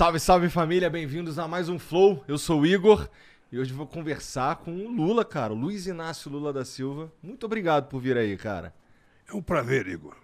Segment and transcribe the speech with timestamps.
[0.00, 2.24] Salve, salve família, bem-vindos a mais um Flow.
[2.26, 3.06] Eu sou o Igor
[3.52, 7.12] e hoje vou conversar com o Lula, cara, o Luiz Inácio Lula da Silva.
[7.22, 8.72] Muito obrigado por vir aí, cara.
[9.28, 10.16] É um prazer, Igor.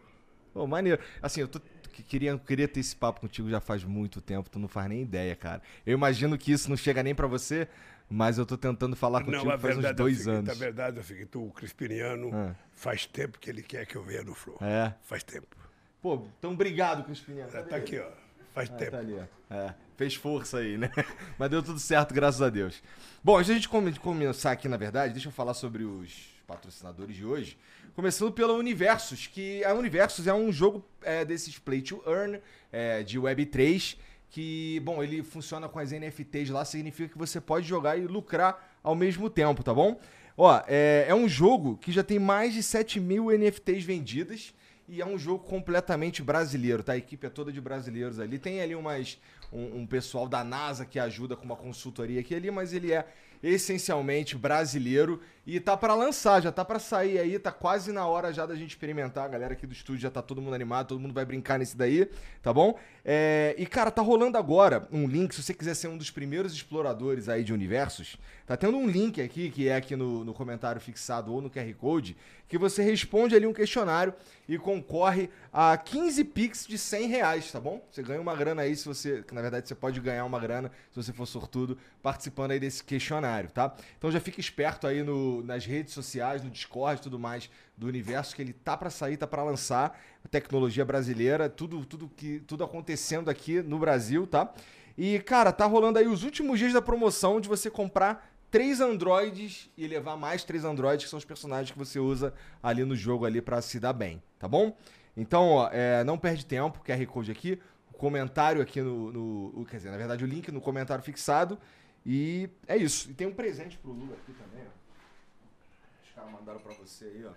[0.55, 0.99] Pô, maneiro.
[1.21, 1.61] Assim, eu tô,
[2.09, 5.37] queria, queria ter esse papo contigo já faz muito tempo, tu não faz nem ideia,
[5.37, 5.61] cara.
[5.85, 7.69] Eu imagino que isso não chega nem para você,
[8.09, 10.49] mas eu tô tentando falar contigo não, faz uns dois fiquei, anos.
[10.49, 12.55] Na verdade, eu fiquei, tu, o Crispiniano, ah.
[12.73, 14.57] faz tempo que ele quer que eu venha no Flow.
[14.63, 14.95] É?
[15.03, 15.55] Faz tempo.
[16.01, 17.51] Pô, então obrigado, Crispiniano.
[17.51, 18.26] Tá aqui, ó.
[18.57, 18.91] Faz ah, tempo.
[18.93, 20.91] Tá ali, é, fez força aí, né?
[21.39, 22.83] Mas deu tudo certo, graças a Deus.
[23.23, 27.15] Bom, antes de a gente começar aqui, na verdade, deixa eu falar sobre os patrocinadores
[27.15, 27.59] de hoje.
[27.95, 32.41] Começando pela Universos, que a Universos é um jogo é, desses Play to Earn,
[32.73, 33.99] é, de Web3,
[34.31, 38.79] que, bom, ele funciona com as NFTs lá, significa que você pode jogar e lucrar
[38.83, 40.01] ao mesmo tempo, tá bom?
[40.35, 44.55] Ó, é, é um jogo que já tem mais de 7 mil NFTs vendidas
[44.89, 46.93] e é um jogo completamente brasileiro, tá?
[46.93, 48.39] A equipe é toda de brasileiros ali.
[48.39, 49.19] Tem ali umas,
[49.53, 53.07] um, um pessoal da NASA que ajuda com uma consultoria aqui ali, mas ele é
[53.43, 58.33] essencialmente brasileiro e tá para lançar, já tá para sair aí, tá quase na hora
[58.33, 59.25] já da gente experimentar.
[59.25, 61.77] A galera aqui do estúdio já tá todo mundo animado, todo mundo vai brincar nesse
[61.77, 62.09] daí,
[62.43, 62.79] tá bom?
[63.09, 66.53] É, e cara, tá rolando agora um link, se você quiser ser um dos primeiros
[66.53, 70.81] exploradores aí de universos, tá tendo um link aqui, que é aqui no, no comentário
[70.81, 72.17] fixado ou no QR Code,
[72.49, 74.13] que você responde ali um questionário
[74.49, 77.81] e concorre a 15 Pix de 100 reais, tá bom?
[77.93, 79.25] Você ganha uma grana aí, se você.
[79.31, 83.51] Na verdade, você pode ganhar uma grana se você for sortudo participando aí desse questionário,
[83.51, 83.73] tá?
[83.97, 87.87] Então já fica esperto aí no, nas redes sociais, no Discord e tudo mais do
[87.87, 90.01] universo, que ele tá para sair, tá para lançar.
[90.31, 94.53] Tecnologia brasileira, tudo, tudo, que, tudo acontecendo aqui no Brasil, tá?
[94.97, 99.71] E, cara, tá rolando aí os últimos dias da promoção de você comprar três androides
[99.77, 102.33] e levar mais três androides, que são os personagens que você usa
[102.63, 104.77] ali no jogo ali para se dar bem, tá bom?
[105.17, 107.61] Então, ó, é, não perde tempo, QR Code aqui,
[107.93, 109.13] o comentário aqui no,
[109.53, 111.59] no, Quer dizer, na verdade, o link no comentário fixado.
[112.05, 113.11] E é isso.
[113.11, 116.05] E tem um presente pro Lula aqui também, ó.
[116.05, 117.33] Os caras mandaram pra você aí, ó.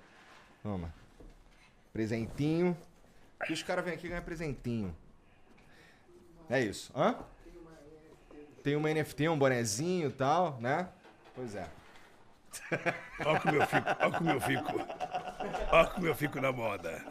[0.61, 0.93] Toma.
[1.93, 2.77] Presentinho.
[3.49, 4.95] E os caras vêm aqui ganhar presentinho.
[6.49, 6.91] É isso.
[6.95, 7.15] Hã?
[8.63, 10.89] Tem uma NFT, um bonezinho e tal, né?
[11.33, 11.67] Pois é.
[13.25, 14.73] Olha como eu fico, olha como eu fico.
[15.71, 17.05] Olha como eu fico na moda.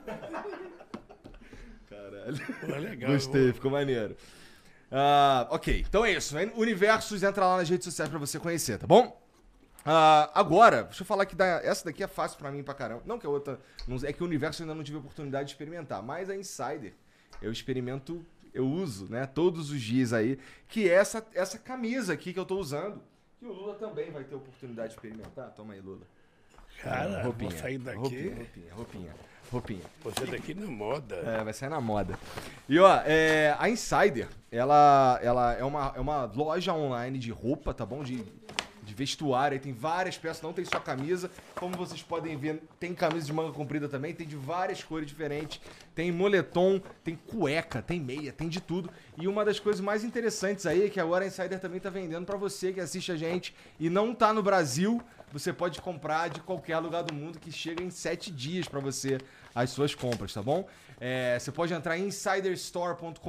[1.89, 2.55] Caralho.
[2.61, 3.13] Pô, legal.
[3.13, 4.17] Gostei, ficou maneiro.
[4.91, 6.37] Uh, ok, então é isso.
[6.55, 9.21] Universos, entra lá nas redes sociais pra você conhecer, tá bom?
[9.89, 13.03] Uh, agora, deixa eu falar que essa daqui é fácil pra mim pra caramba.
[13.07, 13.59] Não que a outra.
[13.87, 16.03] Não, é que o universo eu ainda não tive a oportunidade de experimentar.
[16.03, 16.93] Mas a Insider,
[17.41, 18.23] eu experimento,
[18.53, 19.25] eu uso, né?
[19.25, 20.39] Todos os dias aí.
[20.69, 23.01] Que é essa, essa camisa aqui que eu tô usando.
[23.39, 25.53] Que o Lula também vai ter oportunidade de experimentar.
[25.53, 26.03] Toma aí, Lula.
[26.83, 27.99] Cara, roupinha, vou sair daqui.
[27.99, 29.13] Roupinha, roupinha, roupinha.
[29.51, 29.83] roupinha.
[30.05, 31.17] Você daqui na moda.
[31.17, 32.19] É, vai sair na moda.
[32.69, 37.73] E ó, é, a Insider, ela, ela é, uma, é uma loja online de roupa,
[37.73, 38.05] tá bom?
[38.05, 38.23] De
[38.89, 41.31] de vestuário, aí tem várias peças, não tem só camisa.
[41.55, 45.61] Como vocês podem ver, tem camisa de manga comprida também, tem de várias cores diferentes.
[45.95, 48.91] Tem moletom, tem cueca, tem meia, tem de tudo.
[49.17, 52.25] E uma das coisas mais interessantes aí é que agora a Insider também tá vendendo
[52.25, 55.03] para você que assiste a gente e não tá no Brasil,
[55.33, 59.19] você pode comprar de qualquer lugar do mundo que chega em sete dias para você
[59.55, 60.67] as suas compras, tá bom?
[61.01, 63.21] É, você pode entrar em insiderstore.com.br,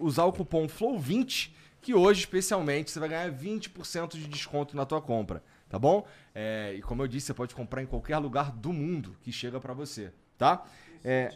[0.00, 1.50] usar o cupom FLOW20
[1.80, 6.06] que hoje, especialmente, você vai ganhar 20% de desconto na tua compra, tá bom?
[6.34, 9.60] É, e como eu disse, você pode comprar em qualquer lugar do mundo que chega
[9.60, 10.66] para você, tá?
[11.04, 11.32] É,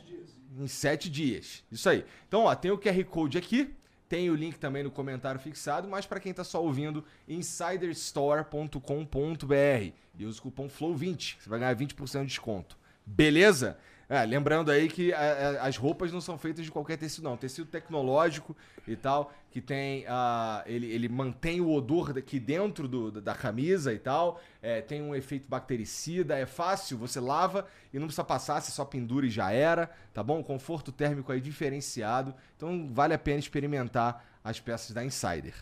[0.58, 1.64] em sete dias.
[1.70, 2.04] Isso aí.
[2.28, 3.74] Então, ó, tem o QR Code aqui,
[4.08, 10.24] tem o link também no comentário fixado, mas para quem está só ouvindo, insiderstore.com.br e
[10.24, 12.78] usa o cupom FLOW20, você vai ganhar 20% de desconto.
[13.04, 13.76] Beleza?
[14.08, 17.36] É, lembrando aí que a, a, as roupas não são feitas de qualquer tecido, não.
[17.36, 18.56] Tecido tecnológico
[18.86, 20.02] e tal, que tem.
[20.02, 24.40] Uh, ele, ele mantém o odor aqui dentro do, da camisa e tal.
[24.60, 28.84] É, tem um efeito bactericida, é fácil, você lava e não precisa passar, você só
[28.84, 30.42] pendura e já era, tá bom?
[30.42, 32.34] Conforto térmico aí diferenciado.
[32.56, 35.54] Então vale a pena experimentar as peças da Insider.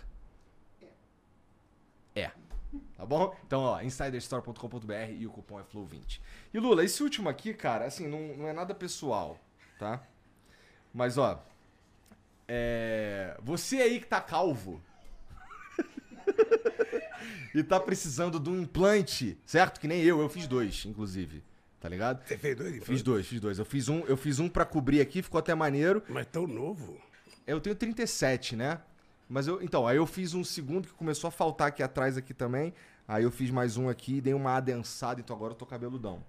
[2.16, 2.30] É.
[2.96, 3.36] Tá bom?
[3.46, 6.18] Então, ó, insiderstore.com.br e o cupom é FLOW20.
[6.54, 9.38] E Lula, esse último aqui, cara, assim, não, não é nada pessoal,
[9.78, 10.02] tá?
[10.94, 11.44] Mas, ó,
[12.54, 13.36] é...
[13.42, 14.82] você aí que tá calvo
[17.54, 19.80] e tá precisando de um implante, certo?
[19.80, 21.42] Que nem eu, eu fiz dois, inclusive.
[21.80, 22.22] Tá ligado?
[22.26, 22.84] Você fez dois?
[22.84, 23.58] Fiz dois, fiz dois.
[23.58, 26.02] Eu fiz um, eu fiz um para cobrir aqui, ficou até maneiro.
[26.08, 27.00] Mas tão novo.
[27.46, 28.80] Eu tenho 37, né?
[29.28, 32.34] Mas eu, então, aí eu fiz um segundo que começou a faltar aqui atrás aqui
[32.34, 32.74] também.
[33.08, 36.22] Aí eu fiz mais um aqui, dei uma adensada, então agora eu tô cabeludão.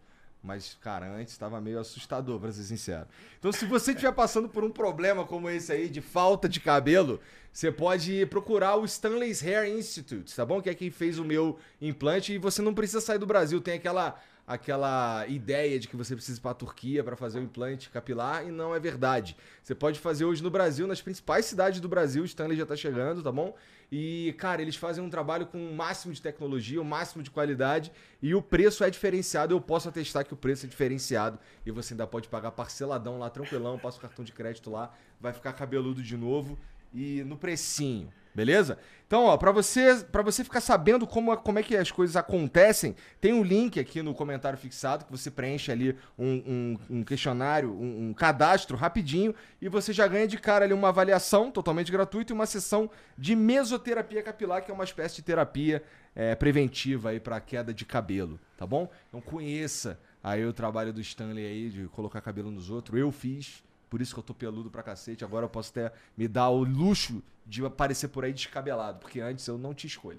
[0.44, 3.08] Mas, cara, antes estava meio assustador, pra ser sincero.
[3.40, 7.22] Então, se você estiver passando por um problema como esse aí, de falta de cabelo,
[7.52, 10.62] você pode procurar o Stanley's Hair Institute, tá bom?
[10.62, 13.62] Que é quem fez o meu implante e você não precisa sair do Brasil.
[13.62, 17.44] Tem aquela aquela ideia de que você precisa ir para a Turquia para fazer o
[17.44, 19.38] implante capilar e não é verdade.
[19.62, 23.24] Você pode fazer hoje no Brasil, nas principais cidades do Brasil, Stanley já está chegando,
[23.24, 23.56] tá bom?
[23.92, 27.92] E, cara, eles fazem um trabalho com o máximo de tecnologia, o máximo de qualidade
[28.22, 29.54] e o preço é diferenciado.
[29.54, 33.30] Eu posso atestar que o preço é diferenciado e você ainda pode pagar parceladão lá,
[33.30, 36.58] tranquilão, passa o cartão de crédito lá, vai ficar cabeludo de novo
[36.94, 38.12] e no precinho.
[38.36, 38.80] Beleza?
[39.06, 42.96] Então, ó, para você, para você ficar sabendo como, como é que as coisas acontecem,
[43.22, 47.72] tem um link aqui no comentário fixado que você preenche ali um, um, um questionário,
[47.72, 52.34] um, um, cadastro rapidinho e você já ganha de cara ali uma avaliação totalmente gratuita
[52.34, 55.84] e uma sessão de mesoterapia capilar, que é uma espécie de terapia
[56.16, 58.90] é, preventiva aí para queda de cabelo, tá bom?
[59.10, 63.00] Então conheça aí o trabalho do Stanley aí de colocar cabelo nos outros.
[63.00, 63.64] Eu fiz
[63.94, 65.24] por isso que eu tô peludo pra cacete.
[65.24, 69.46] Agora eu posso até me dar o luxo de aparecer por aí descabelado, porque antes
[69.46, 70.18] eu não te escolho.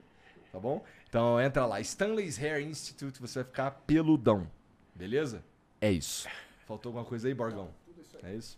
[0.52, 0.84] Tá bom?
[1.08, 4.48] Então entra lá, Stanley's Hair Institute, você vai ficar peludão.
[4.94, 5.42] Beleza?
[5.80, 6.28] É isso.
[6.68, 7.68] Faltou alguma coisa aí, Borgão?
[8.22, 8.56] É isso?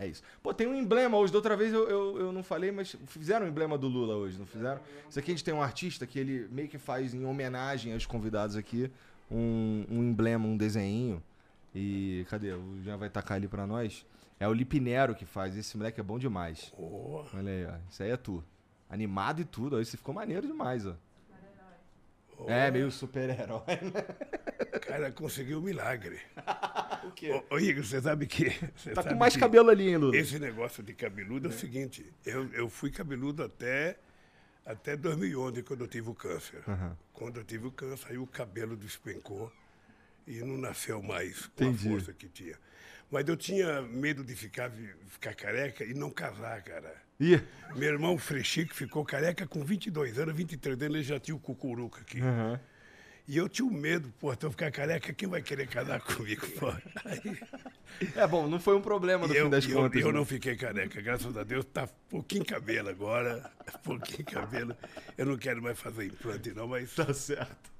[0.00, 0.24] É isso.
[0.42, 1.32] Pô, tem um emblema hoje.
[1.32, 4.36] Da outra vez eu, eu, eu não falei, mas fizeram um emblema do Lula hoje,
[4.36, 4.80] não fizeram?
[5.08, 8.04] Isso aqui a gente tem um artista que ele meio que faz em homenagem aos
[8.04, 8.90] convidados aqui
[9.30, 11.22] um, um emblema, um desenho.
[11.74, 12.52] E cadê?
[12.52, 14.04] O Jean vai tacar ali pra nós.
[14.44, 15.56] É o Lipinero que faz.
[15.56, 16.70] Esse moleque é bom demais.
[16.76, 17.24] Oh.
[17.32, 17.76] Olha aí, ó.
[17.90, 18.44] Isso aí é tu.
[18.90, 19.80] Animado e tudo.
[19.80, 20.94] Esse ficou maneiro demais, ó.
[22.36, 22.50] Oh.
[22.50, 24.02] É, meio super-herói, né?
[24.80, 26.20] Cara, conseguiu um milagre.
[27.08, 27.42] o quê?
[27.48, 28.50] Ô, Igor, você sabe que.
[28.76, 30.14] Você tá sabe com mais cabelo ali, hein, Lula?
[30.14, 33.96] Esse negócio de cabeludo é, é o seguinte: eu, eu fui cabeludo até,
[34.66, 36.62] até 2011, quando eu tive o câncer.
[36.68, 36.92] Uhum.
[37.14, 39.50] Quando eu tive o câncer, aí o cabelo despencou
[40.26, 41.88] e não nasceu mais com Entendi.
[41.88, 42.58] a força que tinha.
[43.14, 44.72] Mas eu tinha medo de ficar,
[45.06, 46.92] ficar careca e não casar, cara.
[47.20, 47.40] Ih.
[47.76, 52.00] Meu irmão Frechico ficou careca com 22 anos, 23 anos, ele já tinha o cucuruca
[52.00, 52.20] aqui.
[52.20, 52.58] Uhum.
[53.28, 56.44] E eu tinha um medo, pô, se eu ficar careca, quem vai querer casar comigo,
[56.58, 56.70] pô?
[57.04, 57.38] Aí...
[58.16, 60.02] É bom, não foi um problema no eu, fim das eu, contas.
[60.02, 63.48] Eu não fiquei careca, graças a Deus, tá pouquinho cabelo agora,
[63.84, 64.76] pouquinho cabelo.
[65.16, 66.92] Eu não quero mais fazer implante não, mas...
[66.92, 67.72] Tá certo.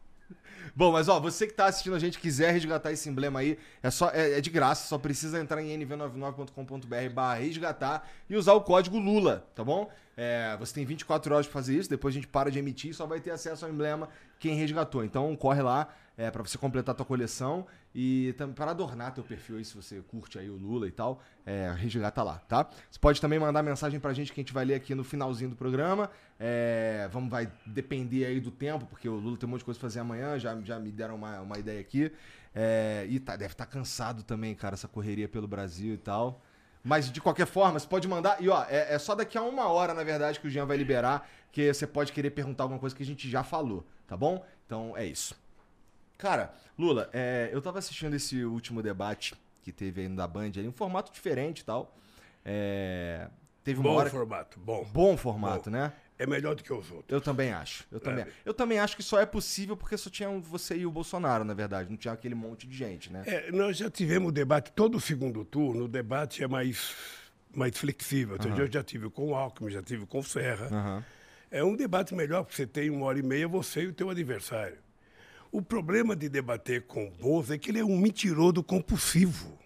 [0.74, 3.90] Bom, mas ó, você que tá assistindo a gente quiser resgatar esse emblema aí, é
[3.90, 8.98] só é, é de graça, só precisa entrar em nv99.com.br resgatar e usar o código
[8.98, 9.90] Lula, tá bom?
[10.16, 12.94] É, você tem 24 horas para fazer isso, depois a gente para de emitir e
[12.94, 15.04] só vai ter acesso ao emblema quem resgatou.
[15.04, 19.24] Então corre lá é, para você completar a tua coleção e também para adornar teu
[19.24, 22.68] perfil aí, se você curte aí o Lula e tal, é, resgata lá, tá?
[22.90, 25.50] Você pode também mandar mensagem pra gente que a gente vai ler aqui no finalzinho
[25.50, 26.10] do programa.
[26.38, 29.78] É, vamos, vai depender aí do tempo, porque o Lula tem um monte de coisa
[29.78, 32.12] pra fazer amanhã, já, já me deram uma, uma ideia aqui.
[32.54, 36.40] É, e tá, deve estar tá cansado também, cara, essa correria pelo Brasil e tal.
[36.84, 38.42] Mas de qualquer forma, você pode mandar.
[38.42, 40.76] E ó, é, é só daqui a uma hora, na verdade, que o Jean vai
[40.76, 44.44] liberar, que você pode querer perguntar alguma coisa que a gente já falou, tá bom?
[44.66, 45.34] Então é isso.
[46.18, 50.68] Cara, Lula, é, eu tava assistindo esse último debate que teve aí da Band, aí,
[50.68, 51.96] um formato diferente e tal.
[52.44, 53.28] É,
[53.64, 54.10] teve uma Bom hora.
[54.10, 54.84] formato, bom.
[54.92, 55.76] Bom formato, Bom.
[55.76, 55.92] né?
[56.24, 57.04] É melhor do que os outros.
[57.08, 57.84] Eu também acho.
[57.92, 58.28] Eu também, É.
[58.44, 61.54] eu também acho que só é possível porque só tinha você e o Bolsonaro, na
[61.54, 61.88] verdade.
[61.90, 63.22] Não tinha aquele monte de gente, né?
[63.26, 66.94] É, nós já tivemos debate, todo segundo turno, o debate é mais,
[67.54, 68.36] mais flexível.
[68.42, 70.66] Seja, Eu já tive com o Alckmin, já tive com o Serra.
[70.66, 71.04] Aham.
[71.50, 74.10] É um debate melhor, porque você tem uma hora e meia, você e o teu
[74.10, 74.76] adversário.
[75.52, 79.56] O problema de debater com o Bozo é que ele é um mentiroso compulsivo.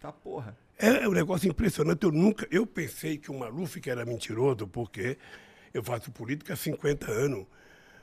[0.00, 0.56] Tá porra.
[0.76, 2.02] É um negócio impressionante.
[2.04, 5.18] Eu nunca, eu pensei que o Maluf que era mentiroso, porque
[5.72, 7.46] eu faço política há 50 anos.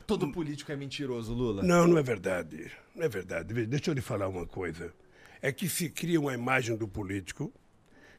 [0.05, 1.61] Todo político é mentiroso, Lula.
[1.63, 2.71] Não, não é verdade.
[2.95, 3.53] Não é verdade.
[3.65, 4.93] Deixa eu lhe falar uma coisa.
[5.41, 7.53] É que se cria uma imagem do político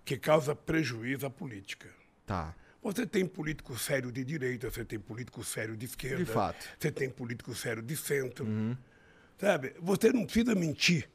[0.04, 1.88] que causa prejuízo à política.
[2.26, 2.54] Tá.
[2.82, 6.24] Você tem político sério de direita, você tem político sério de esquerda.
[6.24, 6.64] De fato.
[6.78, 8.46] Você tem político sério de centro.
[9.38, 9.74] Sabe?
[9.80, 11.08] Você não precisa mentir.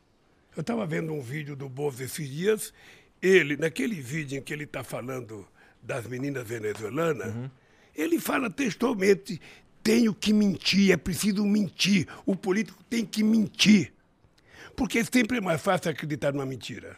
[0.56, 2.74] Eu estava vendo um vídeo do Bozo esses dias.
[3.22, 5.48] Ele, naquele vídeo em que ele está falando
[5.82, 7.34] das meninas venezuelanas,
[7.96, 9.40] ele fala textualmente:
[9.84, 12.08] tenho que mentir, é preciso mentir.
[12.26, 13.94] O político tem que mentir.
[14.76, 16.98] Porque sempre é mais fácil acreditar numa mentira.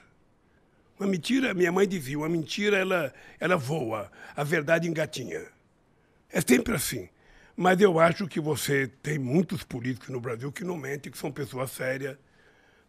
[0.97, 5.41] Uma mentira, minha mãe dizia, uma mentira ela, ela voa, a verdade engatinha.
[6.31, 7.09] É sempre assim.
[7.55, 11.31] Mas eu acho que você tem muitos políticos no Brasil que não mentem, que são
[11.31, 12.17] pessoas sérias,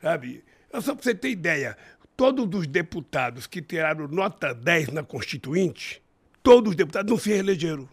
[0.01, 0.45] sabe?
[0.73, 1.77] É Só para você ter ideia,
[2.17, 6.03] todos os deputados que tiraram nota 10 na Constituinte,
[6.43, 7.89] todos os deputados não se reelegeram.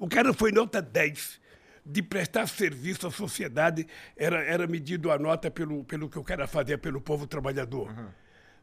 [0.00, 1.38] O cara foi nota 10
[1.84, 6.46] de prestar serviço à sociedade, era, era medido a nota pelo, pelo que o cara
[6.46, 7.94] fazia pelo povo trabalhador.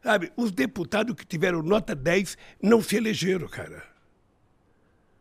[0.02, 3.82] Sabe, os deputados que tiveram nota 10 não se elegeram, cara.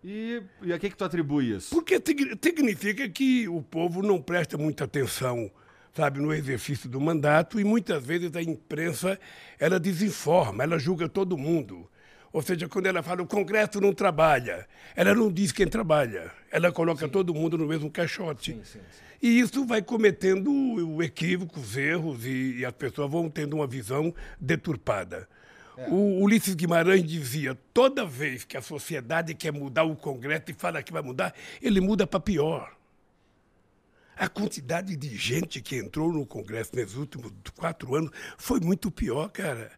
[0.04, 1.70] E, e a que que tu atribui isso?
[1.74, 5.52] Porque signi- significa que o povo não presta muita atenção,
[5.94, 9.20] sabe, no exercício do mandato e muitas vezes a imprensa,
[9.60, 11.90] ela desinforma, ela julga todo mundo.
[12.32, 16.72] Ou seja, quando ela fala o Congresso não trabalha, ela não diz quem trabalha, ela
[16.72, 18.54] coloca todo mundo no mesmo caixote.
[18.54, 19.08] Sim, sim, sim.
[19.22, 23.66] E isso vai cometendo o equívoco, os erros, e, e as pessoas vão tendo uma
[23.66, 25.28] visão deturpada.
[25.90, 30.82] O Ulisses Guimarães dizia: toda vez que a sociedade quer mudar o Congresso e fala
[30.82, 32.76] que vai mudar, ele muda para pior.
[34.16, 39.30] A quantidade de gente que entrou no Congresso nesses últimos quatro anos foi muito pior,
[39.30, 39.72] cara.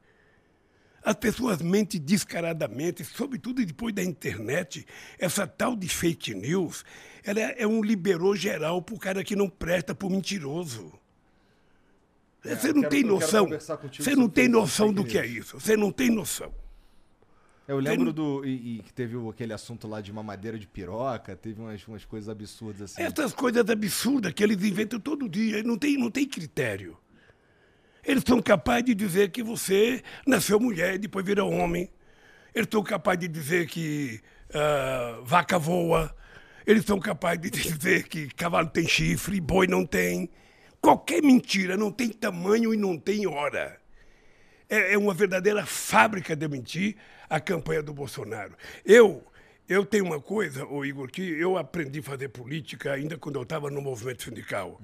[1.10, 4.86] As pessoas mentem descaradamente, sobretudo depois da internet.
[5.18, 6.86] Essa tal de fake news,
[7.24, 10.94] ela é, é um liberou geral para o cara que não presta, para o mentiroso.
[12.44, 13.50] Você eu não quero- tem noção.
[13.98, 15.60] Você não tem noção do que é isso.
[15.60, 16.54] Você não tem noção.
[17.68, 18.46] Eu lembro do.
[18.46, 22.84] E, que teve aquele assunto lá de mamadeira de piroca, teve umas, umas coisas absurdas
[22.84, 23.02] assim.
[23.02, 26.96] Essas coisas absurdas que eles inventam todo dia, não tem, não tem critério.
[28.10, 31.88] Eles são capazes de dizer que você nasceu mulher e depois vira homem.
[32.56, 34.20] Eles são capazes de dizer que
[34.52, 36.16] ah, vaca voa.
[36.66, 40.28] Eles são capazes de dizer que cavalo tem chifre boi não tem.
[40.82, 43.80] Qualquer mentira não tem tamanho e não tem hora.
[44.68, 46.96] É, é uma verdadeira fábrica de mentir
[47.30, 48.56] a campanha do Bolsonaro.
[48.84, 49.24] Eu,
[49.68, 53.44] eu tenho uma coisa, ô Igor, que eu aprendi a fazer política ainda quando eu
[53.44, 54.82] estava no movimento sindical.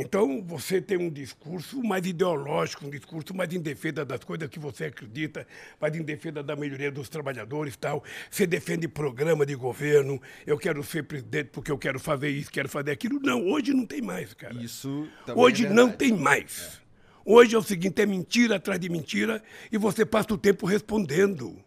[0.00, 4.56] Então, você tem um discurso mais ideológico, um discurso mais em defesa das coisas que
[4.60, 5.44] você acredita,
[5.80, 8.04] mais em defesa da melhoria dos trabalhadores e tal.
[8.30, 12.68] Você defende programa de governo, eu quero ser presidente porque eu quero fazer isso, quero
[12.68, 13.18] fazer aquilo.
[13.18, 14.54] Não, hoje não tem mais, cara.
[14.54, 16.80] Isso também Hoje é não tem mais.
[17.24, 21.58] Hoje é o seguinte, é mentira atrás de mentira e você passa o tempo respondendo.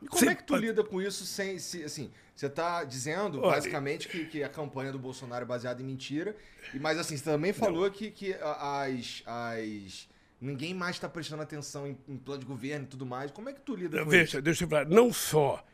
[0.00, 1.58] E como Você é que tu lida com isso sem.
[1.58, 5.82] Se, assim, você tá dizendo, Olha, basicamente, que, que a campanha do Bolsonaro é baseada
[5.82, 6.36] em mentira.
[6.72, 9.24] E, mas assim, você também falou que, que as.
[9.26, 10.08] as
[10.40, 13.32] ninguém mais está prestando atenção em, em plano de governo e tudo mais.
[13.32, 14.10] Como é que tu lida com isso?
[14.10, 15.64] Veja, deixa eu falar, não só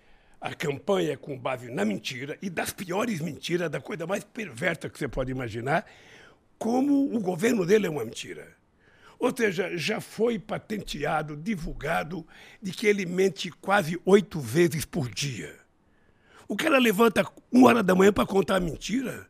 [0.41, 4.89] a campanha é com base na mentira e das piores mentiras, da coisa mais perversa
[4.89, 5.85] que você pode imaginar,
[6.59, 8.57] como o governo dele é uma mentira.
[9.19, 12.27] Ou seja, já foi patenteado, divulgado,
[12.63, 15.64] de que ele mente quase oito vezes por dia.
[16.49, 19.27] O cara levanta uma hora da manhã para contar a mentira.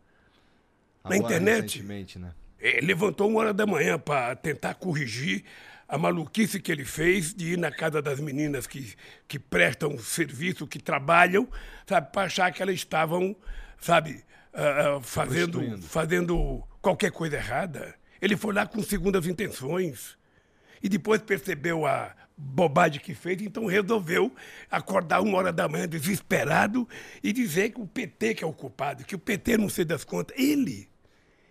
[1.04, 1.83] Na Agora, internet.
[2.18, 2.33] né?
[2.59, 5.44] Ele levantou uma hora da manhã para tentar corrigir
[5.87, 8.94] a maluquice que ele fez de ir na casa das meninas que,
[9.28, 11.47] que prestam serviço, que trabalham,
[11.87, 13.37] sabe, para achar que elas estavam,
[13.78, 17.94] sabe, ah, fazendo, fazendo qualquer coisa errada.
[18.21, 20.16] Ele foi lá com segundas intenções.
[20.83, 24.34] E depois percebeu a bobagem que fez, então resolveu
[24.70, 26.88] acordar uma hora da manhã desesperado
[27.22, 30.04] e dizer que o PT que é o culpado, que o PT não sei das
[30.04, 30.36] contas.
[30.38, 30.88] Ele,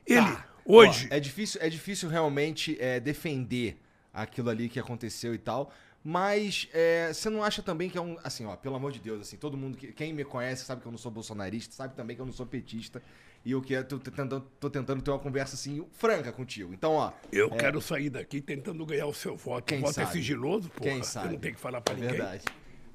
[0.05, 0.47] ele, Tá.
[0.65, 1.07] hoje...
[1.11, 3.77] Ó, é, difícil, é difícil realmente é, defender
[4.13, 5.73] aquilo ali que aconteceu e tal.
[6.03, 8.17] Mas é, você não acha também que é um.
[8.21, 9.77] Assim, ó, pelo amor de Deus, assim, todo mundo.
[9.77, 12.33] que Quem me conhece sabe que eu não sou bolsonarista, sabe também que eu não
[12.33, 13.01] sou petista.
[13.45, 16.73] E eu que tô tentando, tô tentando ter uma conversa assim, franca contigo.
[16.73, 17.12] Então, ó.
[17.31, 19.65] Eu quero sair daqui tentando ganhar o seu voto.
[19.65, 20.12] Quem o voto é sabe?
[20.13, 20.89] sigiloso, porra.
[20.91, 21.27] Quem sabe?
[21.27, 22.12] Eu não tenho que falar pra É ninguém.
[22.12, 22.45] verdade.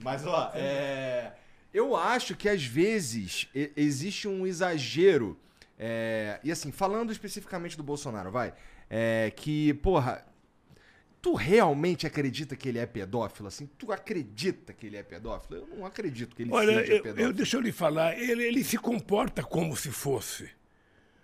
[0.03, 1.33] Mas, ó, é,
[1.75, 5.39] eu acho que às vezes existe um exagero.
[5.79, 8.55] é, E assim, falando especificamente do Bolsonaro, vai.
[8.89, 10.25] É, que, porra.
[11.21, 13.49] Tu realmente acredita que ele é pedófilo?
[13.49, 15.61] Assim, tu acredita que ele é pedófilo?
[15.61, 17.29] Eu não acredito que ele Olha, seja eu, pedófilo.
[17.29, 20.49] eu, deixa eu lhe falar, ele, ele se comporta como se fosse.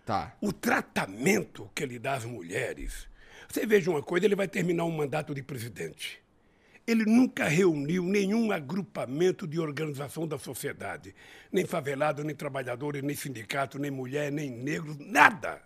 [0.05, 0.37] Tá.
[0.41, 3.09] O tratamento que ele dá às mulheres.
[3.49, 6.21] Você veja uma coisa, ele vai terminar um mandato de presidente.
[6.87, 11.15] Ele nunca reuniu nenhum agrupamento de organização da sociedade.
[11.51, 15.63] Nem favelado, nem trabalhadores, nem sindicato, nem mulher, nem negros, nada.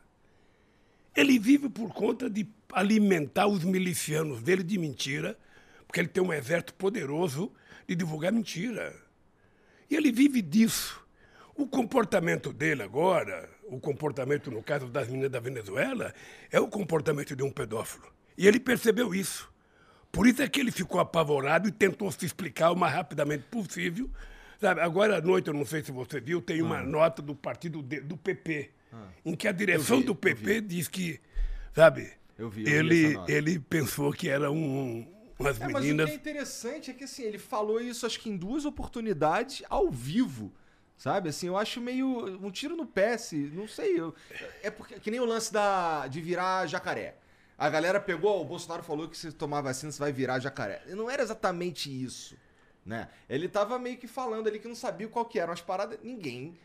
[1.16, 5.38] Ele vive por conta de alimentar os milicianos dele de mentira,
[5.86, 7.52] porque ele tem um exército poderoso
[7.86, 8.94] de divulgar mentira.
[9.90, 11.02] E ele vive disso.
[11.54, 16.14] O comportamento dele agora, o comportamento, no caso das meninas da Venezuela,
[16.52, 18.06] é o comportamento de um pedófilo.
[18.36, 19.50] E ele percebeu isso.
[20.12, 24.08] Por isso é que ele ficou apavorado e tentou se explicar o mais rapidamente possível.
[24.60, 27.82] Sabe, agora à noite, eu não sei se você viu, tem uma nota do partido
[27.82, 28.70] de- do PP,
[29.24, 31.20] em que a direção vi, do PP diz que,
[31.74, 33.32] sabe, Eu vi, eu vi ele, nota.
[33.32, 35.06] ele pensou que era um,
[35.38, 36.04] umas É, mas o meninas.
[36.04, 39.90] que é interessante é que assim, ele falou isso acho que em duas oportunidades ao
[39.90, 40.52] vivo.
[40.96, 42.08] Sabe, assim, eu acho meio
[42.44, 44.00] um tiro no pé, se, não sei.
[44.00, 44.14] eu-
[44.62, 47.16] é porque que nem o lance da de virar jacaré.
[47.56, 50.82] A galera pegou, o Bolsonaro falou que se tomar vacina você vai virar jacaré.
[50.88, 52.36] E Não era exatamente isso,
[52.84, 53.08] né?
[53.28, 55.98] Ele tava meio que falando ali que não sabia qual que eram as paradas.
[56.02, 56.58] Ninguém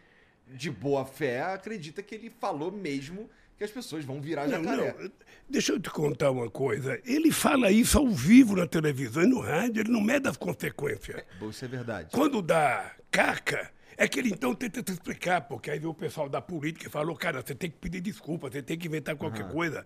[0.47, 4.95] de boa fé acredita que ele falou mesmo que as pessoas vão virar Não, jacaré.
[5.00, 5.12] não,
[5.50, 7.00] deixa eu te contar uma coisa.
[7.05, 11.23] Ele fala isso ao vivo na televisão e no rádio, ele não mede as consequências.
[11.39, 12.09] Bom, isso é verdade.
[12.12, 16.27] Quando dá caca, é que ele então tenta te explicar, porque aí vem o pessoal
[16.27, 19.47] da política e falou, cara, você tem que pedir desculpa, você tem que inventar qualquer
[19.51, 19.85] coisa.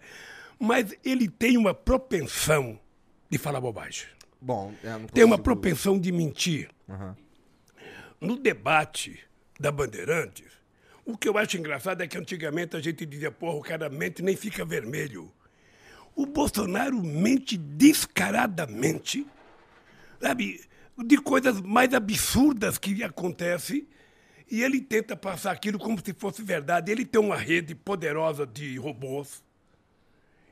[0.58, 2.80] Mas ele tem uma propensão
[3.30, 4.08] de falar bobagem.
[4.42, 6.70] Bom, é, não Tem uma propensão de mentir.
[6.90, 7.16] Aham.
[8.20, 9.20] No debate
[9.60, 10.58] da Bandeirantes,
[11.06, 14.22] o que eu acho engraçado é que antigamente a gente dizia, porra, o cara mente
[14.22, 15.32] nem fica vermelho.
[16.16, 19.26] O Bolsonaro mente descaradamente,
[20.20, 20.62] sabe,
[21.06, 23.88] de coisas mais absurdas que acontecem,
[24.50, 26.92] e ele tenta passar aquilo como se fosse verdade.
[26.92, 29.44] Ele tem uma rede poderosa de robôs,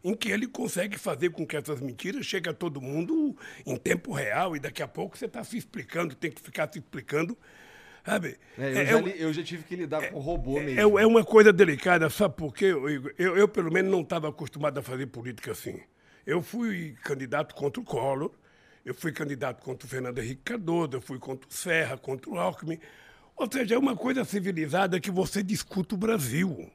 [0.04, 4.14] em que ele consegue fazer com que essas mentiras cheguem a todo mundo em tempo
[4.14, 7.38] real, e daqui a pouco você está se explicando, tem que ficar se explicando.
[8.06, 8.38] Sabe?
[8.58, 11.00] É, eu, É- já é- eu já tive que lidar com robô mesmo.
[11.00, 13.12] é, é uma coisa delicada, sabe por quê, Igor?
[13.18, 15.80] Eu, eu, pelo menos, não estava acostumado a fazer política assim.
[16.26, 18.32] Eu fui candidato contra o Collor,
[18.86, 22.38] eu fui candidato contra o Fernando Henrique Cardoso, eu fui contra o Serra, contra o
[22.38, 22.80] Alckmin.
[23.36, 26.70] Ou seja, é uma coisa civilizada que você discute o Brasil.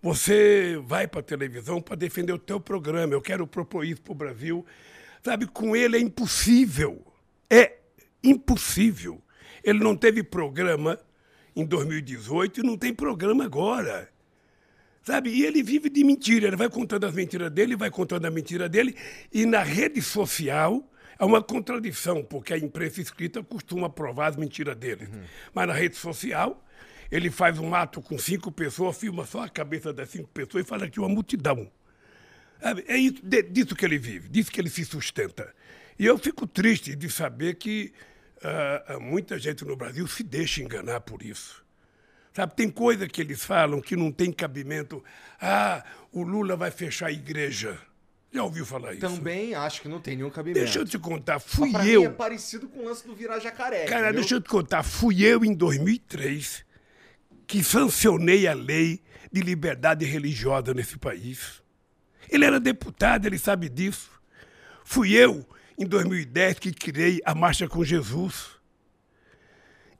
[0.00, 3.12] Você vai para a televisão para defender o teu programa.
[3.12, 4.66] Eu quero propor isso para o Brasil.
[5.22, 7.04] Sabe, com ele é impossível.
[7.48, 7.76] É
[8.24, 9.21] impossível.
[9.62, 10.98] Ele não teve programa
[11.54, 14.08] em 2018 e não tem programa agora.
[15.02, 15.30] Sabe?
[15.30, 16.46] E ele vive de mentira.
[16.46, 18.96] Ele vai contando as mentiras dele, vai contando a mentira dele.
[19.32, 24.76] E na rede social há uma contradição, porque a imprensa escrita costuma provar as mentiras
[24.76, 25.08] dele.
[25.52, 26.64] Mas na rede social,
[27.10, 30.68] ele faz um ato com cinco pessoas, filma só a cabeça das cinco pessoas e
[30.68, 31.70] fala que é uma multidão.
[32.60, 32.84] Sabe?
[32.86, 35.52] É isso, de- disso que ele vive, disso que ele se sustenta.
[35.98, 37.92] E eu fico triste de saber que
[38.42, 41.62] ah, muita gente no Brasil se deixa enganar por isso.
[42.34, 45.04] Sabe, tem coisa que eles falam que não tem cabimento.
[45.40, 47.78] Ah, o Lula vai fechar a igreja.
[48.32, 49.00] Já ouviu falar isso?
[49.02, 50.64] Também acho que não tem nenhum cabimento.
[50.64, 52.00] Deixa eu te contar, Mas fui pra eu.
[52.00, 53.84] mim é parecido com o lance do virar jacaré.
[53.84, 54.20] Cara, entendeu?
[54.20, 56.64] deixa eu te contar, fui eu em 2003
[57.46, 61.62] que sancionei a lei de liberdade religiosa nesse país.
[62.30, 64.10] Ele era deputado, ele sabe disso.
[64.82, 65.46] Fui eu,
[65.78, 68.62] em 2010, que criei a Marcha com Jesus.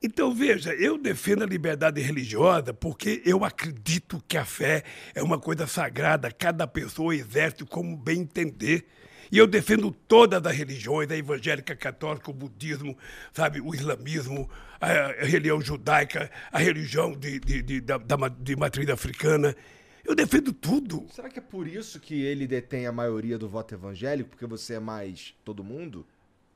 [0.03, 4.83] Então, veja, eu defendo a liberdade religiosa porque eu acredito que a fé
[5.15, 8.85] é uma coisa sagrada, cada pessoa exerce como bem entender.
[9.31, 12.99] E eu defendo todas as religiões, a evangélica, a católica, o budismo,
[13.33, 19.57] sabe, o islamismo, a, religião judaica, a religião de, de, de, de matriz africana.
[20.05, 21.07] Eu defendo tudo.
[21.13, 24.31] Será que é por isso que ele detém a maioria do voto evangélico?
[24.31, 26.07] Porque você é mais todo mundo?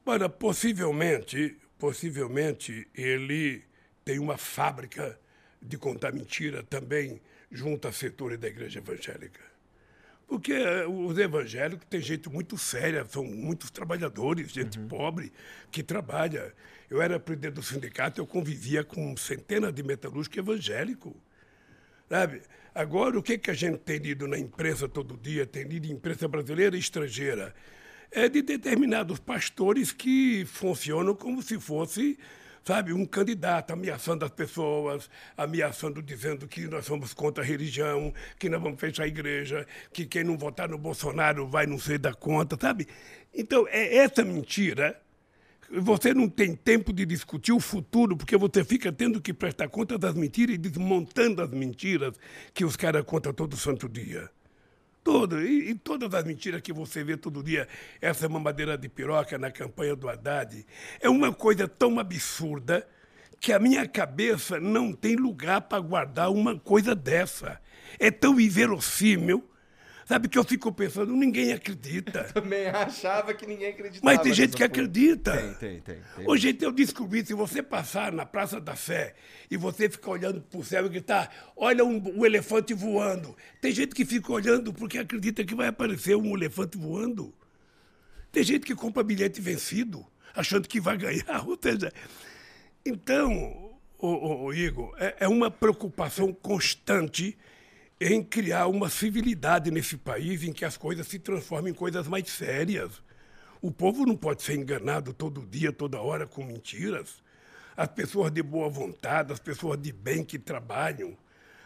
[0.05, 3.63] Olha, possivelmente, possivelmente ele
[4.05, 5.19] tem uma fábrica
[5.61, 9.41] de contar mentira também junto a setores da igreja evangélica.
[10.27, 10.55] Porque
[10.89, 14.89] os evangélicos têm gente muito séria, são muitos trabalhadores, gente uhum.
[14.89, 15.33] pobre
[15.71, 16.53] que trabalha.
[16.91, 21.15] Eu era presidente do sindicato, eu convivia com centenas de metalúrgicos evangélicos.
[22.09, 22.43] Sabe?
[22.77, 26.29] Agora, o que, que a gente tem lido na imprensa todo dia, tem lido imprensa
[26.29, 27.55] brasileira e estrangeira?
[28.11, 32.19] É de determinados pastores que funcionam como se fosse
[32.63, 38.51] sabe, um candidato ameaçando as pessoas, ameaçando, dizendo que nós somos contra a religião, que
[38.51, 42.13] nós vamos fechar a igreja, que quem não votar no Bolsonaro vai não ser da
[42.13, 42.89] conta, sabe?
[43.33, 45.01] Então, é essa mentira.
[45.71, 49.99] Você não tem tempo de discutir o futuro, porque você fica tendo que prestar conta
[49.99, 52.15] das mentiras e desmontando as mentiras
[52.55, 54.31] que os caras contam todo santo dia.
[55.03, 57.69] Todo, e, e, todas as mentiras que você vê todo dia,
[58.01, 60.67] essa mamadeira de piroca na campanha do Haddad,
[61.01, 62.87] é uma coisa tão absurda
[63.41, 67.61] que a minha cabeça não tem lugar para guardar uma coisa dessa.
[67.99, 69.49] É tão inverossímil
[70.07, 72.27] Sabe que eu fico pensando, ninguém acredita.
[72.29, 74.05] Eu também achava que ninguém acreditava.
[74.05, 75.33] Mas tem gente que acredita.
[75.33, 76.29] Tem, tem, tem, tem.
[76.29, 79.17] Hoje eu descobri, se você passar na Praça da Sé
[79.51, 83.37] e você ficar olhando para o céu e gritar, olha um, um, elefante voando.
[83.61, 87.35] Tem gente que fica olhando porque acredita que vai aparecer um elefante voando.
[88.31, 91.43] Tem gente que compra bilhete vencido, achando que vai ganhar.
[91.45, 91.93] Ou seja,
[92.85, 97.37] então, o, o, o Igor, é, é uma preocupação constante
[98.01, 102.29] em criar uma civilidade nesse país em que as coisas se transformem em coisas mais
[102.31, 103.03] sérias.
[103.61, 107.23] O povo não pode ser enganado todo dia, toda hora com mentiras.
[107.77, 111.17] As pessoas de boa vontade, as pessoas de bem que trabalham,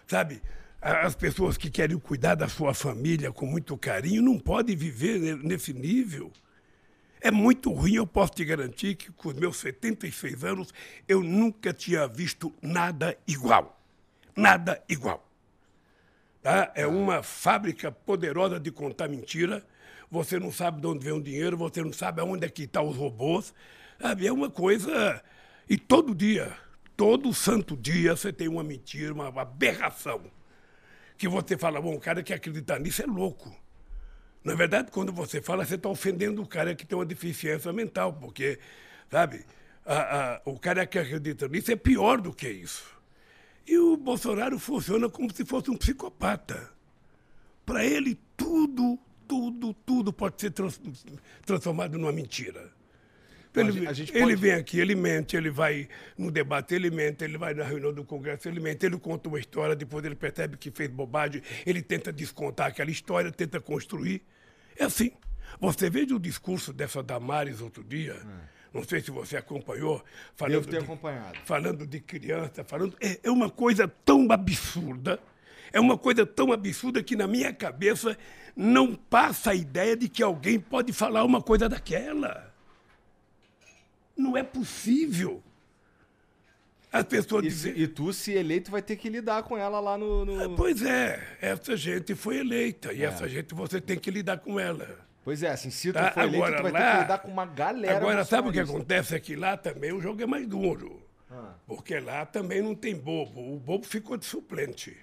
[0.07, 0.41] sabe?
[0.81, 5.73] As pessoas que querem cuidar da sua família com muito carinho não podem viver nesse
[5.73, 6.33] nível.
[7.21, 10.73] É muito ruim, eu posso te garantir que com os meus 76 anos
[11.07, 13.79] eu nunca tinha visto nada igual.
[14.35, 15.30] Nada igual.
[16.43, 16.73] Tá?
[16.75, 19.65] É uma fábrica poderosa de contar mentira.
[20.11, 22.85] Você não sabe de onde vem o dinheiro, você não sabe aonde é que estão
[22.85, 23.55] tá os robôs.
[24.01, 24.27] Sabe?
[24.27, 25.23] É uma coisa.
[25.69, 26.57] E todo dia,
[26.97, 30.23] todo santo dia, você tem uma mentira, uma aberração.
[31.17, 33.55] Que você fala, bom, o cara que acredita nisso é louco.
[34.43, 38.15] Na verdade, quando você fala, você está ofendendo o cara que tem uma deficiência mental,
[38.15, 38.59] porque,
[39.11, 39.45] sabe,
[39.85, 43.00] a, a, o cara que acredita nisso é pior do que isso.
[43.67, 46.71] E o Bolsonaro funciona como se fosse um psicopata.
[47.65, 50.81] Para ele, tudo, tudo, tudo pode ser trans,
[51.45, 52.73] transformado numa mentira.
[53.55, 54.25] Ele, a gente pode...
[54.25, 57.93] ele vem aqui, ele mente, ele vai no debate, ele mente, ele vai na reunião
[57.93, 61.83] do Congresso, ele mente, ele conta uma história, depois ele percebe que fez bobagem, ele
[61.83, 64.23] tenta descontar aquela história, tenta construir.
[64.77, 65.13] É assim.
[65.61, 68.15] Você veja o discurso dessa Damares outro dia.
[68.15, 70.03] É não sei se você acompanhou.
[70.37, 71.39] Falando Devo ter de, acompanhado.
[71.45, 72.97] Falando de criança, falando.
[73.01, 75.21] É, é uma coisa tão absurda.
[75.73, 78.17] É uma coisa tão absurda que na minha cabeça
[78.57, 82.53] não passa a ideia de que alguém pode falar uma coisa daquela.
[84.17, 85.43] Não é possível.
[86.93, 87.73] As pessoas e, dizem...
[87.77, 90.25] e tu, se eleito, vai ter que lidar com ela lá no.
[90.25, 90.45] no...
[90.45, 93.07] Ah, pois é, essa gente foi eleita e é.
[93.07, 95.10] essa gente você tem que lidar com ela.
[95.23, 97.19] Pois é, assim, se tu tá, for eleito, agora, tu vai lá, ter que lidar
[97.19, 97.97] com uma galera.
[97.97, 99.15] Agora, sabe o que acontece?
[99.15, 101.03] É que lá também o jogo é mais duro.
[101.31, 101.55] Ah.
[101.67, 103.55] Porque lá também não tem bobo.
[103.55, 104.97] O bobo ficou de suplente.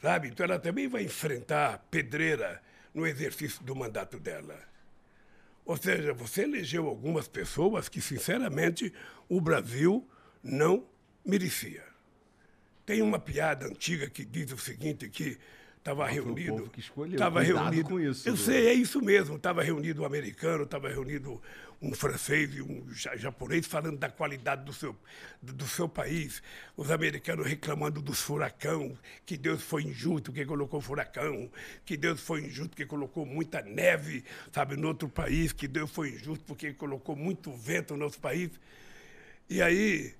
[0.00, 0.28] Sabe?
[0.28, 2.62] Então ela também vai enfrentar pedreira
[2.94, 4.56] no exercício do mandato dela.
[5.64, 8.92] Ou seja, você elegeu algumas pessoas que, sinceramente,
[9.28, 10.08] o Brasil
[10.42, 10.86] não
[11.24, 11.84] merecia.
[12.86, 15.36] Tem uma piada antiga que diz o seguinte, que
[15.78, 16.54] estava reunido.
[16.54, 17.18] O povo que escolheu.
[17.18, 18.28] Tava reunido com isso.
[18.28, 18.38] Eu né?
[18.38, 19.36] sei, é isso mesmo.
[19.36, 21.40] Estava reunido um americano, estava reunido
[21.80, 22.84] um francês e um
[23.16, 24.96] japonês falando da qualidade do seu,
[25.40, 26.42] do seu país.
[26.76, 31.50] Os americanos reclamando dos furacão, que Deus foi injusto que colocou furacão,
[31.84, 36.10] que Deus foi injusto que colocou muita neve, sabe, no outro país, que Deus foi
[36.10, 38.50] injusto porque colocou muito vento no nosso país.
[39.48, 40.14] E aí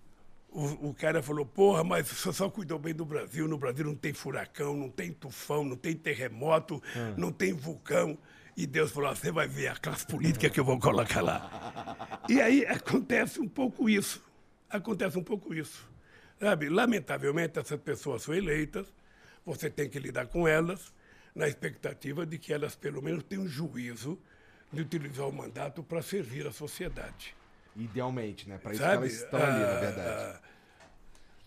[0.51, 3.47] o, o, cara falou, porra, mas você só cuidou bem do Brasil.
[3.47, 7.15] No Brasil não tem furacão, não tem tufão, não tem terremoto, hum.
[7.17, 8.19] não tem vulcão.
[8.57, 12.25] E Deus falou, você vai ver a classe política que eu vou colocar lá.
[12.29, 14.25] e aí acontece um pouco isso.
[14.69, 15.89] Acontece um pouco isso.
[16.41, 16.69] Sabe?
[16.69, 18.87] Lamentavelmente, essas pessoas são eleitas,
[19.45, 20.93] você tem que lidar com elas,
[21.35, 24.19] na expectativa de que elas, pelo menos, tenham juízo
[24.73, 27.38] de utilizar o mandato para servir a sociedade.
[27.77, 28.59] Idealmente, né?
[28.59, 28.93] Para isso Sabe?
[28.93, 30.09] que elas estão ali, na verdade.
[30.09, 30.41] Ah,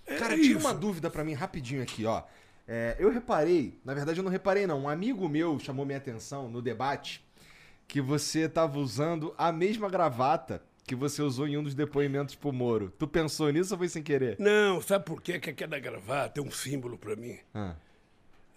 [0.07, 2.23] é Cara, tira uma dúvida para mim rapidinho aqui, ó.
[2.67, 6.47] É, eu reparei, na verdade eu não reparei não, um amigo meu chamou minha atenção
[6.49, 7.25] no debate
[7.87, 12.51] que você tava usando a mesma gravata que você usou em um dos depoimentos pro
[12.53, 12.93] Moro.
[12.97, 14.37] Tu pensou nisso ou foi sem querer?
[14.39, 15.39] Não, sabe por quê?
[15.39, 17.37] Que aquela gravata é um símbolo para mim.
[17.53, 17.75] Ah.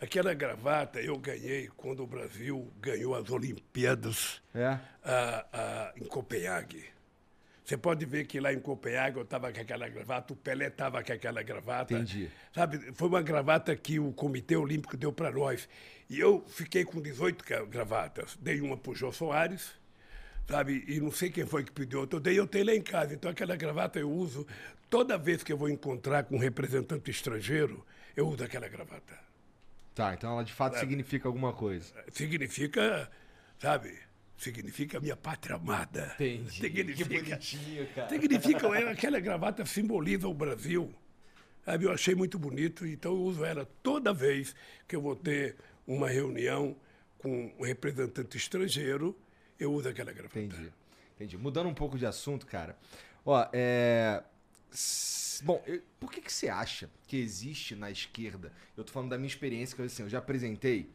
[0.00, 4.78] Aquela gravata eu ganhei quando o Brasil ganhou as Olimpíadas É?
[5.04, 6.84] ah, ah, em Copenhague.
[7.64, 11.02] Você pode ver que lá em Copenhague eu estava com aquela gravata, o Pelé estava
[11.02, 11.94] com aquela gravata.
[11.94, 12.28] Entendi.
[12.54, 15.66] Sabe, foi uma gravata que o Comitê Olímpico deu para nós.
[16.10, 18.36] E eu fiquei com 18 gra- gravatas.
[18.38, 19.72] Dei uma para o Jô Soares,
[20.46, 22.18] sabe, e não sei quem foi que pediu outra.
[22.18, 23.14] Eu dei, eu tenho lá em casa.
[23.14, 24.46] Então aquela gravata eu uso.
[24.90, 27.82] Toda vez que eu vou encontrar com um representante estrangeiro,
[28.14, 29.18] eu uso aquela gravata.
[29.94, 31.94] Tá, então ela de fato significa alguma coisa.
[32.12, 33.10] Significa,
[33.58, 33.98] sabe,
[34.44, 36.14] significa minha pátria amada.
[36.50, 37.38] Significa,
[37.94, 38.08] cara.
[38.08, 40.92] significa é, aquela gravata simboliza o Brasil.
[41.80, 44.54] Eu achei muito bonito, então eu uso ela toda vez
[44.86, 46.76] que eu vou ter uma reunião
[47.18, 49.16] com um representante estrangeiro,
[49.58, 50.38] eu uso aquela gravata.
[50.38, 50.70] Entendi.
[51.16, 51.38] Entendi.
[51.38, 52.76] Mudando um pouco de assunto, cara.
[53.24, 54.22] Ó, é.
[55.42, 58.52] Bom, eu- por que, que você acha que existe na esquerda?
[58.76, 60.90] Eu tô falando da minha experiência, que assim, eu já apresentei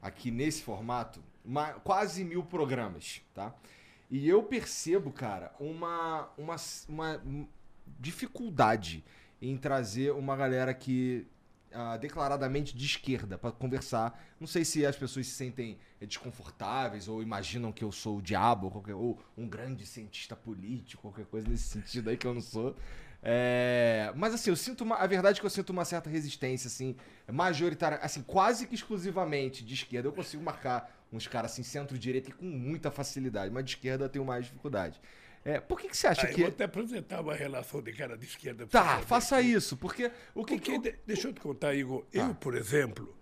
[0.00, 3.54] aqui nesse formato uma- quase mil programas, tá?
[4.10, 6.56] E eu percebo, cara, uma, uma,
[6.88, 7.20] uma
[7.98, 9.04] dificuldade
[9.40, 11.26] em trazer uma galera que
[11.72, 14.22] ah, declaradamente de esquerda pra conversar.
[14.38, 18.22] Não sei se as pessoas se sentem eh, desconfortáveis ou imaginam que eu sou o
[18.22, 22.34] diabo ou, qualquer, ou um grande cientista político, qualquer coisa nesse sentido aí que eu
[22.34, 22.76] não sou.
[23.22, 26.66] É, mas assim, eu sinto uma, a verdade é que eu sinto uma certa resistência
[26.68, 26.96] assim,
[27.30, 30.08] majoritária, assim, quase que exclusivamente de esquerda.
[30.08, 34.08] Eu consigo marcar uns caras assim centro-direita e com muita facilidade, mas de esquerda eu
[34.08, 35.00] tenho mais dificuldade.
[35.44, 37.92] É, por que, que você acha Ah, eu que vou até apresentar uma relação de
[37.92, 38.66] cara de esquerda.
[38.66, 40.80] Tá, faça isso, porque o que, Porque, que eu...
[40.80, 42.02] de- deixa eu te contar, Igor.
[42.04, 42.20] Tá.
[42.20, 43.12] Eu, por exemplo,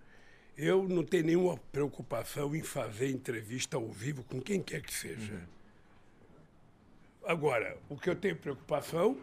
[0.57, 5.33] eu não tenho nenhuma preocupação em fazer entrevista ao vivo com quem quer que seja.
[5.33, 5.40] Uhum.
[7.26, 9.16] Agora, o que eu tenho preocupação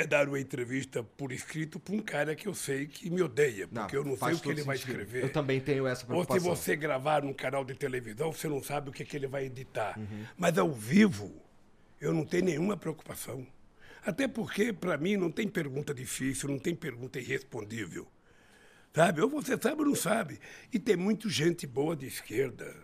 [0.00, 3.68] é dar uma entrevista por escrito para um cara que eu sei que me odeia,
[3.68, 4.98] porque eu não sei o que ele vai sentido.
[4.98, 5.24] escrever.
[5.24, 6.56] Eu também tenho essa Ou preocupação.
[6.56, 9.44] se você gravar num canal de televisão, você não sabe o que, que ele vai
[9.44, 9.98] editar.
[9.98, 10.24] Uhum.
[10.38, 11.30] Mas ao vivo,
[12.00, 13.46] eu não tenho nenhuma preocupação.
[14.02, 18.08] Até porque, para mim, não tem pergunta difícil, não tem pergunta irrespondível.
[18.94, 19.20] Sabe?
[19.20, 20.40] Ou você sabe ou não sabe.
[20.72, 22.74] E tem muita gente boa de esquerda.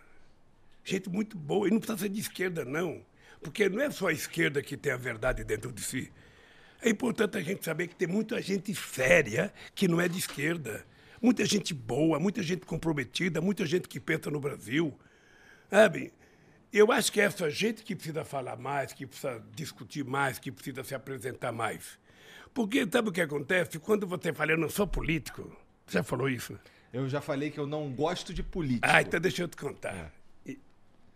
[0.84, 1.66] Gente muito boa.
[1.66, 3.02] E não precisa ser de esquerda, não.
[3.40, 6.12] Porque não é só a esquerda que tem a verdade dentro de si.
[6.86, 10.86] É importante a gente saber que tem muita gente séria que não é de esquerda.
[11.20, 14.96] Muita gente boa, muita gente comprometida, muita gente que pensa no Brasil.
[15.68, 16.12] Sabe?
[16.72, 20.52] Eu acho que é essa gente que precisa falar mais, que precisa discutir mais, que
[20.52, 21.98] precisa se apresentar mais.
[22.54, 23.80] Porque sabe o que acontece?
[23.80, 25.42] Quando você fala, eu não sou político,
[25.84, 26.56] você já falou isso?
[26.92, 28.86] Eu já falei que eu não gosto de político.
[28.88, 30.12] Ah, então deixa eu te contar.
[30.46, 30.56] Em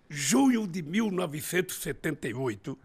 [0.09, 2.76] Junho de 1978,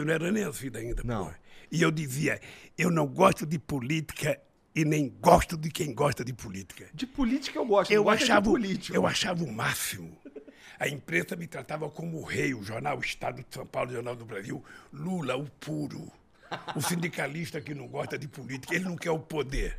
[0.00, 1.02] eu não era nem nascido ainda.
[1.04, 1.26] Não.
[1.26, 1.34] pô.
[1.70, 2.40] E eu dizia,
[2.76, 4.38] eu não gosto de política
[4.74, 6.86] e nem gosto de quem gosta de política.
[6.92, 8.96] De política eu gosto, Eu gosto é de achava, político.
[8.96, 10.16] eu achava o máximo.
[10.78, 14.16] A imprensa me tratava como o rei, o jornal Estado de São Paulo, o Jornal
[14.16, 16.10] do Brasil, Lula, o puro.
[16.76, 19.78] O sindicalista que não gosta de política, ele não quer o poder.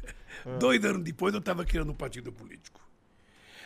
[0.60, 2.82] Dois anos depois eu estava criando um partido político.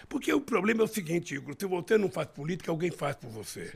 [0.09, 3.29] Porque o problema é o seguinte, Igor, se você não faz política, alguém faz por
[3.29, 3.73] você.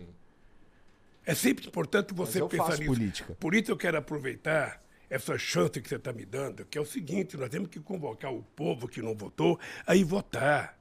[1.26, 2.86] É sempre importante você pensar nisso.
[2.86, 3.38] política.
[3.40, 6.86] Por isso eu quero aproveitar essa chance que você está me dando, que é o
[6.86, 10.80] seguinte, nós temos que convocar o povo que não votou a ir votar.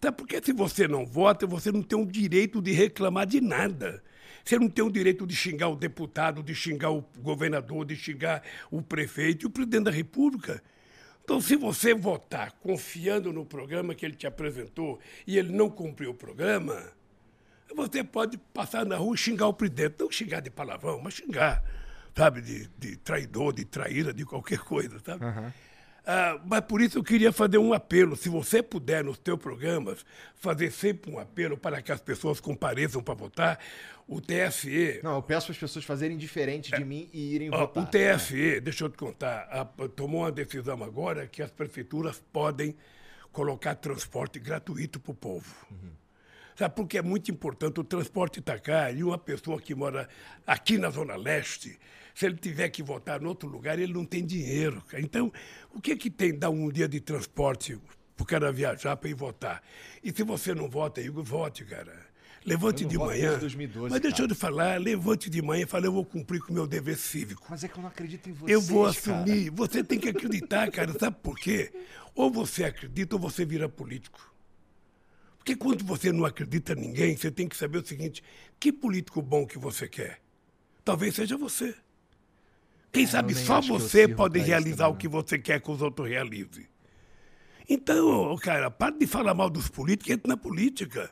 [0.00, 0.12] Tá?
[0.12, 4.02] Porque se você não vota, você não tem o direito de reclamar de nada.
[4.44, 8.42] Você não tem o direito de xingar o deputado, de xingar o governador, de xingar
[8.70, 10.62] o prefeito e o presidente da República.
[11.24, 16.12] Então, se você votar confiando no programa que ele te apresentou e ele não cumpriu
[16.12, 16.90] o programa,
[17.74, 19.96] você pode passar na rua e xingar o presidente.
[19.98, 21.62] Não xingar de palavrão, mas xingar,
[22.16, 25.24] sabe, de, de traidor, de traíra, de qualquer coisa, sabe?
[26.10, 28.16] Ah, mas por isso eu queria fazer um apelo.
[28.16, 33.02] Se você puder, nos teus programas, fazer sempre um apelo para que as pessoas compareçam
[33.02, 33.58] para votar,
[34.06, 37.58] o TSE Não, eu peço para as pessoas fazerem diferente de mim e irem Ó,
[37.58, 37.82] votar.
[37.84, 42.74] O TSE, deixa eu te contar, a- tomou uma decisão agora que as prefeituras podem
[43.30, 45.54] colocar transporte gratuito para o povo.
[46.58, 50.08] Sabe, porque é muito importante, o transporte está cá e uma pessoa que mora
[50.44, 51.78] aqui na Zona Leste,
[52.12, 54.82] se ele tiver que votar em outro lugar, ele não tem dinheiro.
[54.88, 55.00] cara.
[55.00, 55.32] Então,
[55.72, 57.78] o que, que tem dar um dia de transporte
[58.16, 59.62] para o cara viajar para ir votar?
[60.02, 61.94] E se você não vota, Igor, vote, cara.
[62.44, 63.28] Levante de manhã.
[63.28, 64.24] desde 2012, mas deixa cara.
[64.28, 66.96] eu te falar, levante de manhã e fale, eu vou cumprir com o meu dever
[66.96, 67.46] cívico.
[67.48, 69.20] Mas é que eu não acredito em vocês, Eu vou cara.
[69.22, 69.50] assumir.
[69.50, 70.92] Você tem que acreditar, cara.
[70.98, 71.70] Sabe por quê?
[72.16, 74.34] Ou você acredita ou você vira político.
[75.48, 78.22] Porque quando você não acredita em ninguém, você tem que saber o seguinte:
[78.60, 80.20] que político bom que você quer?
[80.84, 81.74] Talvez seja você.
[82.92, 86.06] Quem sabe É, nem só você pode realizar o que você quer que os outros
[86.06, 86.66] realizem.
[87.66, 91.10] Então, cara, para de falar mal dos políticos e entra na política.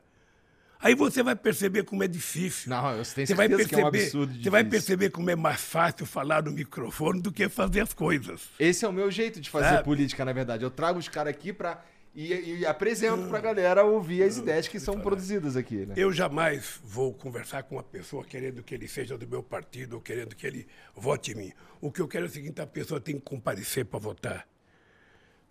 [0.79, 2.69] Aí você vai perceber como é difícil.
[2.69, 5.31] Não, eu tenho Você vai certeza que é um perceber, absurdo você vai perceber como
[5.31, 8.51] é mais fácil falar no microfone do que fazer as coisas.
[8.59, 9.85] Esse é o meu jeito de fazer Sabe?
[9.85, 10.63] política, na verdade.
[10.63, 11.83] Eu trago os caras aqui pra.
[12.19, 15.93] E, e apresento pra galera ouvir as ideias que são produzidas aqui, né?
[15.99, 20.01] Eu jamais vou conversar com uma pessoa querendo que ele seja do meu partido ou
[20.01, 21.53] querendo que ele vote em mim.
[21.79, 24.49] O que eu quero é o seguinte: a pessoa tem que comparecer para votar.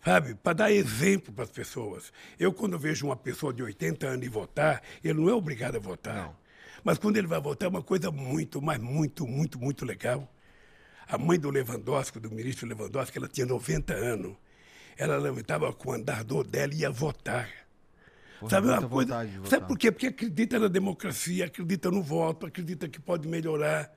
[0.04, 0.34] Sabe?
[0.34, 2.12] Para dar exemplo para as pessoas.
[2.36, 5.80] Eu, quando vejo uma pessoa de 80 anos ir votar, ele não é obrigado a
[5.80, 6.16] votar.
[6.16, 6.36] Não.
[6.82, 10.28] Mas quando ele vai votar, é uma coisa muito, mas muito, muito, muito legal.
[11.06, 14.36] A mãe do Lewandowski, do ministro Lewandowski, ela tinha 90 anos.
[14.96, 17.48] Ela levantava com o andardor dela e ia votar.
[18.40, 19.28] Porra, Sabe uma coisa?
[19.44, 19.90] Sabe por quê?
[19.90, 23.94] Porque acredita na democracia, acredita no voto, acredita que pode melhorar.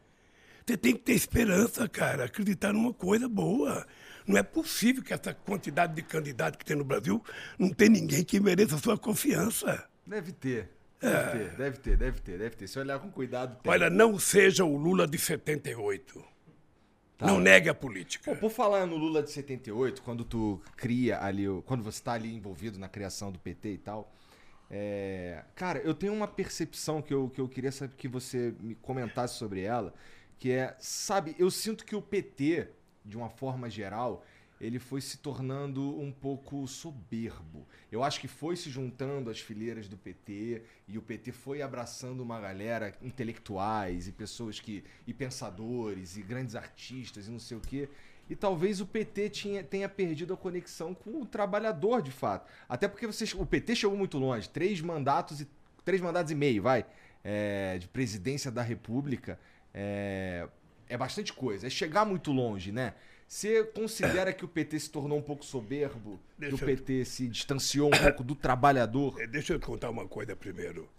[0.66, 3.86] Você tem que ter esperança, cara, acreditar numa coisa boa.
[4.28, 7.24] Não é possível que essa quantidade de candidatos que tem no Brasil
[7.58, 9.88] não tem ninguém que mereça a sua confiança.
[10.06, 10.70] Deve ter.
[11.02, 12.68] Deve ter, deve ter, deve ter, deve ter.
[12.68, 13.72] Se olhar com cuidado, tem.
[13.72, 13.74] É.
[13.74, 16.24] Olha, não seja o Lula de 78.
[17.26, 18.32] Não negue a política.
[18.32, 22.34] Pô, por falar no Lula de 78, quando tu cria ali, quando você tá ali
[22.34, 24.12] envolvido na criação do PT e tal,
[24.72, 28.76] é, cara, eu tenho uma percepção que eu, que eu queria saber que você me
[28.76, 29.94] comentasse sobre ela,
[30.38, 32.68] que é, sabe, eu sinto que o PT,
[33.04, 34.24] de uma forma geral,
[34.60, 37.66] ele foi se tornando um pouco soberbo.
[37.92, 42.22] Eu acho que foi se juntando às fileiras do PT e o PT foi abraçando
[42.22, 44.84] uma galera, intelectuais e pessoas que.
[45.08, 47.88] e pensadores e grandes artistas e não sei o quê.
[48.30, 52.48] E talvez o PT tinha, tenha perdido a conexão com o trabalhador, de fato.
[52.68, 54.48] Até porque vocês, o PT chegou muito longe.
[54.48, 55.48] Três mandatos e.
[55.84, 56.86] Três mandatos e meio, vai.
[57.24, 59.40] é, de presidência da República.
[59.74, 60.48] É,
[60.88, 61.68] é bastante coisa.
[61.68, 62.94] É chegar muito longe, né?
[63.30, 66.20] Você considera que o PT se tornou um pouco soberbo?
[66.36, 69.22] Deixa que eu- o PT se distanciou um pouco do trabalhador?
[69.22, 70.90] Eh, Deixa eu te contar uma coisa primeiro.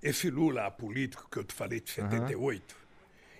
[0.00, 2.76] Esse Lula político que eu te falei de 78,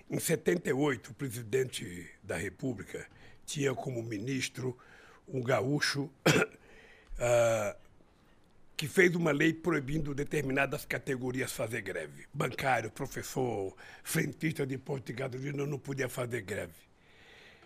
[0.09, 3.07] em 78, o presidente da República
[3.45, 4.77] tinha como ministro
[5.27, 6.09] um gaúcho
[7.17, 7.75] ah,
[8.75, 12.25] que fez uma lei proibindo determinadas categorias fazer greve.
[12.33, 16.73] Bancário, professor, frentista de posto de gasolina não podia fazer greve.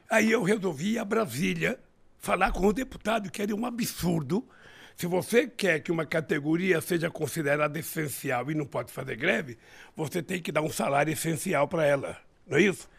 [0.10, 1.80] Aí eu resolvi ir a Brasília
[2.17, 4.48] falar com o deputado, que era um absurdo.
[4.96, 9.58] Se você quer que uma categoria seja considerada essencial e não pode fazer greve,
[9.96, 12.17] você tem que dar um salário essencial para ela.
[12.48, 12.89] Não é isso?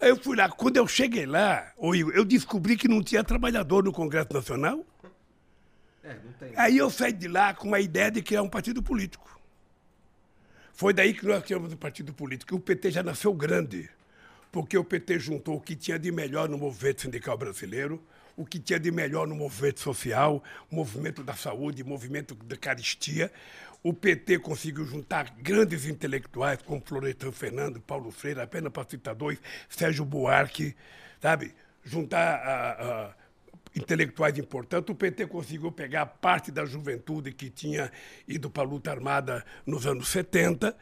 [0.00, 0.48] Aí eu fui lá.
[0.48, 1.72] Quando eu cheguei lá,
[2.14, 4.84] eu descobri que não tinha trabalhador no Congresso Nacional.
[6.04, 6.52] É, não tem.
[6.56, 9.40] Aí eu saí de lá com a ideia de criar um partido político.
[10.72, 12.56] Foi daí que nós criamos o partido político.
[12.56, 13.88] O PT já nasceu grande,
[14.52, 18.00] porque o PT juntou o que tinha de melhor no movimento sindical brasileiro,
[18.36, 23.32] o que tinha de melhor no movimento social, movimento da saúde, movimento da caristia.
[23.82, 29.38] O PT conseguiu juntar grandes intelectuais como Florestan Fernando, Paulo Freire, apenas para citar dois,
[29.68, 30.76] Sérgio Buarque,
[31.20, 31.54] sabe?
[31.82, 33.14] Juntar a- a-
[33.74, 34.92] intelectuais importantes.
[34.92, 37.90] O PT conseguiu pegar parte da juventude que tinha
[38.28, 40.76] ido para a luta armada nos anos 70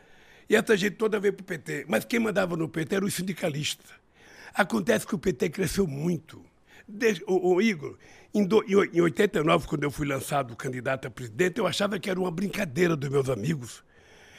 [0.51, 1.87] e essa gente toda veio para o PT.
[1.89, 3.87] Mas quem mandava no PT era os sindicalistas.
[4.53, 6.45] Acontece que o PT cresceu muito.
[6.87, 7.97] Desde, o, o Igor,
[8.35, 11.99] em, do, em oi- em 89, quando eu fui lançado candidato a presidente, eu achava
[12.01, 13.85] que era uma brincadeira dos meus amigos.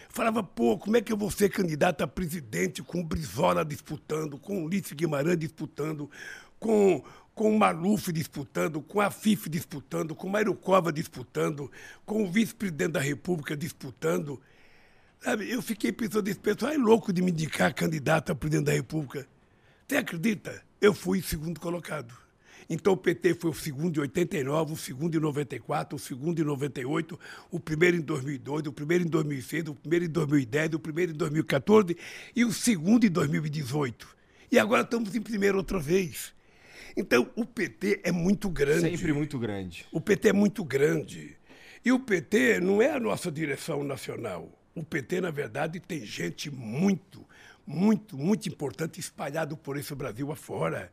[0.09, 4.37] Falava, pô, como é que eu vou ser candidato a presidente com o Brizola disputando,
[4.37, 6.11] com o Ulisses Guimarães disputando,
[6.59, 7.01] com,
[7.33, 11.71] com o Maluf disputando, com a FIF disputando, com o Mário Cova disputando,
[12.05, 14.41] com o vice-presidente da República disputando.
[15.23, 18.71] Sabe, eu fiquei pensando, esse pessoal é louco de me indicar candidato a presidente da
[18.71, 19.27] República.
[19.87, 20.63] Você acredita?
[20.81, 22.11] Eu fui segundo colocado.
[22.67, 26.43] Então o PT foi o segundo em 89, o segundo em 94, o segundo em
[26.43, 27.19] 98,
[27.51, 31.15] o primeiro em 2002, o primeiro em 2006, o primeiro em 2010, o primeiro em
[31.15, 31.97] 2014
[32.35, 34.07] e o segundo em 2018.
[34.51, 36.33] E agora estamos em primeiro outra vez.
[36.97, 38.89] Então o PT é muito grande.
[38.89, 39.85] Sempre muito grande.
[39.91, 41.37] O PT é muito grande.
[41.85, 44.60] E o PT não é a nossa direção nacional.
[44.75, 47.25] O PT, na verdade, tem gente muito,
[47.65, 50.91] muito, muito importante espalhado por esse Brasil afora.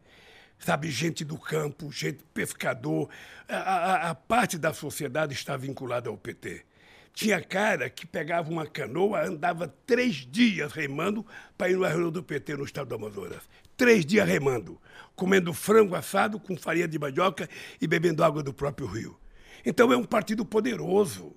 [0.58, 3.08] Sabe, gente do campo, gente pescador.
[3.48, 6.64] A, a- a parte da sociedade está vinculada ao PT.
[7.14, 11.24] Tinha cara que pegava uma canoa, andava três dias remando
[11.56, 13.42] para ir no reunião do PT no estado do Amazonas.
[13.76, 14.81] Três dias remando,
[15.14, 17.48] comendo frango assado com farinha de mandioca
[17.81, 19.16] e bebendo água do próprio rio.
[19.64, 21.35] Então é um partido poderoso.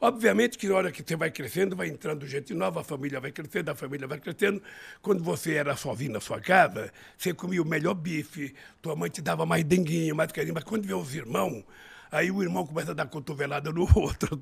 [0.00, 3.32] Obviamente que na hora que você vai crescendo, vai entrando gente nova, a família vai
[3.32, 4.62] crescendo, a família vai crescendo.
[5.00, 9.22] Quando você era sozinho na sua casa, você comia o melhor bife, tua mãe te
[9.22, 10.54] dava mais denguinho, mais carinho.
[10.54, 11.64] Mas quando vê os irmãos,
[12.10, 14.38] aí o irmão começa a dar cotovelada no outro.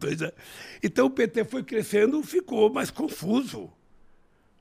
[0.82, 3.72] Então o PT foi crescendo, ficou mais confuso.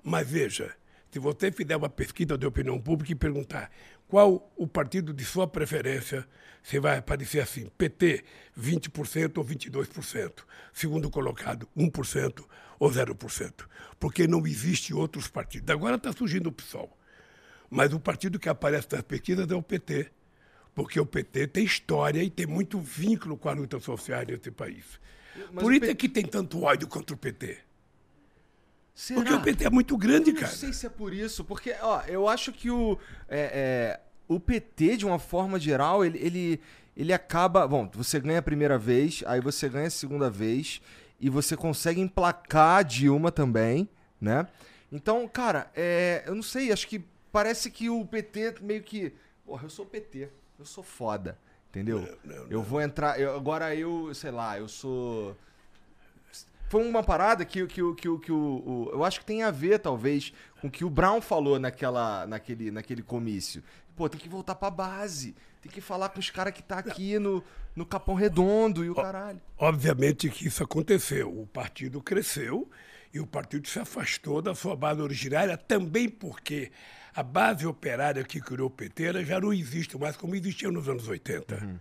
[0.04, 0.76] Mas veja,
[1.14, 3.72] se você fizer uma pesquisa de opinião pública e perguntar
[4.14, 6.24] qual o partido de sua preferência,
[6.62, 8.24] você vai aparecer assim: PT,
[8.56, 10.44] 20% ou 22%.
[10.72, 12.46] Segundo colocado, 1%
[12.78, 13.66] ou 0%.
[14.00, 15.68] Porque não existe outros partidos.
[15.72, 16.96] Agora está surgindo o PSOL.
[17.72, 20.12] Mas o partido que aparece nas pesquisas é o PT.
[20.76, 25.00] Porque o PT tem história e tem muito vínculo com a luta social nesse país.
[25.52, 25.90] Mas Por isso P...
[25.90, 27.58] é que tem tanto ódio contra o PT.
[28.94, 29.22] Será?
[29.22, 30.48] Porque o PT é muito grande, eu cara.
[30.48, 32.98] Não sei se é por isso, porque, ó, eu acho que o.
[33.28, 36.62] É, é, o PT, de uma forma geral, ele, ele,
[36.96, 37.68] ele acaba.
[37.68, 40.80] Bom, você ganha a primeira vez, aí você ganha a segunda vez,
[41.20, 43.90] e você consegue emplacar a Dilma também,
[44.22, 44.48] né?
[44.92, 49.12] Então, cara, é, eu não sei, acho que parece que o PT meio que.
[49.44, 50.30] Porra, eu sou PT,
[50.60, 51.38] eu sou foda,
[51.70, 52.00] entendeu?
[52.00, 52.52] Não, não, não.
[52.52, 53.20] Eu vou entrar.
[53.20, 55.36] Eu, agora eu, sei lá, eu sou
[56.74, 59.52] foi uma parada que, que, que, que, que o, o, eu acho que tem a
[59.52, 63.64] ver, talvez, com o que o Brown falou naquela, naquele, naquele comício.
[63.96, 65.36] Pô, tem que voltar pra base.
[65.62, 67.44] Tem que falar com os caras que tá aqui no,
[67.76, 69.40] no Capão Redondo e o caralho.
[69.56, 71.30] Obviamente que isso aconteceu.
[71.30, 72.68] O partido cresceu
[73.14, 76.72] e o partido se afastou da sua base originária também porque
[77.14, 81.08] a base operária que criou o PT já não existe mais como existia nos anos
[81.08, 81.54] 80.
[81.54, 81.80] Uhum.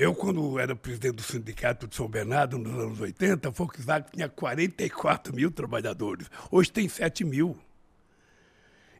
[0.00, 4.30] Eu, quando era presidente do Sindicato de São Bernardo, nos anos 80, a Volkswagen tinha
[4.30, 6.26] 44 mil trabalhadores.
[6.50, 7.54] Hoje tem 7 mil.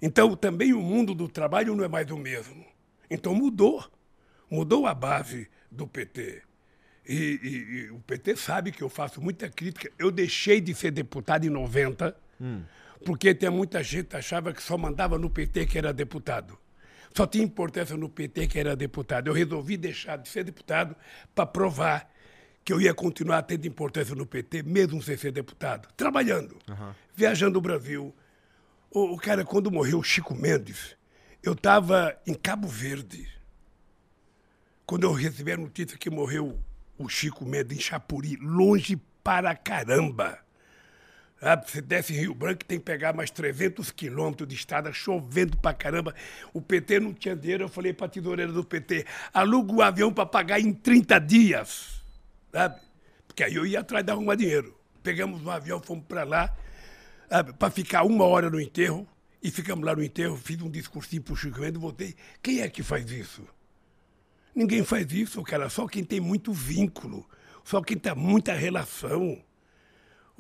[0.03, 2.67] Então, também o mundo do trabalho não é mais o mesmo.
[3.11, 3.83] Então, mudou.
[4.51, 6.43] Mudou a base do PT.
[7.09, 9.91] E, e, e, o PT sabe que eu faço muita crítica.
[9.99, 12.61] Eu deixei de ser deputado em 90, hum.
[13.07, 16.59] porque tem muita gente que achava que só mandava no PT que era deputado
[17.15, 19.29] só tinha importância no PT que era deputado.
[19.29, 20.95] Eu resolvi deixar de ser deputado
[21.35, 22.11] para provar
[22.65, 26.93] que eu ia continuar tendo importância no PT, mesmo sem ser deputado, trabalhando, uhum.
[27.15, 28.15] viajando o Brasil.
[28.91, 30.97] O, o, cara, quando morreu o Chico Mendes,
[31.43, 33.29] eu estava em Cabo Verde.
[34.85, 36.59] Quando eu recebi a notícia que morreu
[36.99, 40.39] o Chico Mendes em Chapuri, longe para caramba.
[41.43, 45.57] Ah, você desce em Rio Branco tem que pegar mais 300 quilômetros de estrada, chovendo
[45.57, 46.15] pra caramba.
[46.53, 47.65] O PT não tinha dinheiro.
[47.65, 52.03] Eu falei pra tesoureira do PT: aluga o avião para pagar em 30 dias.
[52.53, 52.81] Sabe?
[53.27, 54.77] Porque aí eu ia atrás de arrumar dinheiro.
[55.03, 56.55] Pegamos um avião, fomos para lá,
[57.59, 59.09] para ficar uma hora no enterro.
[59.43, 62.15] E ficamos lá no enterro, fiz um discursinho pro Chico Mendes, voltei.
[62.43, 63.43] Quem é que faz isso?
[64.55, 65.71] Ninguém faz isso, cara.
[65.71, 67.27] Só quem tem muito vínculo,
[67.65, 69.43] só quem tem muita relação.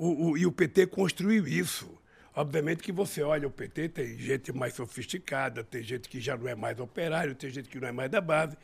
[0.03, 1.86] O, o, e o PT construiu isso.
[2.34, 6.48] Obviamente que você olha o PT, tem gente mais sofisticada, tem gente que já não
[6.48, 8.57] é mais operário, tem gente que não é mais da base.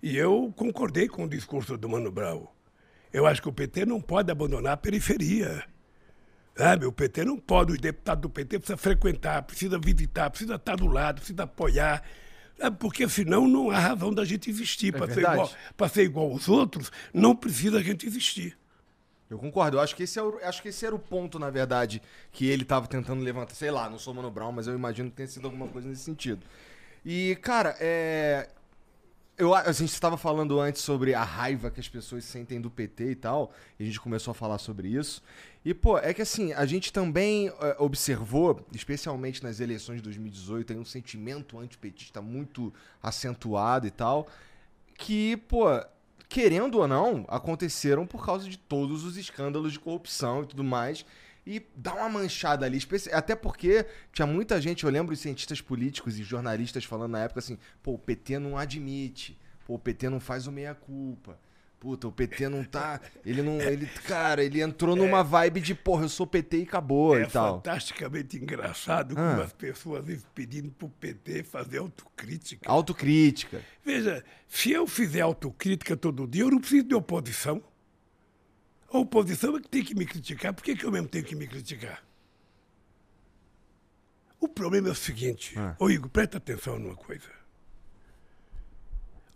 [0.00, 2.46] E eu concordei com o discurso do Mano Brown.
[3.12, 5.64] Eu acho que o PT não pode abandonar a periferia.
[6.56, 6.86] Sabe?
[6.86, 10.86] O PT não pode, os deputados do PT precisam frequentar, precisa visitar, precisa estar do
[10.86, 12.04] lado, precisa apoiar.
[12.56, 12.76] Sabe?
[12.78, 14.94] Porque senão não há razão da gente existir.
[14.94, 18.56] É para ser, igual, ser igual aos outros, não precisa a gente existir.
[19.30, 19.76] Eu concordo.
[19.76, 22.00] Eu acho que esse, é o, acho que esse era o ponto, na verdade,
[22.32, 23.54] que ele estava tentando levantar.
[23.54, 26.02] Sei lá, não sou Mano Brown, mas eu imagino que tenha sido alguma coisa nesse
[26.02, 26.44] sentido.
[27.04, 28.48] E, cara, é.
[29.36, 33.12] Eu, a gente estava falando antes sobre a raiva que as pessoas sentem do PT
[33.12, 35.22] e tal, e a gente começou a falar sobre isso.
[35.64, 40.66] E, pô, é que assim, a gente também é, observou, especialmente nas eleições de 2018,
[40.66, 44.26] tem um sentimento antipetista muito acentuado e tal,
[44.96, 45.68] que, pô,
[46.28, 51.04] querendo ou não, aconteceram por causa de todos os escândalos de corrupção e tudo mais.
[51.46, 52.78] E dá uma manchada ali,
[53.10, 57.40] até porque tinha muita gente, eu lembro de cientistas políticos e jornalistas falando na época
[57.40, 61.38] assim, pô, o PT não admite, pô, o PT não faz o meia-culpa.
[61.80, 63.00] Puta, o PT não tá.
[63.24, 63.60] Ele não.
[63.60, 67.26] Ele, cara, ele entrou numa vibe de, porra, eu sou PT e acabou é e
[67.26, 67.46] tal.
[67.46, 69.30] É fantasticamente engraçado ah.
[69.30, 70.04] como as pessoas
[70.34, 72.68] pedindo pro PT fazer autocrítica.
[72.68, 73.62] Autocrítica.
[73.84, 77.62] Veja, se eu fizer autocrítica todo dia, eu não preciso de oposição.
[78.92, 80.52] A oposição é que tem que me criticar.
[80.52, 82.02] Por que, que eu mesmo tenho que me criticar?
[84.40, 85.54] O problema é o seguinte.
[85.56, 85.76] Ah.
[85.78, 87.37] Ô, Igor, presta atenção numa coisa.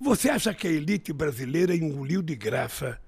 [0.05, 3.00] Você acha que a elite brasileira engoliu de graça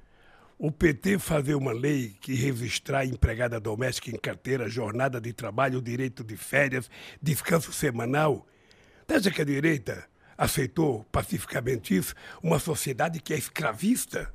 [0.57, 6.23] o PT fazer uma lei que registrar empregada doméstica em carteira, jornada de trabalho, direito
[6.23, 6.89] de férias,
[7.21, 8.47] descanso semanal.
[9.09, 10.05] Desde que a direita
[10.39, 14.33] aceitou pacificamente isso, uma sociedade que é escravista.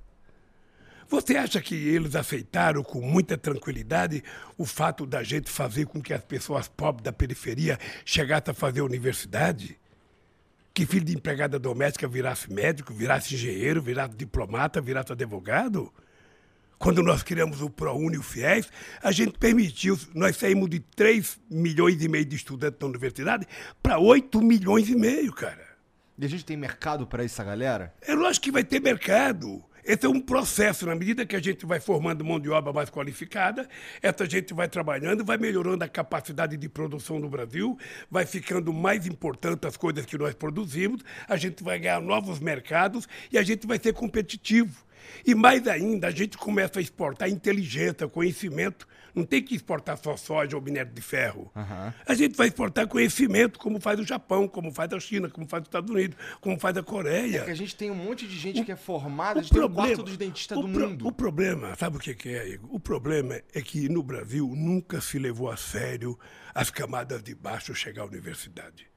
[1.08, 4.22] Você acha que eles aceitaram com muita tranquilidade
[4.58, 8.82] o fato da gente fazer com que as pessoas pobres da periferia chegassem a fazer
[8.82, 9.79] universidade?
[10.74, 15.92] Que filho de empregada doméstica virasse médico, virasse engenheiro, virasse diplomata, virasse advogado?
[16.78, 18.72] Quando nós criamos o ProUni e o FIES,
[19.04, 23.46] a gente permitiu, nós saímos de 3 milhões e meio de estudantes da universidade
[23.84, 25.68] para 8 milhões e meio, cara.
[26.18, 27.94] E a gente tem mercado para essa galera?
[28.02, 29.62] É lógico que vai ter mercado.
[29.84, 32.90] Esse é um processo, na medida que a gente vai formando mão de obra mais
[32.90, 33.68] qualificada,
[34.02, 37.78] essa gente vai trabalhando, vai melhorando a capacidade de produção no Brasil,
[38.10, 43.08] vai ficando mais importante as coisas que nós produzimos, a gente vai ganhar novos mercados
[43.32, 44.90] e a gente vai ser competitivo.
[45.26, 48.88] E mais ainda, a gente começa a exportar inteligência, conhecimento.
[49.14, 51.52] Não tem que exportar só soja ou minério de ferro.
[51.56, 51.94] Uhum.
[52.06, 55.64] A gente vai exportar conhecimento, como faz o Japão, como faz a China, como faz
[55.64, 57.40] os Estados Unidos, como faz a Coreia.
[57.40, 59.52] É que a gente tem um monte de gente o, que é formada, a gente
[59.52, 61.08] problema, tem um quarto dos dentistas do pro, mundo.
[61.08, 62.74] O problema, sabe o que é, Igor?
[62.74, 66.18] O problema é que no Brasil nunca se levou a sério
[66.54, 68.88] as camadas de baixo chegar à universidade.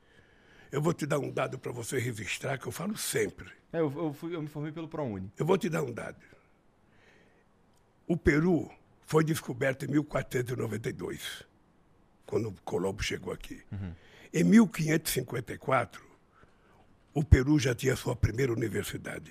[0.71, 3.51] Eu vou te dar um dado para você registrar que eu falo sempre.
[3.73, 5.31] É, eu, eu, fui, eu me formei pelo ProUni.
[5.39, 6.17] Eu vou te dar um dado.
[8.07, 8.71] O Peru
[9.13, 11.45] foi descoberto em 1492,
[12.25, 13.61] quando Colombo chegou aqui.
[13.71, 13.93] Uhum.
[14.33, 16.03] Em 1554,
[17.13, 19.31] o Peru já tinha sua primeira universidade.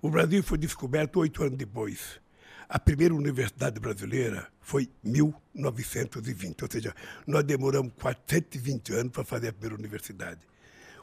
[0.00, 2.20] O Brasil foi descoberto oito anos depois.
[2.68, 6.94] A primeira universidade brasileira foi 1920, ou seja,
[7.26, 10.46] nós demoramos 420 anos para fazer a primeira universidade.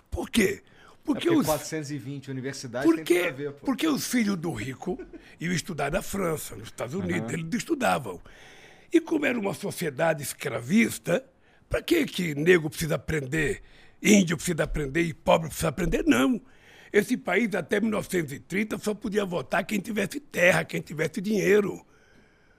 [0.09, 0.63] Por quê?
[1.07, 3.65] Porque, é porque os 420 universidades porque, tem ver, pô.
[3.65, 4.99] Porque os filhos do rico
[5.39, 7.39] iam estudar na França, nos Estados Unidos, uhum.
[7.39, 8.21] eles estudavam.
[8.91, 11.23] E como era uma sociedade escravista,
[11.69, 13.61] para que que negro precisa aprender,
[14.03, 16.03] índio precisa aprender e pobre precisa aprender?
[16.05, 16.41] Não.
[16.91, 21.85] Esse país, até 1930, só podia votar quem tivesse terra, quem tivesse dinheiro.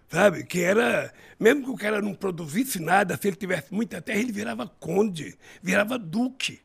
[0.08, 0.42] Sabe?
[0.44, 1.12] Que era.
[1.38, 5.36] Mesmo que o cara não produzisse nada, se ele tivesse muita terra, ele virava conde,
[5.62, 6.60] virava duque.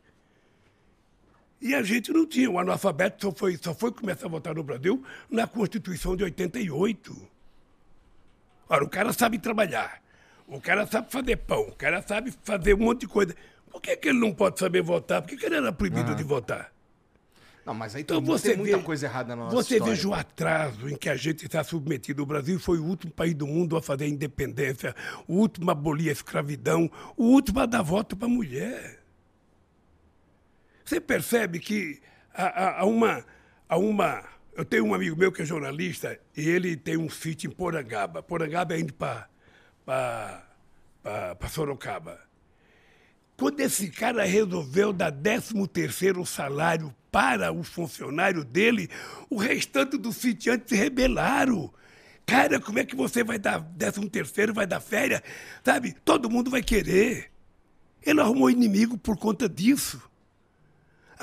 [1.64, 2.52] E a gente não tinha.
[2.52, 5.02] O analfabeto só foi, só foi começar a votar no Brasil
[5.32, 7.16] na Constituição de 88.
[8.68, 10.02] Ora, o cara sabe trabalhar,
[10.46, 13.34] o cara sabe fazer pão, o cara sabe fazer um monte de coisa.
[13.72, 15.22] Por que, que ele não pode saber votar?
[15.22, 16.70] Por que, que ele era proibido de votar?
[17.66, 19.96] Não, mas aí então, você tem muita vê, coisa errada na nossa Você história.
[19.96, 22.24] veja o atraso em que a gente está submetido.
[22.24, 24.94] O Brasil foi o último país do mundo a fazer a independência,
[25.26, 29.03] o último a abolir a escravidão, o último a dar voto para a mulher.
[30.94, 32.00] Você percebe que
[32.32, 33.26] há, há, uma,
[33.68, 34.24] há uma.
[34.56, 38.22] Eu tenho um amigo meu que é jornalista e ele tem um sítio em Porangaba.
[38.22, 39.28] Porangaba é indo para
[41.50, 42.22] Sorocaba.
[43.36, 48.88] Quando esse cara resolveu dar 13 terceiro salário para o funcionário dele,
[49.32, 51.74] o restante dos sitiantes se rebelaram.
[52.24, 55.24] Cara, como é que você vai dar 13 terceiro, vai dar férias?
[55.66, 55.96] Sabe?
[56.06, 57.32] Todo mundo vai querer.
[58.06, 60.00] Ele arrumou inimigo por conta disso.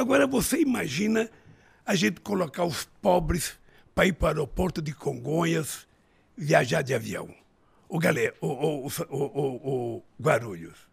[0.01, 1.31] Agora você imagina
[1.85, 3.59] a gente colocar os pobres
[3.95, 5.87] para ir para o aeroporto de Congonhas
[6.37, 7.35] viajar de avião.
[7.89, 10.91] O galé, o, o, o, o, Guarulhos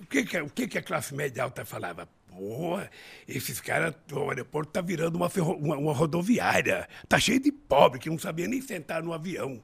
[0.00, 2.08] o que, que, o que, que a classe média alta falava?
[2.28, 2.90] Porra,
[3.26, 6.86] esses caras, o aeroporto tá virando uma, ferro, uma, uma, rodoviária.
[7.08, 9.62] Tá cheio de pobre que não sabia nem sentar no avião.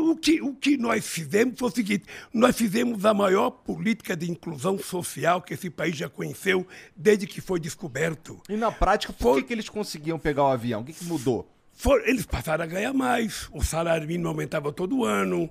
[0.00, 4.30] O, que, o que nós fizemos foi o seguinte: nós fizemos a maior política de
[4.30, 8.40] inclusão social que esse país já conheceu desde que foi descoberto.
[8.48, 9.40] E na prática, por foi...
[9.40, 10.82] que, que eles conseguiam pegar o avião?
[10.82, 11.48] O que, que mudou?
[11.72, 13.48] For, eles passaram a ganhar mais.
[13.52, 15.50] O salário mínimo aumentava todo ano.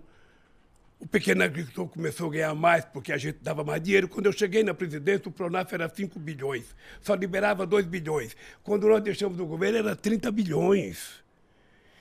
[1.00, 4.08] O pequeno agricultor começou a ganhar mais porque a gente dava mais dinheiro.
[4.08, 6.64] Quando eu cheguei na presidência, o Pronaf era 5 bilhões,
[7.02, 8.38] só liberava 2 bilhões.
[8.64, 11.23] Quando nós deixamos o governo, era 30 bilhões.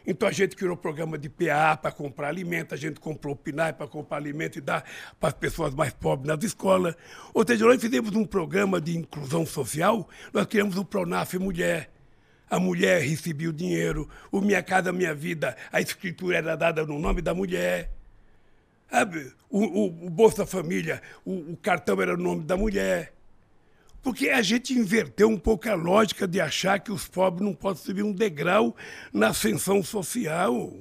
[0.07, 3.73] Então a gente criou programa de PA para comprar alimento, a gente comprou o PNAE
[3.73, 4.85] para comprar alimento e dar
[5.19, 6.95] para as pessoas mais pobres nas escolas.
[7.33, 11.91] Ou seja, nós fizemos um programa de inclusão social, nós criamos o Pronaf Mulher.
[12.51, 16.99] A mulher recebia o dinheiro, o Minha Casa Minha Vida, a escritura era dada no
[16.99, 17.91] nome da mulher.
[19.49, 23.15] O, o, o Bolsa Família, o, o cartão era o nome da mulher.
[24.03, 27.83] Porque a gente inverteu um pouco a lógica de achar que os pobres não podem
[27.83, 28.75] subir um degrau
[29.13, 30.73] na ascensão social.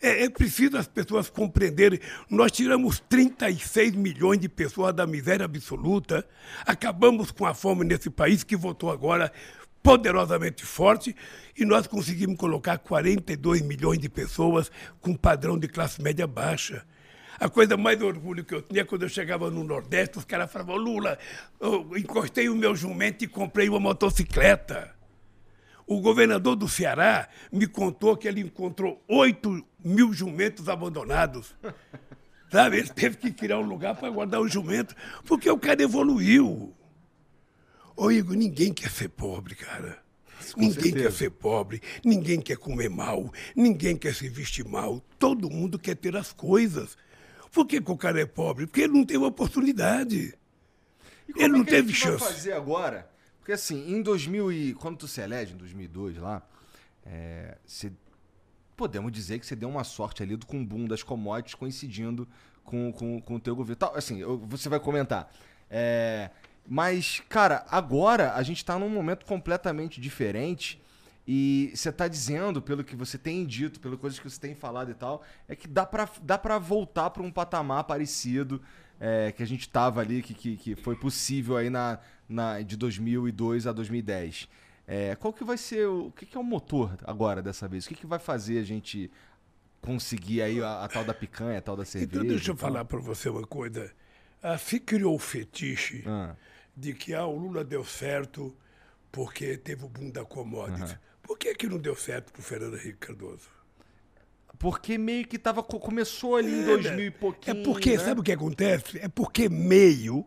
[0.00, 1.98] É, é, preciso as pessoas compreenderem.
[2.30, 6.26] Nós tiramos 36 milhões de pessoas da miséria absoluta,
[6.64, 9.32] acabamos com a fome nesse país que votou agora
[9.82, 11.14] poderosamente forte
[11.56, 16.86] e nós conseguimos colocar 42 milhões de pessoas com padrão de classe média baixa.
[17.38, 20.76] A coisa mais orgulho que eu tinha quando eu chegava no Nordeste, os caras falavam,
[20.76, 21.18] Lula,
[21.60, 24.94] eu encostei o meu jumento e comprei uma motocicleta.
[25.86, 31.54] O governador do Ceará me contou que ele encontrou 8 mil jumentos abandonados.
[32.50, 32.78] Sabe?
[32.78, 36.72] Ele teve que criar um lugar para guardar o jumento, porque o cara evoluiu.
[37.96, 40.02] Ô Igor, ninguém quer ser pobre, cara.
[40.52, 41.04] Com ninguém certeza.
[41.04, 45.00] quer ser pobre, ninguém quer comer mal, ninguém quer se vestir mal.
[45.18, 46.96] Todo mundo quer ter as coisas.
[47.54, 48.66] Por que, que o cara é pobre?
[48.66, 50.36] Porque ele não teve oportunidade.
[51.36, 52.18] ele não é teve chance.
[52.18, 53.08] Vai fazer agora?
[53.38, 56.42] Porque assim, em 2000 e quando tu se elege em 2002 lá,
[57.06, 57.92] é, você,
[58.76, 62.26] podemos dizer que você deu uma sorte ali com o boom das commodities coincidindo
[62.64, 63.76] com, com, com o teu governo.
[63.76, 65.32] Tal, assim, eu, você vai comentar.
[65.70, 66.30] É,
[66.66, 70.82] mas, cara, agora a gente está num momento completamente diferente.
[71.26, 74.90] E você está dizendo, pelo que você tem dito, pelas coisas que você tem falado
[74.90, 78.60] e tal, é que dá para dá pra voltar para um patamar parecido
[79.00, 81.98] é, que a gente estava ali, que, que, que, foi possível aí na,
[82.28, 84.48] na, de 2002 a 2010.
[84.86, 87.86] É, qual que vai ser o, o que, que, é o motor agora dessa vez?
[87.86, 89.10] O que, que vai fazer a gente
[89.80, 92.16] conseguir aí a, a tal da picanha, a tal da cerveja?
[92.16, 93.90] Então deixa eu falar para você uma coisa.
[94.42, 96.36] Ah, se criou o fetiche ah
[96.76, 98.54] de que ah, o Lula deu certo
[99.12, 100.92] porque teve o boom da commodities.
[100.92, 100.98] Uhum.
[101.24, 103.48] Por que, que não deu certo para o Fernando Henrique Cardoso?
[104.58, 107.60] Porque meio que tava, começou ali é, em 2000 e pouquinho.
[107.60, 107.98] É porque, né?
[107.98, 108.98] sabe o que acontece?
[108.98, 110.26] É porque meio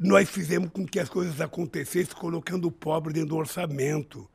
[0.00, 4.28] nós fizemos com que as coisas acontecessem colocando o pobre dentro do orçamento.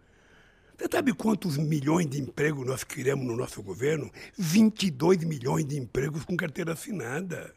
[0.77, 4.09] Você sabe quantos milhões de empregos nós criamos no nosso governo?
[4.37, 7.53] 22 milhões de empregos com carteira assinada.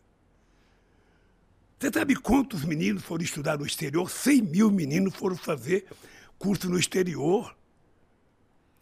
[1.79, 4.09] Você sabe quantos meninos foram estudar no exterior?
[4.09, 5.87] 100 mil meninos foram fazer
[6.39, 7.57] curso no exterior,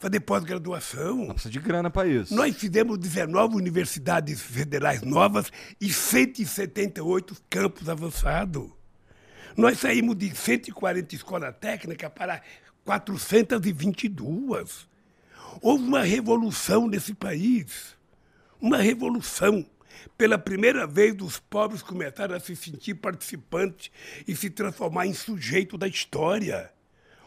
[0.01, 1.29] fazer pós-graduação.
[1.29, 2.35] Precisa de grana para isso.
[2.35, 8.71] Nós fizemos 19 universidades federais novas e 178 campos avançados.
[9.57, 12.41] Nós saímos de 140 escolas técnicas para
[12.83, 14.89] 422.
[15.61, 17.95] Houve uma revolução nesse país.
[18.59, 19.67] Uma revolução.
[20.17, 23.91] Pela primeira vez, os pobres começaram a se sentir participantes
[24.27, 26.73] e se transformar em sujeito da história.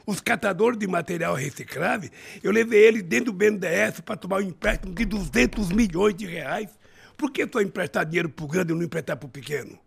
[0.05, 2.09] Os catadores de material reciclável,
[2.43, 6.69] eu levei eles dentro do BNDES para tomar um empréstimo de 200 milhões de reais.
[7.17, 9.79] Por que só emprestar dinheiro para o grande e não emprestar para o pequeno?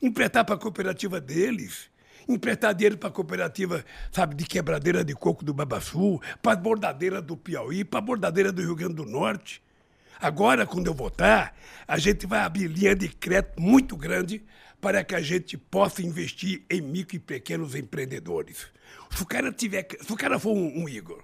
[0.00, 1.90] Emprestar para a cooperativa deles.
[2.26, 7.20] Emprestar dinheiro para a cooperativa, sabe, de quebradeira de coco do Babaçu, para a bordadeira
[7.20, 9.62] do Piauí, para a bordadeira do Rio Grande do Norte.
[10.20, 11.54] Agora, quando eu votar,
[11.86, 14.42] a gente vai abrir linha de crédito muito grande
[14.80, 18.66] para que a gente possa investir em micro e pequenos empreendedores.
[19.10, 21.22] Se o cara, tiver, se o cara for um, um Igor,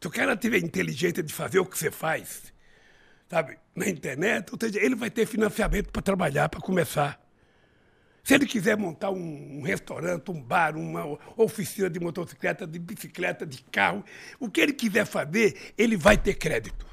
[0.00, 2.52] se o cara tiver inteligência de fazer o que você faz,
[3.28, 7.20] sabe, na internet, ou seja, ele vai ter financiamento para trabalhar, para começar.
[8.24, 13.44] Se ele quiser montar um, um, restaurante, um bar, uma oficina de motocicleta, de bicicleta,
[13.44, 14.04] de carro,
[14.38, 16.91] o que ele quiser fazer, ele vai ter crédito.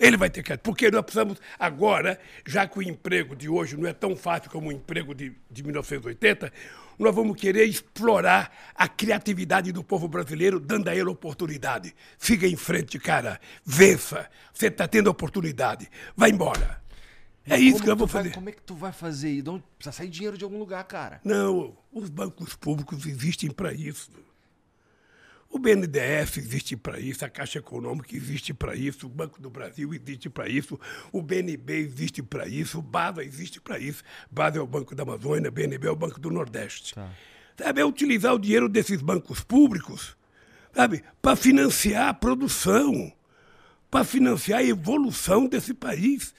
[0.00, 0.56] Ele vai ter que.
[0.56, 4.70] Porque nós precisamos agora, já que o emprego de hoje não é tão fácil como
[4.70, 6.50] o emprego de, de 1980,
[6.98, 11.94] nós vamos querer explorar a criatividade do povo brasileiro, dando a ele oportunidade.
[12.18, 13.38] Siga em frente, cara.
[13.62, 14.26] Vença.
[14.54, 15.86] Você está tendo oportunidade.
[16.16, 16.80] Vai embora.
[17.46, 18.28] É isso que eu vou fazer.
[18.30, 19.62] Vai, como é que tu vai fazer isso?
[19.76, 21.20] Precisa sair dinheiro de algum lugar, cara.
[21.24, 24.10] Não, os bancos públicos existem para isso.
[25.52, 29.92] O BNDES existe para isso, a Caixa Econômica existe para isso, o Banco do Brasil
[29.92, 30.78] existe para isso,
[31.10, 34.04] o BNB existe para isso, o BASA existe para isso.
[34.30, 36.94] BASA é o Banco da Amazônia, o BNB é o Banco do Nordeste.
[36.94, 37.10] Tá.
[37.58, 40.16] Sabe, é utilizar o dinheiro desses bancos públicos,
[40.72, 43.12] sabe, para financiar a produção,
[43.90, 46.32] para financiar a evolução desse país.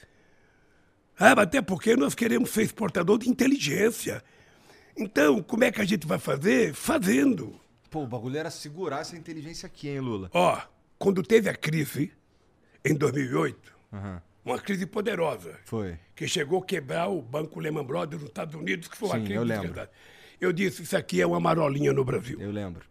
[1.18, 4.24] Sabe, até porque nós queremos ser exportador de inteligência.
[4.96, 6.72] Então, como é que a gente vai fazer?
[6.72, 7.61] Fazendo.
[7.92, 10.30] Pô, o bagulho era segurar essa inteligência aqui, hein, Lula?
[10.32, 10.58] Ó,
[10.98, 12.10] quando teve a crise,
[12.82, 14.18] em 2008, uhum.
[14.46, 15.60] uma crise poderosa.
[15.66, 15.98] Foi.
[16.16, 19.24] Que chegou a quebrar o Banco Lehman Brothers nos Estados Unidos, que foi uma Sim,
[19.24, 19.88] crise eu lembro.
[20.40, 22.40] Eu disse, isso aqui é uma marolinha no Brasil.
[22.40, 22.82] Eu lembro.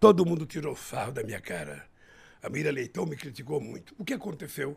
[0.00, 1.86] Todo mundo tirou sarro da minha cara.
[2.42, 3.94] A Mira Leitão me criticou muito.
[3.96, 4.76] O que aconteceu?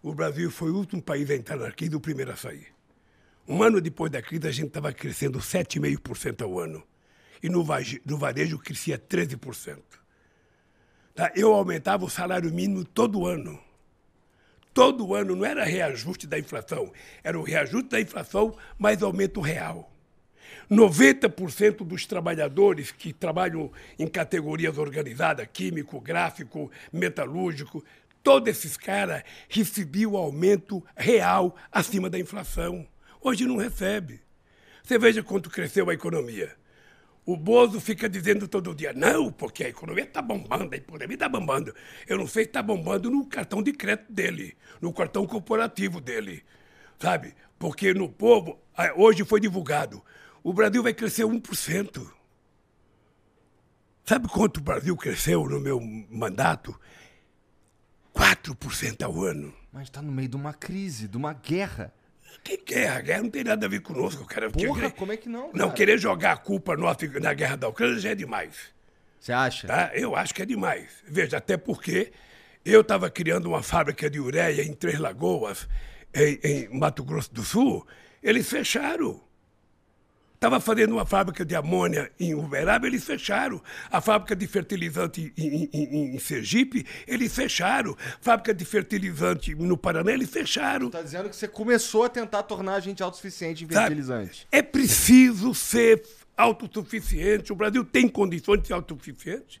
[0.00, 2.68] O Brasil foi o último país a entrar na crise e o primeiro a sair.
[3.48, 6.80] Um ano depois da crise, a gente estava crescendo 7,5% ao ano
[7.42, 7.64] e no,
[8.04, 9.78] no varejo crescia 13%.
[11.14, 11.32] Tá?
[11.34, 13.58] Eu aumentava o salário mínimo todo ano.
[14.72, 16.92] Todo ano não era reajuste da inflação,
[17.24, 19.90] era o reajuste da inflação mais aumento real.
[20.70, 27.84] 90% dos trabalhadores que trabalham em categorias organizadas, químico, gráfico, metalúrgico,
[28.22, 32.86] todos esses caras recebiam aumento real acima da inflação.
[33.20, 34.20] Hoje não recebe.
[34.82, 36.56] Você veja quanto cresceu a economia.
[37.24, 41.28] O Bozo fica dizendo todo dia, não, porque a economia está bombando, a economia está
[41.28, 41.74] bombando.
[42.08, 46.42] Eu não sei se está bombando no cartão de crédito dele, no cartão corporativo dele,
[46.98, 47.34] sabe?
[47.58, 48.58] Porque no povo,
[48.96, 50.02] hoje foi divulgado,
[50.42, 52.10] o Brasil vai crescer 1%.
[54.04, 55.78] Sabe quanto o Brasil cresceu no meu
[56.10, 56.74] mandato?
[58.14, 59.54] 4% ao ano.
[59.72, 61.94] Mas está no meio de uma crise, de uma guerra.
[62.42, 63.00] Que guerra?
[63.00, 64.50] Guerra não tem nada a ver conosco, cara.
[64.50, 65.50] Porra, querer, como é que não?
[65.50, 65.58] Cara?
[65.58, 68.56] Não, querer jogar a culpa nossa na guerra da Ucrânia já é demais.
[69.18, 69.66] Você acha?
[69.66, 69.90] Tá?
[69.94, 71.04] Eu acho que é demais.
[71.06, 72.12] Veja, até porque
[72.64, 75.68] eu estava criando uma fábrica de ureia em Três Lagoas,
[76.14, 77.86] em, em Mato Grosso do Sul,
[78.22, 79.20] eles fecharam.
[80.40, 83.62] Estava fazendo uma fábrica de amônia em Uberaba, eles fecharam.
[83.90, 87.94] A fábrica de fertilizante em, em, em Sergipe, eles fecharam.
[88.22, 90.86] Fábrica de fertilizante no Paraná, eles fecharam.
[90.86, 94.38] Está dizendo que você começou a tentar tornar a gente autossuficiente em fertilizante.
[94.38, 94.48] Sabe?
[94.50, 96.02] É preciso ser
[96.34, 97.52] autossuficiente.
[97.52, 99.60] O Brasil tem condições de ser autossuficiente.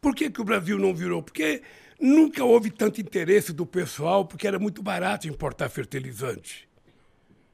[0.00, 1.22] Por que, que o Brasil não virou?
[1.22, 1.62] Porque
[2.00, 6.67] nunca houve tanto interesse do pessoal, porque era muito barato importar fertilizante.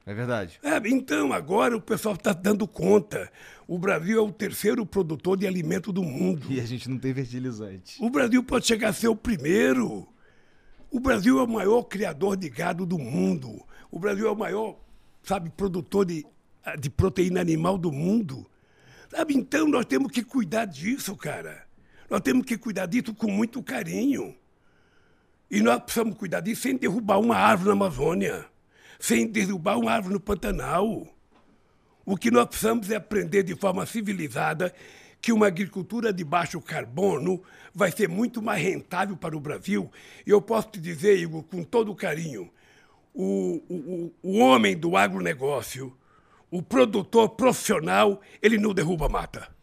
[0.05, 0.59] É verdade.
[0.61, 3.31] É, então, agora o pessoal está dando conta.
[3.67, 6.45] O Brasil é o terceiro produtor de alimento do mundo.
[6.47, 7.97] E a gente não tem fertilizante.
[7.99, 10.07] O Brasil pode chegar a ser o primeiro.
[10.91, 13.65] O Brasil é o maior criador de gado do mundo.
[13.89, 14.79] O Brasil é o maior,
[15.23, 16.23] sabe, produtor de,
[16.79, 18.45] de proteína animal do mundo.
[19.09, 21.65] Sabe, então nós temos que cuidar disso, cara.
[22.07, 24.35] Nós temos que cuidar disso com muito carinho.
[25.49, 28.54] E nós precisamos cuidar disso sem derrubar uma árvore na Amazônia
[28.99, 31.07] sem derrubar uma árvore no Pantanal.
[32.05, 34.73] O que nós precisamos é aprender de forma civilizada
[35.21, 37.41] que uma agricultura de baixo carbono
[37.73, 39.91] vai ser muito mais rentável para o Brasil.
[40.25, 42.51] E eu posso te dizer, Igor, com todo carinho,
[43.11, 45.95] o, o, o homem do agronegócio,
[46.51, 49.54] o produtor profissional, ele não derruba mata.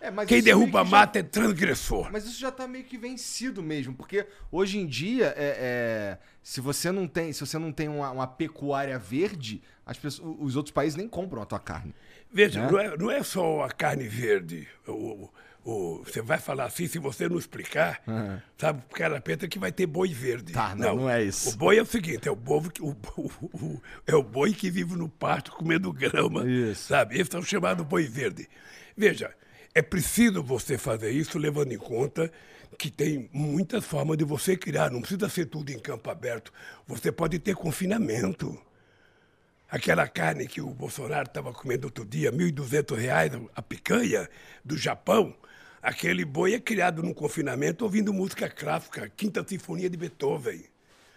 [0.00, 1.24] É, Quem derruba que mata já...
[1.24, 2.10] é transgressor.
[2.12, 6.60] Mas isso já está meio que vencido mesmo, porque hoje em dia, é, é, se
[6.60, 10.72] você não tem, se você não tem uma, uma pecuária verde, as pessoas, os outros
[10.72, 11.94] países nem compram a tua carne.
[12.32, 12.70] Veja, né?
[12.70, 14.68] não, é, não é só a carne verde.
[14.86, 15.30] O,
[15.64, 18.40] o, você vai falar assim, se você não explicar, uhum.
[18.56, 20.52] sabe, o cara pensa que vai ter boi verde.
[20.52, 21.50] Tá, não, não, não é isso.
[21.50, 24.70] O boi é o seguinte, é o, bovo que, o, o, é o boi que
[24.70, 26.88] vive no pasto comendo grama, isso.
[26.88, 27.18] sabe?
[27.18, 28.48] Esse é o chamado boi verde.
[28.96, 29.34] Veja,
[29.78, 32.32] é preciso você fazer isso levando em conta
[32.76, 34.90] que tem muitas formas de você criar.
[34.90, 36.52] Não precisa ser tudo em campo aberto.
[36.84, 38.60] Você pode ter confinamento.
[39.70, 44.28] Aquela carne que o Bolsonaro estava comendo outro dia, R$ 1.200 a picanha
[44.64, 45.32] do Japão,
[45.80, 50.64] aquele boi é criado num confinamento ouvindo música clássica, Quinta Sinfonia de Beethoven.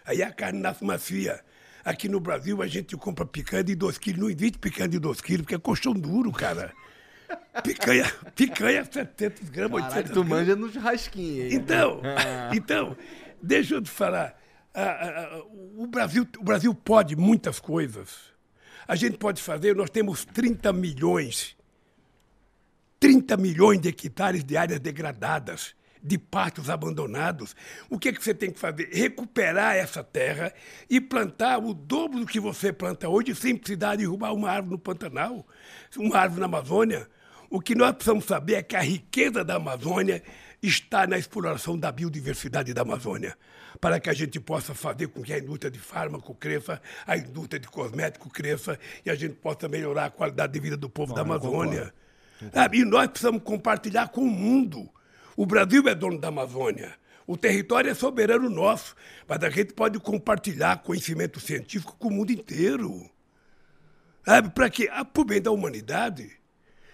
[0.04, 1.40] Aí a carne nasce macia.
[1.84, 5.20] Aqui no Brasil a gente compra picanha de 2 quilos, não existe picanha de 2
[5.20, 6.72] quilos, porque é colchão duro, cara.
[7.62, 11.44] Picanha, picanha 700 gramas, Caraca, 800 tu manja no churrasquinho.
[11.44, 11.54] Hein?
[11.54, 12.00] Então,
[12.54, 12.96] então,
[13.42, 14.38] deixa eu te falar.
[15.76, 18.32] o, Brasil, o Brasil pode muitas coisas.
[18.86, 21.56] A gente pode fazer, nós temos 30 milhões,
[22.98, 27.54] 30 milhões de hectares de áreas degradadas, de pastos abandonados.
[27.88, 28.88] O que, é que você tem que fazer?
[28.92, 30.52] Recuperar essa terra
[30.90, 34.78] e plantar o dobro do que você planta hoje sem precisar derrubar uma árvore no
[34.78, 35.46] Pantanal,
[35.96, 37.08] uma árvore na Amazônia.
[37.52, 40.22] O que nós precisamos saber é que a riqueza da Amazônia
[40.62, 43.36] está na exploração da biodiversidade da Amazônia,
[43.78, 47.60] para que a gente possa fazer com que a indústria de fármaco cresça, a indústria
[47.60, 51.14] de cosmético cresça e a gente possa melhorar a qualidade de vida do povo Bom,
[51.14, 51.92] da Amazônia.
[52.72, 54.88] E nós precisamos compartilhar com o mundo.
[55.36, 56.94] O Brasil é dono da Amazônia.
[57.26, 58.96] O território é soberano nosso,
[59.28, 63.10] mas a gente pode compartilhar conhecimento científico com o mundo inteiro.
[64.54, 66.40] Para que, por bem da humanidade,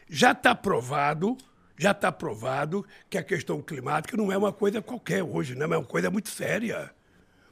[0.09, 1.37] já está provado,
[1.77, 5.79] já está provado que a questão climática não é uma coisa qualquer hoje, não é
[5.79, 6.91] uma coisa muito séria.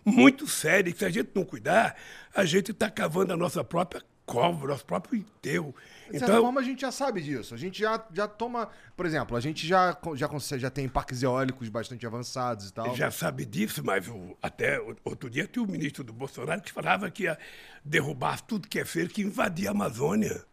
[0.05, 0.91] Muito séria.
[0.91, 1.97] E se a gente não cuidar,
[2.35, 5.75] a gente está cavando a nossa própria cova, nosso próprio enterro.
[6.07, 7.55] De certa então, forma, a gente já sabe disso.
[7.55, 8.69] A gente já, já toma.
[8.97, 12.95] Por exemplo, a gente já, já, já tem parques eólicos bastante avançados e tal.
[12.95, 17.11] Já sabe disso, mas o, até outro dia tinha o ministro do Bolsonaro que falava
[17.11, 17.39] que ia
[17.85, 20.45] derrubar tudo que é feito, que invadia a Amazônia.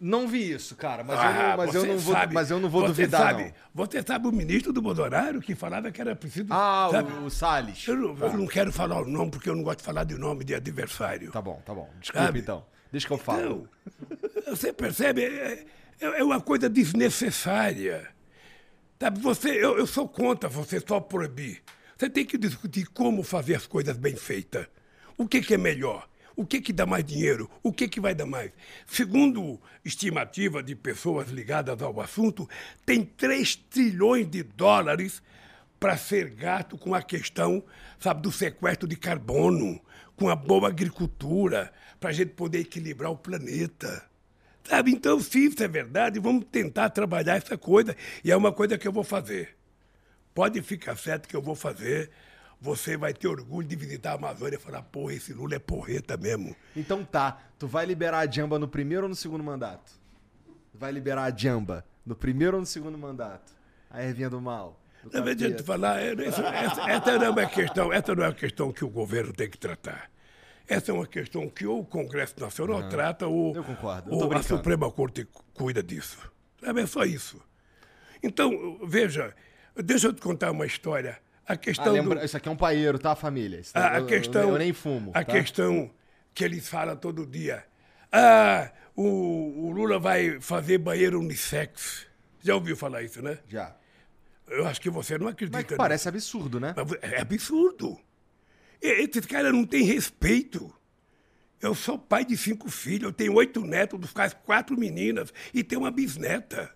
[0.00, 2.68] Não vi isso, cara, mas, ah, eu, não, mas, eu, não vou, mas eu não
[2.68, 3.20] vou duvidar.
[3.20, 3.86] Sabe, não.
[3.86, 6.48] Você sabe o ministro do Bolsonaro que falava que era preciso.
[6.50, 7.12] Ah, sabe?
[7.12, 7.86] o, o Salles.
[7.86, 8.26] Eu, não, ah.
[8.26, 10.54] eu não quero falar o nome porque eu não gosto de falar de nome de
[10.54, 11.30] adversário.
[11.30, 11.88] Tá bom, tá bom.
[12.00, 12.40] Desculpa sabe?
[12.40, 12.66] então.
[12.90, 13.68] Deixa que eu falo.
[14.36, 15.24] Então, Você percebe?
[15.24, 15.64] É,
[16.00, 18.08] é, é uma coisa desnecessária.
[19.00, 21.62] Sabe, você, eu, eu sou contra você só proibir.
[21.96, 24.66] Você tem que discutir como fazer as coisas bem feitas.
[25.16, 26.08] O que, que é melhor?
[26.36, 27.48] O que, que dá mais dinheiro?
[27.62, 28.50] O que, que vai dar mais?
[28.86, 32.48] Segundo estimativa de pessoas ligadas ao assunto,
[32.84, 35.22] tem 3 trilhões de dólares
[35.78, 37.62] para ser gasto com a questão,
[38.00, 39.80] sabe, do sequestro de carbono,
[40.16, 44.02] com a boa agricultura, para a gente poder equilibrar o planeta.
[44.64, 44.92] Sabe?
[44.92, 47.94] Então, se isso é verdade, vamos tentar trabalhar essa coisa.
[48.24, 49.56] E é uma coisa que eu vou fazer.
[50.34, 52.10] Pode ficar certo que eu vou fazer.
[52.60, 56.16] Você vai ter orgulho de visitar a Amazônia e falar, porra, esse Lula é porreta
[56.16, 56.54] mesmo.
[56.74, 57.38] Então tá.
[57.58, 59.92] Tu vai liberar a Jamba no primeiro ou no segundo mandato?
[60.72, 63.52] Vai liberar a Jamba no primeiro ou no segundo mandato?
[63.90, 64.80] A ervinha do mal.
[65.12, 68.34] Na verdade, de falar, é, essa, essa, essa, não é questão, essa não é uma
[68.34, 70.10] questão que o governo tem que tratar.
[70.66, 74.14] Essa é uma questão que ou o Congresso Nacional trata ou, Eu concordo.
[74.14, 76.18] ou a Suprema Corte cuida disso.
[76.62, 77.38] É só isso.
[78.22, 79.34] Então, veja,
[79.76, 81.20] deixa eu te contar uma história.
[81.46, 82.24] A questão ah, lembra, do...
[82.24, 83.60] Isso aqui é um paeiro, tá, família?
[83.74, 85.10] A, a eu, questão, eu, eu, nem fumo.
[85.14, 85.32] A tá?
[85.32, 85.90] questão
[86.32, 87.64] que eles falam todo dia.
[88.10, 92.06] Ah, o, o Lula vai fazer banheiro unissex.
[92.40, 93.38] Já ouviu falar isso, né?
[93.48, 93.74] Já.
[94.48, 95.58] Eu acho que você não acredita.
[95.58, 96.74] Mas parece absurdo, né?
[97.00, 97.98] É absurdo.
[98.80, 100.72] Esse cara não tem respeito.
[101.60, 105.64] Eu sou pai de cinco filhos, eu tenho oito netos, dos quais quatro meninas, e
[105.64, 106.70] tenho uma bisneta.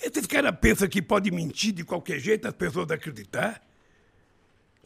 [0.00, 3.62] Esse cara pensa que pode mentir de qualquer jeito as pessoas acreditar?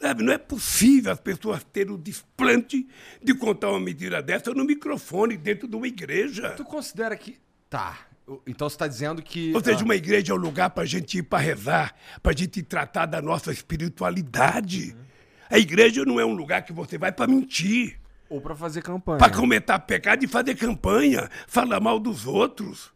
[0.01, 2.87] Sabe, não é possível as pessoas terem o desplante
[3.23, 6.51] de contar uma mentira dessa no microfone dentro de uma igreja.
[6.51, 7.39] Tu considera que.
[7.71, 8.07] Tá,
[8.47, 9.53] então você está dizendo que.
[9.55, 12.33] Ou seja, ah, uma igreja é um lugar para a gente ir para rezar, para
[12.33, 14.95] a gente tratar da nossa espiritualidade.
[14.95, 15.07] Uhum.
[15.49, 17.99] A igreja não é um lugar que você vai para mentir.
[18.29, 19.19] Ou para fazer campanha.
[19.19, 22.93] Para cometer pecado e fazer campanha, falar mal dos outros.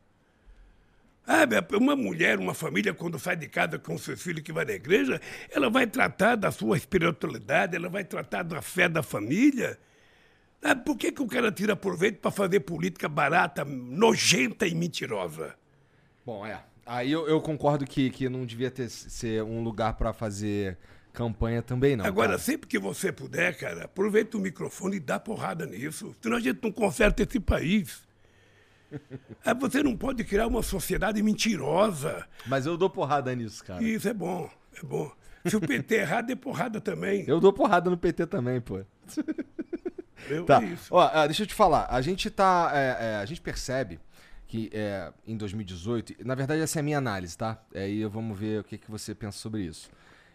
[1.32, 4.72] Ah, uma mulher, uma família, quando sai de casa com seus filhos que vai na
[4.72, 9.78] igreja, ela vai tratar da sua espiritualidade, ela vai tratar da fé da família.
[10.60, 15.54] Ah, por que, que o cara tira proveito para fazer política barata, nojenta e mentirosa?
[16.26, 16.60] Bom, é.
[16.84, 20.76] Aí eu, eu concordo que, que não devia ter, ser um lugar para fazer
[21.12, 22.04] campanha também, não.
[22.04, 22.40] Agora, cara.
[22.40, 26.12] sempre que você puder, cara, aproveita o microfone e dá porrada nisso.
[26.20, 28.02] Senão a gente não conserta esse país.
[29.44, 32.26] Aí você não pode criar uma sociedade mentirosa.
[32.46, 33.82] Mas eu dou porrada nisso, cara.
[33.82, 35.10] Isso é bom, é bom.
[35.46, 37.24] Se o PT errar, dê porrada também.
[37.26, 38.80] Eu dou porrada no PT também, pô.
[40.28, 40.62] Eu, tá.
[40.62, 41.86] É Ó, ah, deixa eu te falar.
[41.88, 42.70] A gente tá.
[42.74, 43.98] É, é, a gente percebe
[44.46, 46.16] que é, em 2018.
[46.26, 47.60] Na verdade, essa é a minha análise, tá?
[47.74, 49.90] Aí vamos ver o que, que você pensa sobre isso.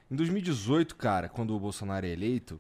[0.10, 2.60] Em 2018, cara, quando o Bolsonaro é eleito,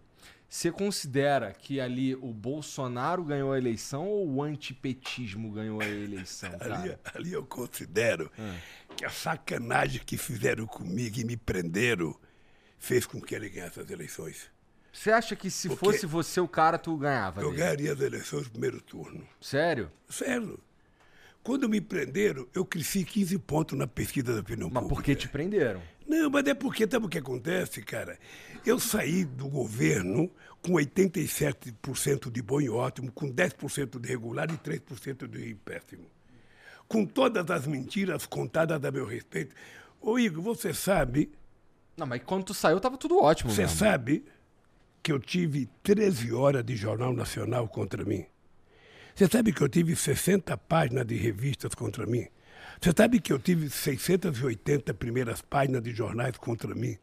[0.55, 6.49] você considera que ali o Bolsonaro ganhou a eleição ou o antipetismo ganhou a eleição?
[6.61, 8.55] Ali, ali, eu considero hum.
[8.95, 12.17] que a sacanagem que fizeram comigo e me prenderam
[12.79, 14.49] fez com que ele ganhasse as eleições.
[14.93, 17.41] Você acha que se Porque fosse você o cara, tu ganhava?
[17.41, 19.27] Eu ganharia as eleições no primeiro turno.
[19.41, 19.91] Sério?
[20.09, 20.57] Sério.
[21.45, 24.95] Quando me prenderam, eu cresci 15 pontos na pesquisa da opinião mas pública.
[24.95, 25.79] Por que te prenderam?
[26.07, 28.17] Não, mas é porque, sabe o que acontece, cara?
[28.65, 30.27] Eu saí do governo
[30.63, 36.07] com 87% de bom e ótimo, com 10% de regular e 3% de péssimo.
[36.87, 39.55] Com todas as mentiras contadas a meu respeito.
[40.01, 41.31] Ô, Igor, você sabe...
[41.95, 43.51] Não, mas quando tu saiu, tava tudo ótimo.
[43.51, 43.77] Você mesmo.
[43.77, 44.25] sabe
[45.03, 48.25] que eu tive 13 horas de Jornal Nacional contra mim.
[49.15, 52.27] Você sabe que eu tive 60 páginas de revistas contra mim.
[52.81, 56.97] Você sabe que eu tive 680 primeiras páginas de jornais contra mim.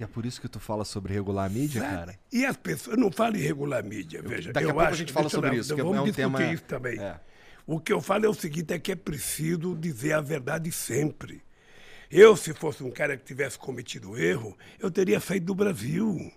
[0.00, 1.94] E é por isso que tu fala sobre regular mídia, sabe?
[1.94, 2.18] cara?
[2.32, 4.50] E as pessoas não falam em regular mídia, veja.
[4.50, 5.76] Daqui eu a pouco acho, a gente fala sobre não, isso.
[5.76, 6.52] Vamos é um discutir tema...
[6.54, 6.98] isso também.
[6.98, 7.20] É.
[7.66, 11.42] O que eu falo é o seguinte, é que é preciso dizer a verdade sempre.
[12.10, 16.32] Eu, se fosse um cara que tivesse cometido erro, eu teria saído do Brasil.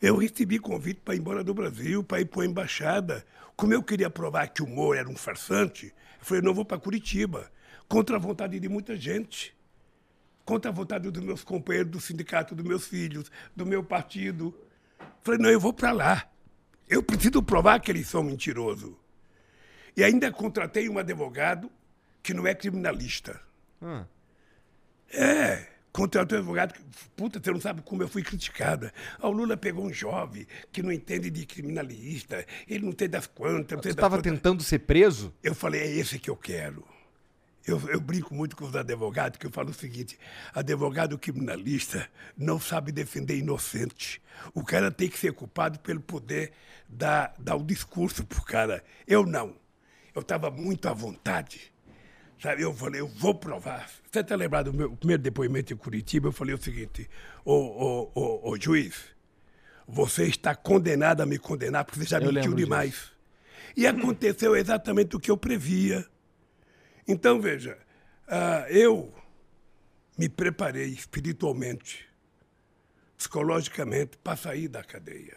[0.00, 3.24] Eu recebi convite para ir embora do Brasil, para ir para a embaixada.
[3.54, 6.78] Como eu queria provar que o Moro era um farsante, eu falei, não vou para
[6.78, 7.50] Curitiba,
[7.86, 9.54] contra a vontade de muita gente.
[10.44, 14.54] Contra a vontade dos meus companheiros do sindicato, dos meus filhos, do meu partido.
[14.98, 16.30] Eu falei, não, eu vou para lá.
[16.88, 18.94] Eu preciso provar que eles são mentirosos.
[19.94, 21.70] E ainda contratei um advogado
[22.22, 23.40] que não é criminalista.
[23.82, 24.04] Hum.
[25.12, 26.74] É contratou um advogado.
[27.16, 28.92] Puta, você não sabe como eu fui criticada.
[29.18, 33.26] Ah, o Lula pegou um jovem que não entende de criminalista, ele não tem das
[33.26, 33.78] quantas.
[33.80, 35.32] Você estava tentando ser preso?
[35.42, 36.84] Eu falei, é esse que eu quero.
[37.66, 40.18] Eu, eu, brinco muito com os advogados, que eu falo o seguinte:
[40.54, 44.20] advogado criminalista não sabe defender inocente.
[44.54, 46.52] O cara tem que ser culpado pelo poder
[46.88, 48.82] dar, dar o discurso pro cara.
[49.06, 49.54] Eu não.
[50.14, 51.70] eu estava muito à vontade.
[52.40, 53.90] Sabe, eu falei, eu vou provar.
[54.10, 56.28] Você está lembrado do meu primeiro depoimento em Curitiba?
[56.28, 57.08] Eu falei o seguinte,
[57.44, 59.04] ô, ô, ô, ô juiz,
[59.86, 63.12] você está condenado a me condenar porque você já Eu mentiu demais.
[63.76, 66.06] E aconteceu exatamente o que eu previa.
[67.06, 67.76] Então, veja,
[68.26, 69.12] ah, eu
[70.16, 72.08] me preparei espiritualmente,
[73.18, 75.36] psicologicamente, para sair da cadeia.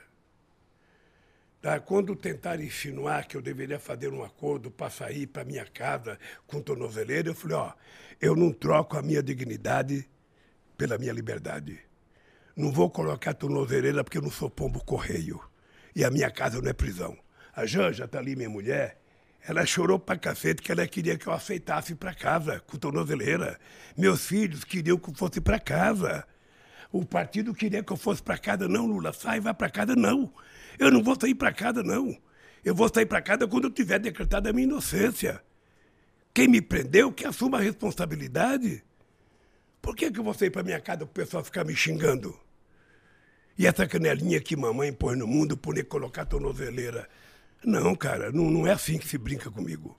[1.63, 1.79] Tá?
[1.79, 6.61] Quando tentaram insinuar que eu deveria fazer um acordo para sair para minha casa com
[6.61, 7.71] tornozeleira, eu falei, ó,
[8.19, 10.05] eu não troco a minha dignidade
[10.77, 11.79] pela minha liberdade.
[12.53, 15.39] Não vou colocar tornozeleira porque eu não sou pombo correio.
[15.95, 17.17] E a minha casa não é prisão.
[17.55, 18.99] A Janja tá ali, minha mulher,
[19.47, 23.57] ela chorou pra cacete que ela queria que eu aceitasse para casa com tornozeleira.
[23.95, 26.27] Meus filhos queriam que eu fosse para casa.
[26.91, 28.67] O partido queria que eu fosse para casa.
[28.67, 30.29] Não, Lula, sai, vai para casa, não.
[30.79, 32.17] Eu não vou sair para casa, não.
[32.63, 35.43] Eu vou sair para casa quando eu tiver decretado a minha inocência.
[36.33, 38.83] Quem me prendeu, que assuma a responsabilidade.
[39.81, 42.39] Por que, que eu vou sair para minha casa para o pessoal ficar me xingando?
[43.57, 47.07] E essa canelinha que mamãe pôs no mundo por nem colocar tornozeleira.
[47.63, 49.97] Não, cara, não, não é assim que se brinca comigo.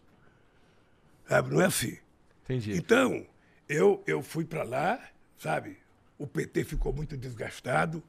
[1.29, 1.97] Sabe, não é assim.
[2.45, 2.77] Entendi.
[2.77, 3.27] Então,
[3.69, 5.01] eu, eu fui para lá,
[5.39, 5.79] sabe?
[6.19, 8.03] O PT ficou muito desgastado.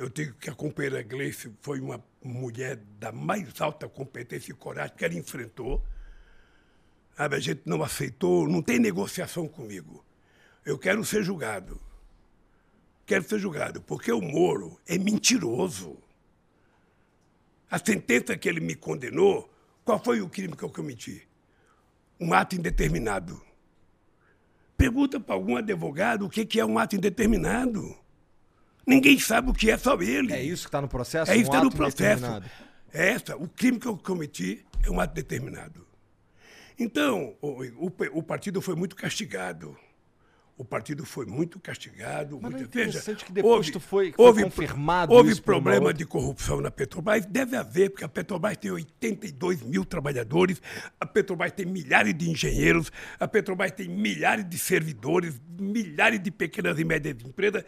[0.00, 4.96] Eu tenho que a companheira Gleice foi uma mulher da mais alta competência e coragem
[4.96, 5.84] que ela enfrentou.
[7.18, 10.02] A gente não aceitou, não tem negociação comigo.
[10.64, 11.78] Eu quero ser julgado.
[13.04, 15.98] Quero ser julgado, porque o Moro é mentiroso.
[17.70, 19.52] A sentença que ele me condenou,
[19.84, 21.28] qual foi o crime que eu cometi?
[22.18, 23.38] Um ato indeterminado.
[24.78, 27.99] Pergunta para algum advogado o que é um ato indeterminado.
[28.86, 30.32] Ninguém sabe o que é, só ele.
[30.32, 31.30] É isso que está no processo?
[31.30, 32.24] É isso Um que está no processo.
[32.92, 35.86] É essa, o crime que eu cometi é um ato determinado.
[36.78, 39.76] Então, o, o, o partido foi muito castigado.
[40.56, 42.38] O partido foi muito castigado.
[42.40, 45.78] Mas é muito, veja, interessante que depois tu foi- foi houve, confirmado Houve isso problema
[45.86, 47.24] outra- de corrupção na Petrobras.
[47.24, 50.60] Deve haver, porque a Petrobras tem 82 mil trabalhadores,
[51.00, 56.78] a Petrobras tem milhares de engenheiros, a Petrobras tem milhares de servidores, milhares de pequenas
[56.78, 57.64] e médias empresas.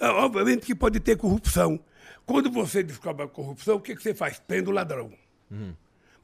[0.00, 1.80] Ah, Obviamente que pode ter corrupção.
[2.24, 4.38] Quando você descobre a corrupção, o que, que você faz?
[4.38, 5.12] Prende o ladrão.
[5.50, 5.74] Uhum.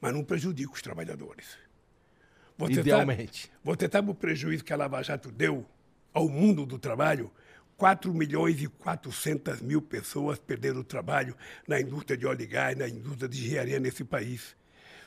[0.01, 1.57] Mas não prejudica os trabalhadores.
[2.57, 3.43] Você Idealmente.
[3.43, 5.65] Sabe, você sabe o prejuízo que a Lava Jato deu
[6.13, 7.31] ao mundo do trabalho?
[7.77, 11.35] 4 milhões e 400 mil pessoas perderam o trabalho
[11.67, 14.55] na indústria de óleo e gás, na indústria de engenharia nesse país.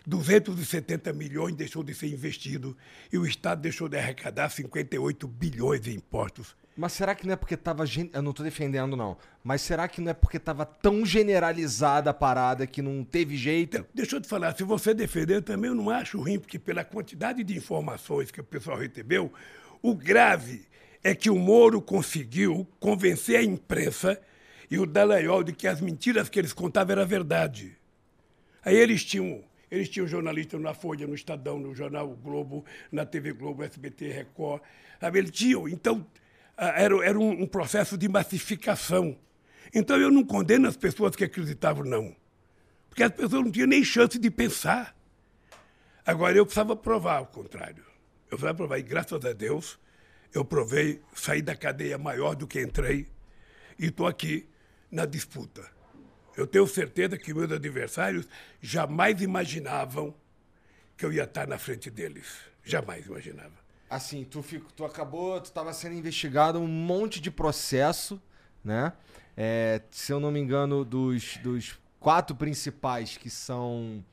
[0.07, 2.77] 270 milhões deixou de ser investido
[3.13, 6.57] e o Estado deixou de arrecadar 58 bilhões em impostos.
[6.77, 7.85] Mas será que não é porque estava.
[8.13, 9.17] Eu não tô defendendo, não.
[9.43, 13.79] Mas será que não é porque estava tão generalizada a parada que não teve jeito?
[13.79, 16.85] Então, deixa eu te falar, se você defender também eu não acho ruim, porque pela
[16.85, 19.33] quantidade de informações que o pessoal recebeu,
[19.81, 20.67] o grave
[21.03, 24.21] é que o Moro conseguiu convencer a imprensa
[24.71, 27.79] e o Dallagnol de que as mentiras que eles contavam era verdade.
[28.63, 33.33] Aí eles tinham, eles tinham jornalistas na Folha, no Estadão, no Jornal Globo, na TV
[33.33, 34.61] Globo, SBT, Record.
[35.01, 35.21] Sabe?
[35.21, 36.05] Eles tinham, então,
[36.57, 39.17] era, era um, um processo de massificação.
[39.75, 42.17] Então eu não condeno as pessoas que acreditavam, não.
[42.89, 44.97] Porque as pessoas não tinham nem chance de pensar.
[46.05, 47.85] Agora, eu precisava provar o contrário.
[48.31, 49.79] Eu precisava provar, e graças a Deus,
[50.33, 53.07] eu provei, saí da cadeia maior do que entrei
[53.79, 54.49] e estou aqui
[54.91, 55.69] na disputa.
[56.37, 58.29] Eu tenho certeza que meus adversários
[58.61, 60.15] jamais imaginavam
[60.97, 62.27] que eu ia estar na frente deles.
[62.63, 63.66] Jamais imaginava.
[63.89, 68.21] Assim, tu, fico, tu acabou, tu tava sendo investigado um monte de processo,
[68.65, 68.93] né?
[69.37, 74.05] É, se eu não me engano, dos, dos quatro principais que são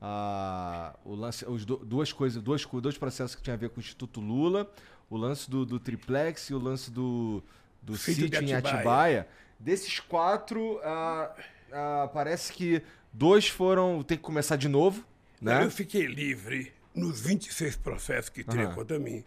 [0.00, 3.78] ah, o lance, os do- duas coisas, dois, dois processos que tinham a ver com
[3.78, 4.70] o Instituto Lula,
[5.10, 7.42] o lance do, do triplex e o lance do,
[7.82, 8.76] do Sítio em Atibaia.
[8.76, 9.28] Atibaia.
[9.58, 11.34] Desses quatro, ah,
[11.72, 12.80] ah, parece que
[13.12, 15.04] dois foram tem que começar de novo,
[15.40, 15.64] né?
[15.64, 18.74] Eu fiquei livre nos 26 processos que tinha Aham.
[18.74, 19.24] contra mim.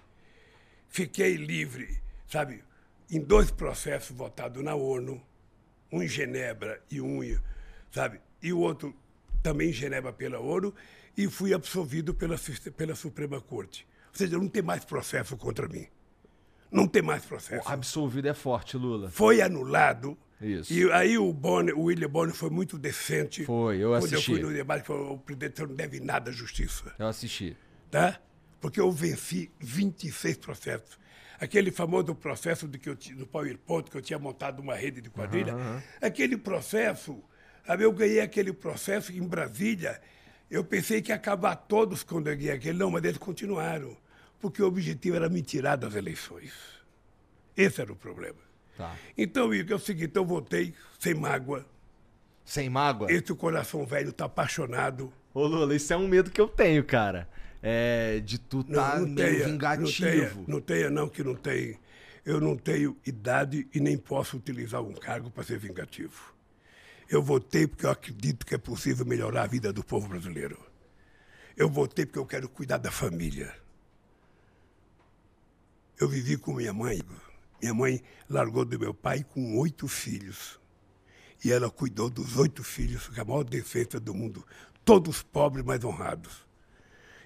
[0.89, 2.63] Fiquei livre, sabe,
[3.09, 5.21] em dois processos votados na ONU,
[5.91, 7.19] um em Genebra e um,
[7.91, 8.95] sabe, e o outro
[9.41, 10.73] também em Genebra pela ONU,
[11.17, 12.35] e fui absolvido pela,
[12.77, 13.87] pela Suprema Corte.
[14.09, 15.87] Ou seja, não tem mais processo contra mim.
[16.71, 17.67] Não tem mais processo.
[17.67, 19.09] Absolvido é forte, Lula.
[19.11, 20.17] Foi anulado.
[20.41, 20.73] Isso.
[20.73, 23.45] E aí o, Bonner, o William Bonner foi muito decente.
[23.45, 24.31] Foi, eu Quando assisti.
[24.31, 27.55] eu fui no debate, falou, o presidente não deve nada à justiça Eu assisti.
[27.89, 28.19] tá?
[28.59, 30.99] Porque eu venci 26 processos.
[31.39, 35.09] Aquele famoso processo de que eu, do PowerPoint, que eu tinha montado uma rede de
[35.09, 35.55] quadrilha,
[35.99, 37.19] aquele processo,
[37.65, 39.99] sabe, eu ganhei aquele processo em Brasília
[40.51, 43.97] Eu pensei que ia acabar todos quando eu ganhei aquele, não, mas eles continuaram.
[44.39, 46.51] Porque o objetivo era me tirar das eleições.
[47.55, 48.39] Esse era o problema.
[48.81, 48.95] Tá.
[49.15, 51.63] Então, Igor, é o seguinte, eu votei sem mágoa.
[52.43, 53.11] Sem mágoa?
[53.11, 55.13] Esse coração velho está apaixonado.
[55.31, 57.29] Ô, Lula, isso é um medo que eu tenho, cara.
[57.61, 59.91] É de tu tá não, não meio tenha, vingativo.
[60.01, 61.79] Não tenha, não tenha, não, que não tem.
[62.25, 66.33] Eu não tenho idade e nem posso utilizar um cargo para ser vingativo.
[67.07, 70.57] Eu votei porque eu acredito que é possível melhorar a vida do povo brasileiro.
[71.55, 73.53] Eu votei porque eu quero cuidar da família.
[75.99, 76.99] Eu vivi com minha mãe.
[77.61, 80.59] Minha mãe largou do meu pai com oito filhos.
[81.43, 84.45] E ela cuidou dos oito filhos, com a maior defesa do mundo.
[84.83, 86.45] Todos pobres, mas honrados.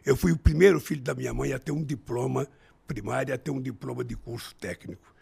[0.05, 2.47] Eu fui o primeiro filho da minha mãe a ter um diploma
[2.85, 5.13] primário, a ter um diploma de curso técnico.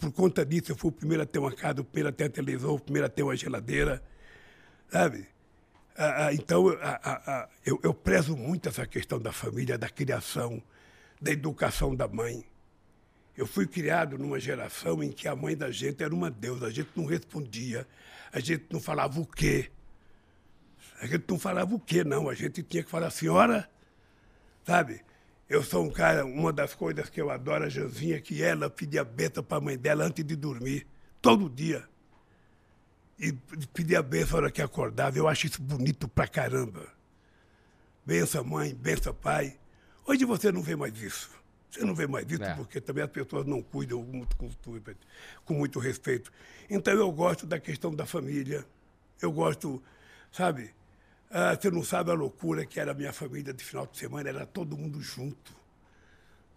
[0.00, 2.24] Por conta disso, eu fui o primeiro a ter uma casa, o primeiro a ter
[2.24, 4.02] a televisão, o primeiro a ter uma geladeira,
[4.88, 5.28] sabe?
[5.96, 9.88] Ah, ah, então, ah, ah, ah, eu, eu prezo muito essa questão da família, da
[9.88, 10.62] criação,
[11.20, 12.44] da educação da mãe.
[13.36, 16.70] Eu fui criado numa geração em que a mãe da gente era uma deusa, a
[16.70, 17.86] gente não respondia,
[18.30, 19.70] a gente não falava o quê.
[21.00, 23.68] A gente não falava o quê, não, a gente tinha que falar, senhora,
[24.64, 25.00] sabe?
[25.48, 29.04] Eu sou um cara, uma das coisas que eu adoro a Janzinha, que ela pedia
[29.04, 30.86] bênção para a mãe dela antes de dormir,
[31.20, 31.88] todo dia.
[33.18, 33.32] E
[33.72, 36.86] pedia bênção na hora que acordava, eu acho isso bonito pra caramba.
[38.04, 39.58] Benção mãe, benção pai.
[40.06, 41.41] Hoje você não vê mais isso.
[41.72, 42.54] Você não vê mais isso É.
[42.54, 44.50] porque também as pessoas não cuidam muito com,
[45.44, 46.30] com muito respeito.
[46.68, 48.64] Então eu gosto da questão da família.
[49.20, 49.82] Eu gosto,
[50.30, 50.74] sabe?
[51.30, 54.28] Ah, você não sabe a loucura que era a minha família de final de semana,
[54.28, 55.54] era todo mundo junto.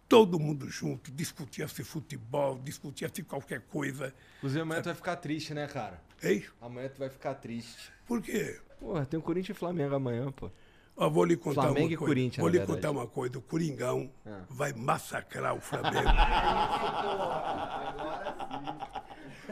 [0.08, 4.14] Todo mundo junto, discutia-se futebol, discutia-se qualquer coisa.
[4.38, 6.00] Inclusive, amanhã tu vai ficar triste, né, cara?
[6.22, 7.92] Ei, Amanhã tu vai ficar triste.
[8.06, 8.60] por quê?
[8.80, 10.52] Porra, tem o Corinthians e Flamengo amanhã, pô.
[10.98, 12.14] Ó, vou lhe contar Flamengo uma e coisa.
[12.14, 12.78] Corinthians, vou lhe verdade.
[12.82, 13.38] contar uma coisa.
[13.38, 14.44] O Coringão Ah.
[14.50, 16.08] vai massacrar o Flamengo.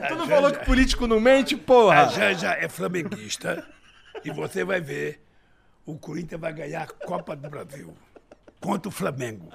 [0.07, 2.03] Tu não falou que político não mente, porra?
[2.03, 3.65] A Janja é flamenguista
[4.25, 5.23] e você vai ver,
[5.85, 7.93] o Corinthians vai ganhar a Copa do Brasil
[8.59, 9.49] contra o Flamengo.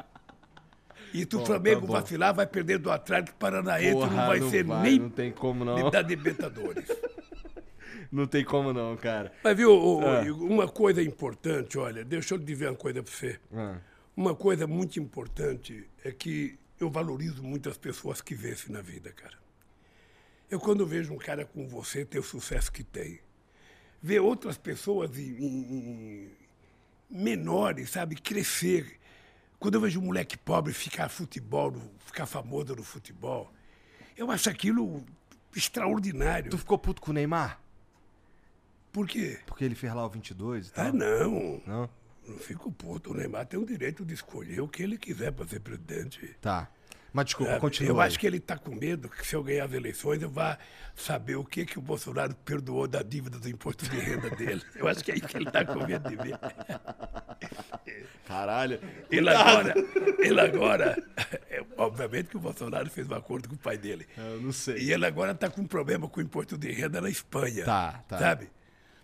[1.12, 4.50] E se o Flamengo tá vacilar, vai perder do Atlético Paranaense, Porra, não vai não
[4.50, 5.90] ser vai, nem não tem como não.
[5.90, 6.86] da Libertadores.
[8.10, 9.32] Não tem como não, cara.
[9.42, 10.22] Mas viu, Ah.
[10.24, 13.38] Igor, uma coisa importante, olha, deixa eu dizer uma coisa para você.
[13.52, 13.78] Ah,
[14.16, 19.12] Uma coisa muito importante é que eu valorizo muito as pessoas que vencem na vida,
[19.12, 19.36] cara.
[20.50, 23.20] Eu, quando vejo um cara como você ter o sucesso que tem,
[24.02, 26.30] ver outras pessoas em- em- em-
[27.10, 28.98] menores, sabe, crescer.
[29.58, 31.74] Quando eu vejo um moleque pobre ficar futebol,
[32.04, 33.52] ficar famoso no futebol,
[34.16, 35.04] eu acho aquilo
[35.54, 36.50] extraordinário.
[36.50, 37.60] Tu ficou puto com o Neymar?
[38.98, 39.38] Por quê?
[39.46, 40.86] Porque ele fez lá o 22 e tal?
[40.86, 41.62] Ah, não.
[41.64, 41.88] Não?
[42.26, 43.12] Não fico puto.
[43.12, 46.34] O Neymar tem o direito de escolher o que ele quiser para ser presidente.
[46.40, 46.68] Tá.
[47.12, 47.92] Mas desculpa, continua.
[47.92, 48.08] Eu aí.
[48.08, 50.58] acho que ele está com medo que se eu ganhar as eleições eu vá
[50.96, 54.62] saber o que, que o Bolsonaro perdoou da dívida do imposto de renda dele.
[54.74, 56.36] Eu acho que é isso que ele está com medo de ver.
[58.26, 58.80] Caralho.
[59.12, 59.74] Ele agora,
[60.18, 61.04] ele agora,
[61.48, 64.08] é, obviamente que o Bolsonaro fez um acordo com o pai dele.
[64.16, 64.78] Eu não sei.
[64.78, 67.64] E ele agora está com um problema com o imposto de renda na Espanha.
[67.64, 68.18] Tá, tá.
[68.18, 68.57] Sabe?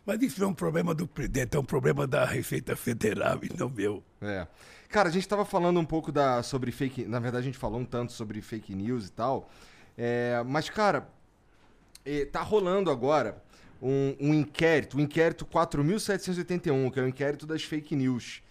[0.07, 3.51] Mas isso não é um problema do presidente, é um problema da Receita Federal e
[3.57, 4.03] não meu.
[4.21, 4.47] É.
[4.89, 7.05] Cara, a gente tava falando um pouco da, sobre fake.
[7.07, 9.51] Na verdade, a gente falou um tanto sobre fake news e tal.
[9.97, 11.09] É, mas, cara,
[12.05, 13.43] eh, tá rolando agora
[13.81, 18.43] um, um inquérito, o inquérito 4.781, que é o inquérito das fake news.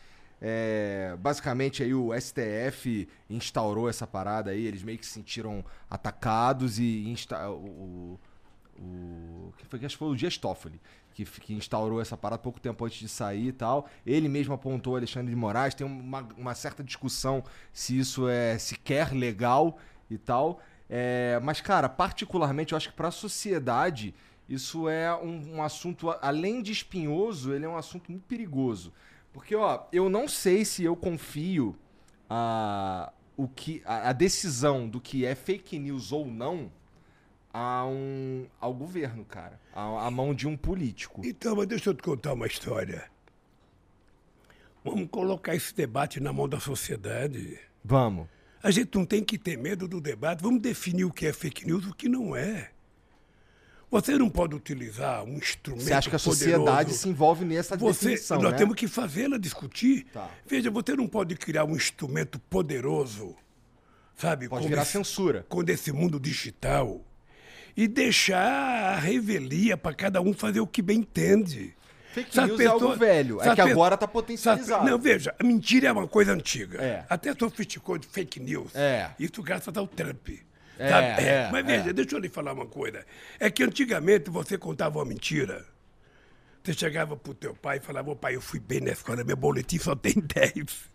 [0.45, 6.79] É, basicamente aí o STF instaurou essa parada aí, eles meio que se sentiram atacados
[6.79, 8.19] e insta o,
[8.79, 10.79] o que foi acho que foi o Dias Toffoli
[11.13, 13.87] que, que instaurou essa parada pouco tempo antes de sair e tal.
[14.05, 15.73] Ele mesmo apontou Alexandre de Moraes.
[15.73, 19.77] Tem uma, uma certa discussão se isso é sequer legal
[20.09, 20.59] e tal.
[20.89, 24.13] É, mas, cara, particularmente, eu acho que para a sociedade
[24.49, 28.91] isso é um, um assunto, além de espinhoso, ele é um assunto muito perigoso.
[29.31, 31.75] Porque, ó, eu não sei se eu confio
[32.29, 36.71] a, o que, a, a decisão do que é fake news ou não
[37.53, 39.59] a um, ao governo, cara.
[39.73, 41.21] A, a mão de um político.
[41.23, 43.05] Então, mas deixa eu te contar uma história.
[44.83, 47.59] Vamos colocar esse debate na mão da sociedade.
[47.83, 48.27] Vamos.
[48.61, 50.41] A gente não tem que ter medo do debate.
[50.41, 52.71] Vamos definir o que é fake news e o que não é.
[53.91, 56.97] Você não pode utilizar um instrumento Você acha que a sociedade poderoso.
[56.97, 58.57] se envolve nessa Você, definição, nós né?
[58.57, 60.05] temos que fazê-la discutir.
[60.11, 60.31] Tá.
[60.47, 63.35] Veja, você não pode criar um instrumento poderoso,
[64.15, 64.49] sabe?
[64.49, 65.45] Pode virar esse- censura.
[65.47, 67.05] com esse mundo digital
[67.75, 71.75] e deixar a revelia para cada um fazer o que bem entende.
[72.13, 73.41] Fake news é algo velho.
[73.41, 74.85] É que agora tá potencializado.
[74.85, 76.79] Não, veja, a mentira é uma coisa antiga.
[76.79, 77.05] É.
[77.09, 78.75] Até sofisticou de fake news.
[78.75, 79.09] É.
[79.19, 80.29] Isso graças ao Trump.
[80.77, 81.07] É, sabe?
[81.23, 81.93] é, Mas veja, é.
[81.93, 83.03] deixa eu lhe falar uma coisa.
[83.39, 85.65] É que antigamente você contava uma mentira.
[86.63, 89.35] Você chegava pro teu pai e falava, ô pai, eu fui bem na escola, meu
[89.35, 90.93] boletim só tem 10.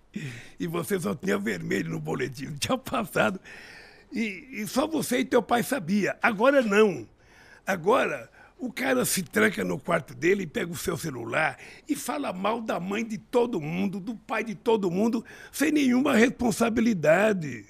[0.59, 3.41] E você só tinha vermelho no boletim, não tinha passado.
[4.12, 6.16] E, e só você e teu pai sabia.
[6.22, 7.06] Agora não.
[7.66, 11.56] Agora, o cara se tranca no quarto dele, pega o seu celular
[11.89, 16.14] e fala mal da mãe de todo mundo, do pai de todo mundo, sem nenhuma
[16.14, 17.66] responsabilidade.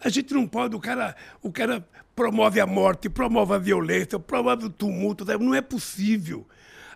[0.00, 1.86] A gente não pode, o cara, o cara
[2.16, 6.46] promove a morte, promove a violência, promove o tumulto, não é possível.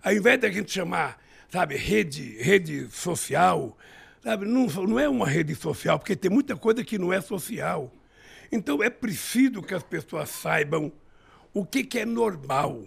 [0.03, 3.77] Ao invés da gente chamar, sabe, rede, rede social,
[4.23, 7.93] sabe, não, não é uma rede social, porque tem muita coisa que não é social.
[8.51, 10.93] Então é preciso que as pessoas saibam
[11.53, 12.83] o que, que é normal.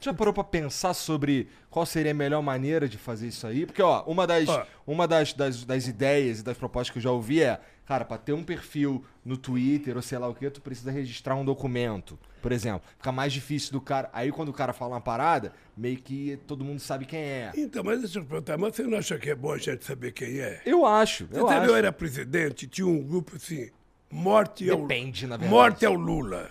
[0.00, 3.64] Já parou pra pensar sobre qual seria a melhor maneira de fazer isso aí?
[3.64, 4.64] Porque, ó, uma das, Ó.
[4.86, 8.18] uma das, das, das ideias e das propostas que eu já ouvi é, cara, pra
[8.18, 12.18] ter um perfil no Twitter ou sei lá o que, tu precisa registrar um documento,
[12.42, 12.82] por exemplo.
[12.98, 14.10] Fica mais difícil do cara.
[14.12, 17.52] Aí quando o cara fala uma parada, meio que todo mundo sabe quem é.
[17.56, 20.12] Então, mas deixa eu perguntar, mas você não acha que é bom a gente saber
[20.12, 20.60] quem é?
[20.66, 21.70] Eu acho, eu Você sabe, acho.
[21.70, 23.70] eu era presidente, tinha um grupo assim,
[24.10, 25.50] morte ao, Depende, na verdade.
[25.50, 26.50] morte ao Lula.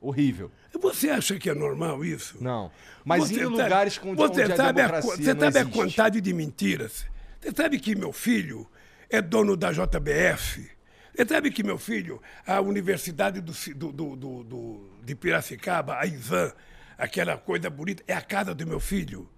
[0.00, 0.50] Horrível.
[0.80, 2.36] Você acha que é normal isso?
[2.42, 2.70] Não.
[3.04, 6.20] Mas Você em lugares com onde, você onde a sabe democracia Você sabe a quantidade
[6.20, 7.04] de mentiras?
[7.40, 8.66] Você sabe que meu filho
[9.10, 10.70] é dono da JBF?
[11.14, 16.52] Você sabe que meu filho, a Universidade do, do- do- do- de Piracicaba, a ISAN,
[16.96, 19.28] aquela coisa bonita, é a casa do meu filho?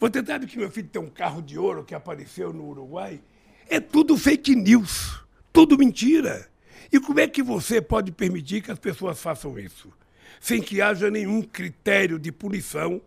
[0.00, 3.20] Você sabe que meu filho tem um carro de ouro que apareceu no Uruguai?
[3.68, 6.48] É tudo fake news, tudo mentira.
[6.94, 9.92] E como é que você pode permitir que as pessoas façam isso?
[10.40, 13.02] Sem que haja nenhum critério de punição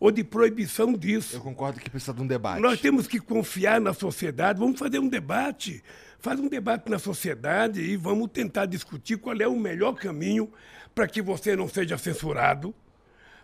[0.00, 1.36] ou de proibição disso.
[1.36, 2.60] Eu concordo que precisa de um debate.
[2.60, 5.84] Nós temos que confiar na sociedade, vamos fazer um debate.
[6.18, 10.52] Faz um debate na sociedade e vamos tentar discutir qual é o melhor caminho
[10.92, 12.74] para que você não seja censurado,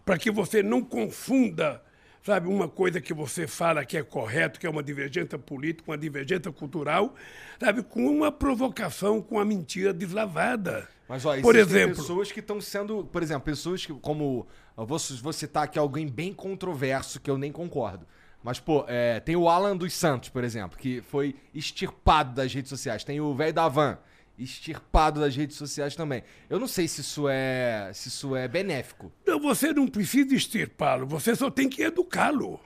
[0.04, 1.80] para que você não confunda,
[2.24, 5.98] sabe, uma coisa que você fala que é correto, que é uma divergência política, uma
[5.98, 7.14] divergência cultural,
[7.60, 10.88] sabe, com uma provocação, com a mentira deslavada.
[11.06, 13.04] Mas, ó, por exemplo, pessoas que estão sendo.
[13.04, 14.46] Por exemplo, pessoas que, como.
[14.76, 18.06] Eu vou, vou citar aqui alguém bem controverso que eu nem concordo.
[18.42, 22.70] Mas, pô, é, tem o Alan dos Santos, por exemplo, que foi extirpado das redes
[22.70, 23.04] sociais.
[23.04, 23.98] Tem o velho da Van,
[24.38, 26.22] extirpado das redes sociais também.
[26.50, 29.12] Eu não sei se isso é, se isso é benéfico.
[29.26, 32.60] Não, você não precisa extirpá-lo, você só tem que educá-lo.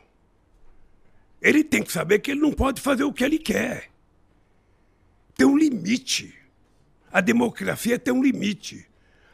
[1.40, 3.90] Ele tem que saber que ele não pode fazer o que ele quer.
[5.36, 6.34] Tem um limite.
[7.12, 8.86] A democracia tem um limite.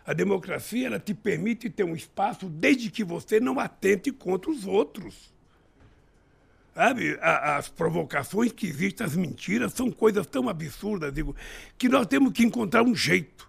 [0.04, 4.66] A democracia ela te permite ter um espaço desde que você não atente contra os
[4.66, 5.33] outros.
[6.74, 11.36] Sabe, as provocações que existem, as mentiras, são coisas tão absurdas, digo,
[11.78, 13.48] que nós temos que encontrar um jeito.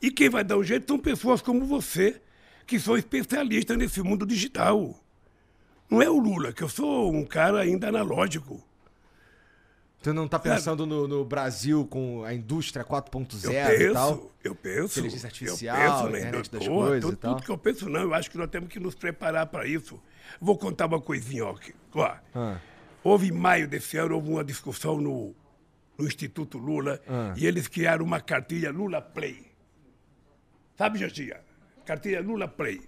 [0.00, 2.20] E quem vai dar um jeito são pessoas como você,
[2.66, 4.98] que são especialistas nesse mundo digital.
[5.90, 8.62] Não é o Lula, que eu sou um cara ainda analógico.
[10.04, 14.12] Tu não tá pensando no, no Brasil com a indústria Eu 4.0 e tal?
[14.18, 14.98] penso, eu penso.
[14.98, 17.34] Inteligência artificial, eu penso na internet das indústria, coisas tudo, e tal.
[17.34, 18.00] tudo que eu penso, não.
[18.02, 19.98] Eu acho que nós temos que nos preparar para isso.
[20.38, 21.56] Vou contar uma coisinha, ó.
[21.94, 22.16] ó.
[22.34, 22.58] Ah.
[23.02, 25.34] Houve em maio desse ano, houve uma discussão no,
[25.96, 27.32] no Instituto Lula Ah.
[27.34, 29.50] e eles criaram uma cartilha Lula Play.
[30.76, 31.40] Sabe, Jorginha?
[31.86, 32.82] Cartilha Lula Play.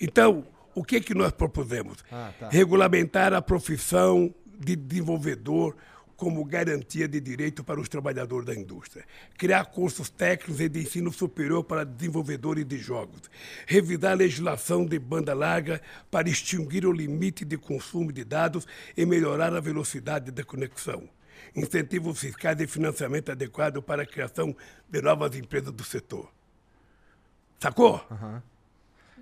[0.00, 1.98] Então, o que, que nós propusemos?
[2.10, 2.48] Ah, tá.
[2.48, 5.76] Regulamentar a profissão de desenvolvedor
[6.16, 9.04] como garantia de direito para os trabalhadores da indústria.
[9.36, 13.22] Criar cursos técnicos e de ensino superior para desenvolvedores de jogos.
[13.66, 15.80] Revisar a legislação de banda larga
[16.10, 18.66] para extinguir o limite de consumo de dados
[18.96, 21.08] e melhorar a velocidade da conexão.
[21.54, 24.56] Incentivos fiscais e financiamento adequado para a criação
[24.88, 26.30] de novas empresas do setor.
[27.60, 28.04] Sacou?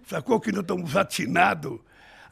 [0.07, 1.79] Sacou que nós estamos atinados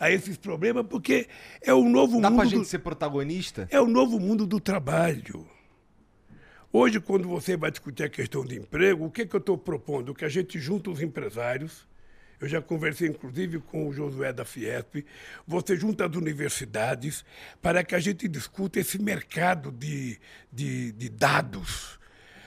[0.01, 1.29] a esses problemas porque
[1.61, 2.41] é o novo Dá mundo.
[2.41, 3.69] pra do- gente ser protagonista?
[3.71, 5.47] é o novo mundo do trabalho.
[6.73, 10.15] Hoje, quando você vai discutir a questão de emprego, o que, que eu estou propondo?
[10.15, 11.87] Que a gente junta os empresários.
[12.41, 15.05] Eu já conversei, inclusive, com o Josué da Fiesp.
[15.47, 17.23] Você junta as universidades
[17.61, 20.19] para que a gente discuta esse mercado de,
[20.51, 21.99] de, de dados.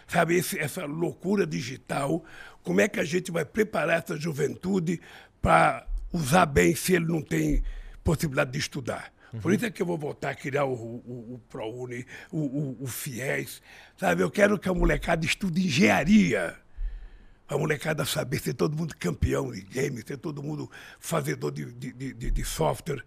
[0.08, 2.24] Sabe, esse- essa loucura digital.
[2.64, 5.00] Como é que a gente vai preparar essa juventude
[5.42, 7.64] para usar bem se ele não tem
[8.04, 9.12] possibilidade de estudar?
[9.42, 12.84] Por isso é que eu vou voltar a criar o, o, o ProUni, o, o,
[12.84, 13.64] o FIES.
[13.98, 16.56] Sabe, eu quero que a molecada estude engenharia.
[17.48, 20.70] A molecada saber ser todo mundo campeão de games, ser todo mundo
[21.00, 23.04] fazedor de, de, de, de- software.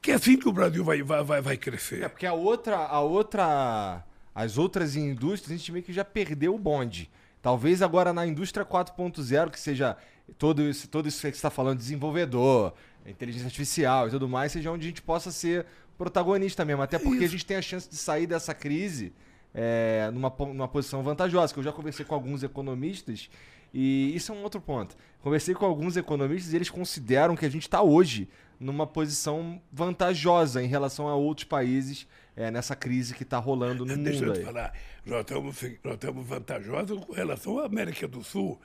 [0.00, 2.02] Que é assim que o Brasil vai, vai, vai crescer.
[2.02, 4.04] É porque a outra, a outra,
[4.34, 7.08] as outras indústrias a gente meio que já perdeu o bonde.
[7.40, 9.96] Talvez agora na indústria 4.0, que seja
[10.38, 12.72] todo isso, todo isso que você está falando, desenvolvedor,
[13.06, 15.66] inteligência artificial e tudo mais, seja onde a gente possa ser
[15.98, 16.82] protagonista mesmo.
[16.82, 19.12] Até porque a gente tem a chance de sair dessa crise
[19.54, 21.52] é, numa, numa posição vantajosa.
[21.52, 23.28] Que eu já conversei com alguns economistas
[23.72, 24.96] e isso é um outro ponto.
[25.20, 28.28] Conversei com alguns economistas e eles consideram que a gente está hoje
[28.58, 33.96] numa posição vantajosa em relação a outros países é, nessa crise que está rolando no
[33.96, 34.04] Deixa mundo.
[34.04, 34.72] Deixa eu te falar,
[35.04, 38.60] nós estamos, nós estamos vantajosos com relação à América do Sul.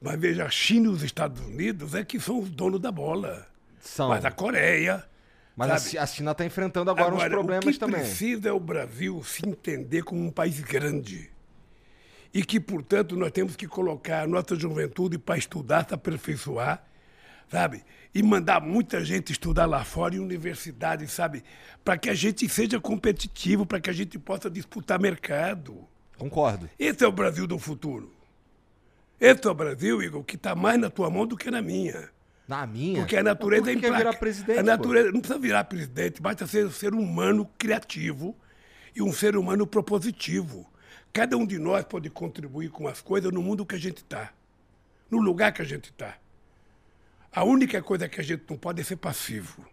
[0.00, 3.46] Mas veja, a China e os Estados Unidos é que são os donos da bola.
[3.80, 4.08] São.
[4.08, 5.04] Mas a Coreia.
[5.56, 5.98] Mas sabe?
[5.98, 8.00] a China está enfrentando agora, Agora, uns problemas o que também.
[8.00, 11.30] precisa é o Brasil se entender como um país grande.
[12.32, 16.84] E que, portanto, nós temos que colocar a nossa juventude para estudar, se aperfeiçoar,
[17.48, 17.84] sabe?
[18.12, 21.44] E mandar muita gente estudar lá fora em universidades, sabe?
[21.84, 25.86] Para que a gente seja competitivo, para que a gente possa disputar mercado.
[26.18, 26.68] Concordo.
[26.76, 28.12] Esse é o Brasil do futuro.
[29.26, 32.10] Esse é o Brasil, Igor, que está mais na tua mão do que na minha.
[32.46, 32.98] Na minha?
[33.00, 36.20] Porque a natureza Por que é implaca- virar presidente, A natureza não precisa virar presidente,
[36.20, 38.36] basta ser um ser humano criativo
[38.94, 40.70] e um ser humano propositivo.
[41.10, 44.30] Cada um de nós pode contribuir com as coisas no mundo que a gente está,
[45.10, 46.18] no lugar que a gente está.
[47.32, 49.64] A única coisa que a gente não pode é ser passivo.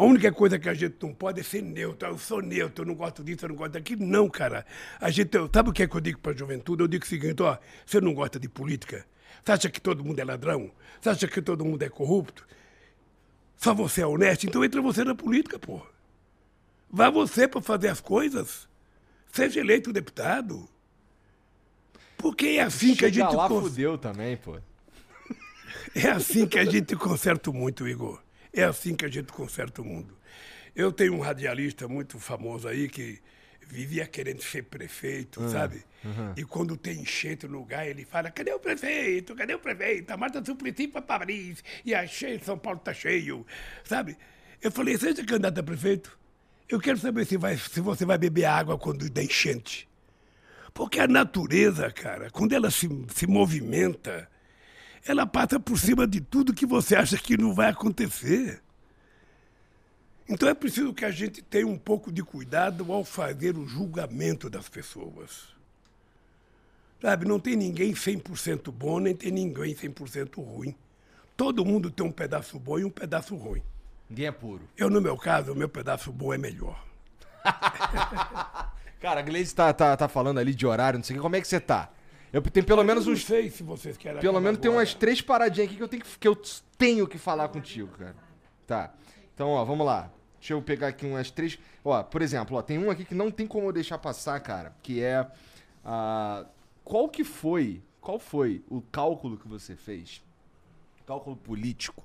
[0.00, 2.08] A única coisa que a gente não pode é ser neutro.
[2.08, 4.06] Eu sou neutro, eu não gosto disso, eu não gosto daquilo.
[4.06, 4.64] Não, cara.
[4.98, 6.82] A gente, sabe o que, é que eu digo para a juventude?
[6.82, 9.04] Eu digo o seguinte: ó, você não gosta de política?
[9.44, 10.70] Você acha que todo mundo é ladrão?
[10.98, 12.46] Você acha que todo mundo é corrupto?
[13.58, 14.46] Só você é honesto?
[14.46, 15.82] Então entra você na política, pô.
[16.90, 18.66] Vá você para fazer as coisas.
[19.30, 20.66] Seja eleito deputado.
[22.16, 24.56] Porque é assim que a Chega gente lá, cons- fudeu também, pô.
[25.94, 28.18] é assim que a gente conserta muito, Igor.
[28.52, 30.16] É assim que a gente conserta o mundo.
[30.74, 33.20] Eu tenho um radialista muito famoso aí que
[33.66, 35.84] vivia querendo ser prefeito, sabe?
[36.36, 39.34] E quando tem enchente no lugar, ele fala: cadê o prefeito?
[39.34, 40.10] Cadê o prefeito?
[40.10, 43.46] A Marta Suplicy para Paris e achei São Paulo tá cheio,
[43.84, 44.16] sabe?
[44.62, 46.18] Eu falei: seja candidato a prefeito.
[46.68, 49.88] Eu quero saber se, vai, se você vai beber água quando der enchente.
[50.72, 54.28] Porque a natureza, cara, quando ela se, se movimenta,
[55.04, 58.62] ela passa por cima de tudo que você acha que não vai acontecer.
[60.28, 64.48] Então é preciso que a gente tenha um pouco de cuidado ao fazer o julgamento
[64.48, 65.48] das pessoas.
[67.00, 70.74] Sabe, não tem ninguém 100% bom, nem tem ninguém 100% ruim.
[71.36, 73.62] Todo mundo tem um pedaço bom e um pedaço ruim.
[74.08, 74.68] Ninguém é puro.
[74.76, 76.84] Eu, no meu caso, o meu pedaço bom é melhor.
[79.00, 81.22] Cara, a Gleice tá, tá, tá falando ali de horário, não sei o que.
[81.22, 81.90] Como é que você tá?
[82.32, 83.24] Eu tenho pelo menos Eu não uns.
[83.24, 86.18] sei se vocês querem Pelo menos tem umas três paradinhas aqui que eu tenho que,
[86.18, 86.36] que eu
[86.78, 88.16] tenho que falar contigo, cara.
[88.66, 88.94] Tá.
[89.34, 90.10] Então, ó, vamos lá.
[90.38, 91.58] Deixa eu pegar aqui umas três.
[91.84, 94.74] Ó, por exemplo, ó, tem um aqui que não tem como eu deixar passar, cara,
[94.82, 95.26] que é
[95.84, 96.46] a
[96.84, 100.22] qual que foi, qual foi o cálculo que você fez?
[101.06, 102.02] Cálculo político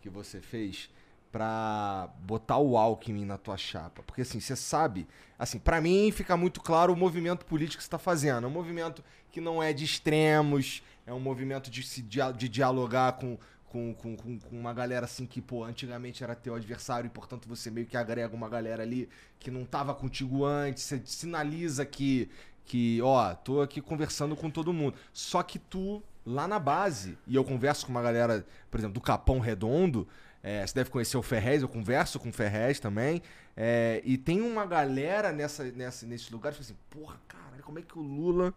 [0.00, 0.90] que você fez
[1.30, 4.02] pra botar o Alckmin na tua chapa?
[4.02, 5.06] Porque assim, você sabe,
[5.38, 8.44] assim, pra mim fica muito claro o movimento político que você tá fazendo.
[8.44, 12.48] É um movimento que não é de extremos, é um movimento de, se dia- de
[12.48, 17.10] dialogar com, com, com, com, uma galera assim que, pô, antigamente era teu adversário e,
[17.10, 19.08] portanto, você meio que agrega uma galera ali
[19.40, 22.30] que não tava contigo antes, você sinaliza que,
[22.64, 24.94] que, ó, tô aqui conversando com todo mundo.
[25.12, 29.00] Só que tu, lá na base, e eu converso com uma galera, por exemplo, do
[29.00, 30.06] Capão Redondo,
[30.44, 33.20] é, você deve conhecer o Ferrez, eu converso com o Ferrez também.
[33.56, 37.82] é, e tem uma galera nessa, nessa, nesse lugar fala assim, porra, cara, como é
[37.82, 38.54] que o Lula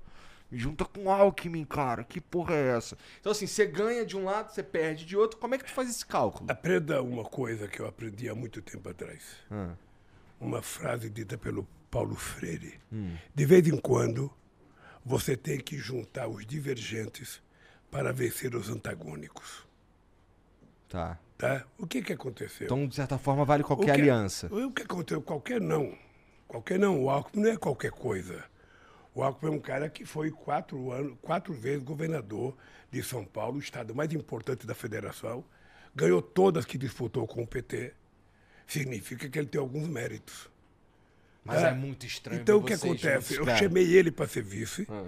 [0.50, 2.04] me junta com o Alckmin, cara?
[2.04, 2.98] Que porra é essa?
[3.20, 5.38] Então, assim, você ganha de um lado, você perde de outro.
[5.40, 6.50] Como é que tu faz esse cálculo?
[6.50, 9.24] Aprenda uma coisa que eu aprendi há muito tempo atrás.
[9.52, 9.74] Ah,
[10.40, 12.80] Uma frase dita pelo Paulo Freire.
[12.92, 13.16] Hum.
[13.36, 14.32] De vez em quando,
[15.06, 17.42] você tem que juntar os divergentes
[17.92, 19.66] para vencer os antagônicos.
[20.90, 21.18] tá.
[21.38, 21.66] Tá?
[21.78, 22.66] O que, que aconteceu?
[22.66, 24.48] Então, de certa forma, vale O qualquer que- aliança.
[24.52, 25.22] O que aconteceu?
[25.22, 25.96] Qualquer não.
[26.48, 27.04] Qualquer não.
[27.04, 28.44] O Alckmin não é qualquer coisa.
[29.18, 32.56] O Alckmin é um cara que foi quatro, anos, quatro vezes governador
[32.92, 35.44] de São Paulo, o estado mais importante da federação.
[35.96, 37.96] Ganhou todas que disputou com o PT.
[38.68, 40.48] Significa que ele tem alguns méritos.
[41.44, 41.70] Mas É.
[41.70, 42.40] é muito estranho.
[42.42, 43.38] Então, o que acontece?
[43.38, 45.06] Eu chamei ele para ser vice, Ah.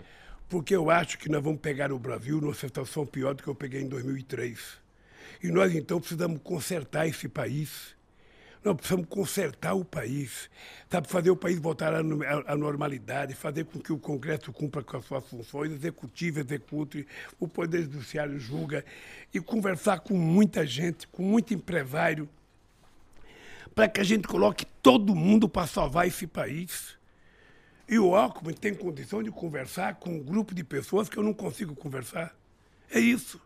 [0.50, 3.54] porque eu acho que nós vamos pegar o Brasil numa situação pior do que eu
[3.54, 4.80] peguei em 2003.
[5.44, 7.96] E nós, então, precisamos consertar esse país.
[8.64, 10.50] Nós precisamos consertar o país,
[10.90, 11.08] sabe?
[11.08, 14.84] Fazer o país voltar à no- à à normalidade, fazer com que o Congresso cumpra
[14.84, 17.08] com as suas funções, executivo execute,
[17.40, 18.84] o Poder Judiciário julga,
[19.34, 22.28] e conversar com muita gente, com muito empresário,
[23.74, 26.98] para que a gente coloque todo mundo para salvar esse país.
[27.88, 31.34] E o Alckmin tem condição de conversar com um grupo de pessoas que eu não
[31.34, 32.36] consigo conversar.
[32.92, 33.42] É isso.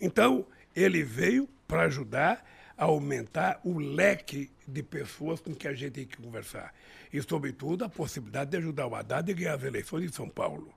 [0.00, 0.44] Então,
[0.74, 2.44] ele veio para ajudar
[2.76, 6.74] aumentar o leque de pessoas com que a gente tem que conversar.
[7.12, 10.74] E, sobretudo, a possibilidade de ajudar o Haddad a ganhar as eleições em São Paulo.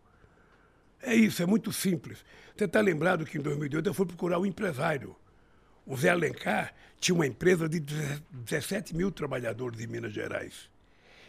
[1.02, 2.24] É isso, é muito simples.
[2.56, 5.16] Você está lembrado que em 2008 eu fui procurar um empresário.
[5.86, 10.70] O Zé Alencar tinha uma empresa de 17 mil trabalhadores em Minas Gerais.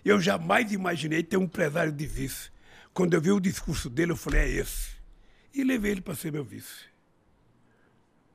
[0.05, 2.51] Eu jamais imaginei ter um empresário de vice.
[2.93, 4.91] Quando eu vi o discurso dele, eu falei, é esse.
[5.55, 6.90] E levei ele para ser meu vice.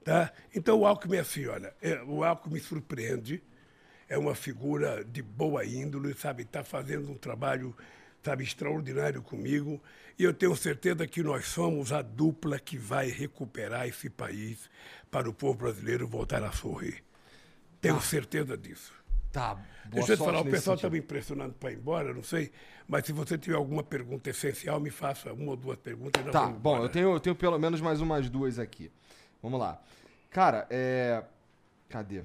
[0.05, 0.31] Tá?
[0.53, 3.41] Então o Alckmin é assim, olha, é, o Alckmin surpreende,
[4.07, 7.75] é uma figura de boa índole, sabe, está fazendo um trabalho,
[8.23, 9.81] sabe, extraordinário comigo,
[10.17, 14.69] e eu tenho certeza que nós somos a dupla que vai recuperar esse país
[15.09, 17.03] para o povo brasileiro voltar a sorrir.
[17.81, 18.01] Tenho ah.
[18.01, 18.93] certeza disso.
[19.31, 19.59] Tá.
[19.85, 22.51] Deixa eu te falar, o pessoal está me impressionando para ir embora, não sei,
[22.87, 26.23] mas se você tiver alguma pergunta essencial, me faça uma ou duas perguntas.
[26.31, 28.91] Tá, bom, eu tenho, eu tenho pelo menos mais umas duas aqui.
[29.45, 29.79] Vamos lá.
[30.31, 31.23] Cara, é.
[31.87, 32.21] Cadê?
[32.21, 32.23] A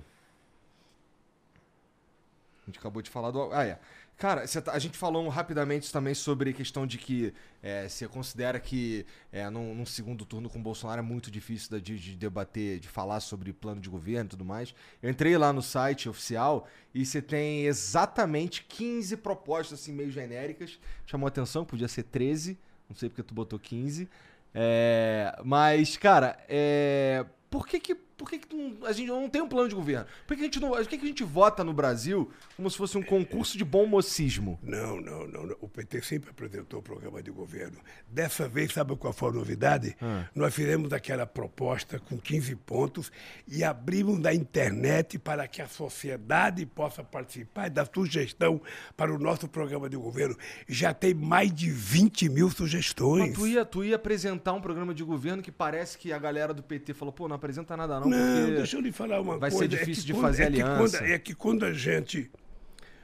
[2.67, 3.53] gente acabou de falar do.
[3.53, 3.79] Ah, é.
[4.17, 4.73] Cara, tá...
[4.73, 9.51] a gente falou rapidamente também sobre a questão de que é, você considera que é,
[9.51, 13.21] num, num, segundo turno com o Bolsonaro é muito difícil de, de, debater, de falar
[13.21, 14.75] sobre plano de governo e tudo mais.
[15.03, 20.79] Eu entrei lá no site oficial e você tem exatamente 15 propostas assim meio genéricas.
[21.05, 24.09] Chamou atenção, podia ser 13, não sei porque tu botou 15.
[24.55, 29.41] É, mas, cara, é, por que que por que, que não, a gente não tem
[29.41, 30.05] um plano de governo?
[30.27, 32.77] Por que, a gente não, por que, que a gente vota no Brasil como se
[32.77, 34.59] fosse um concurso de bom mocismo?
[34.63, 35.57] Não, não, não, não.
[35.59, 37.79] O PT sempre apresentou o programa de governo.
[38.07, 39.97] Dessa vez, sabe qual foi a novidade?
[40.03, 40.27] Ah.
[40.35, 43.11] Nós fizemos aquela proposta com 15 pontos
[43.49, 48.61] e abrimos na internet para que a sociedade possa participar da sugestão
[48.99, 50.37] para o nosso programa de governo.
[50.69, 53.31] Já tem mais de 20 mil sugestões.
[53.31, 56.53] Mas tu ia, tu ia apresentar um programa de governo que parece que a galera
[56.53, 59.51] do PT falou, pô, não apresenta nada não não, deixa eu lhe falar uma vai
[59.51, 59.69] coisa.
[59.69, 60.99] Vai ser é difícil é de quando, fazer é aliança.
[60.99, 62.31] Quando, é que quando a gente.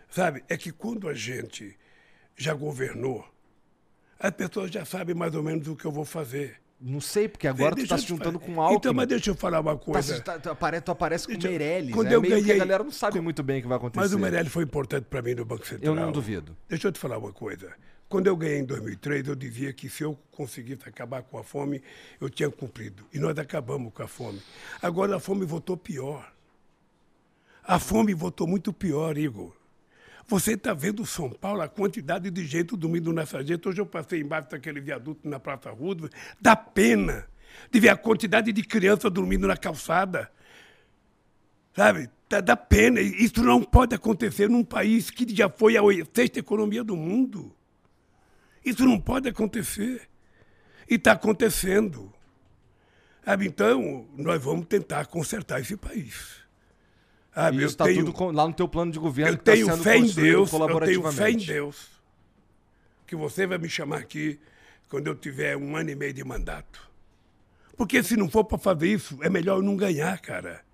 [0.08, 0.44] Sabe?
[0.48, 1.76] É que quando a gente
[2.36, 3.26] já governou,
[4.18, 6.60] as pessoas já sabem mais ou menos o que eu vou fazer.
[6.78, 8.76] Não sei, porque agora deixa tu tá se juntando com algo.
[8.76, 10.20] Então, mas deixa eu falar uma tá coisa.
[10.20, 11.94] Tá, tu, aparece, tu aparece com o Meirelles.
[11.94, 14.00] Quando é eu ganhei, a galera não sabe muito bem o que vai acontecer.
[14.00, 15.94] Mas o Meirelles foi importante para mim no Banco Central.
[15.94, 16.54] Eu não duvido.
[16.68, 17.72] Deixa eu te falar uma coisa.
[18.08, 21.82] Quando eu ganhei em 2003, eu dizia que se eu conseguisse acabar com a fome,
[22.20, 23.04] eu tinha cumprido.
[23.12, 24.40] E nós acabamos com a fome.
[24.80, 26.32] Agora a fome voltou pior.
[27.64, 29.52] A fome voltou muito pior, Igor.
[30.28, 33.68] Você está vendo São Paulo, a quantidade de gente dormindo na sarjeta.
[33.68, 36.12] Hoje eu passei embaixo daquele viaduto na Praça Roosevelt.
[36.40, 37.26] Dá pena
[37.72, 40.30] de ver a quantidade de crianças dormindo na calçada.
[41.74, 42.08] Sabe?
[42.28, 43.00] Dá, dá pena.
[43.00, 45.82] Isso não pode acontecer num país que já foi a
[46.14, 47.55] sexta economia do mundo.
[48.66, 50.08] Isso não pode acontecer.
[50.90, 52.12] E está acontecendo.
[53.24, 53.46] Sabe?
[53.46, 56.44] Então, nós vamos tentar consertar esse país.
[57.32, 57.58] Sabe?
[57.58, 59.34] Isso está tudo lá no teu plano de governo.
[59.34, 60.52] Eu tenho tá fé em Deus.
[60.52, 61.96] Eu tenho fé em Deus
[63.06, 64.40] que você vai me chamar aqui
[64.88, 66.90] quando eu tiver um ano e meio de mandato.
[67.76, 70.64] Porque se não for para fazer isso, é melhor eu não ganhar, cara.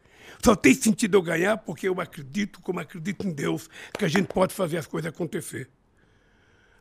[0.42, 4.28] Só tem sentido eu ganhar porque eu acredito, como acredito em Deus, que a gente
[4.28, 5.68] pode fazer as coisas acontecer.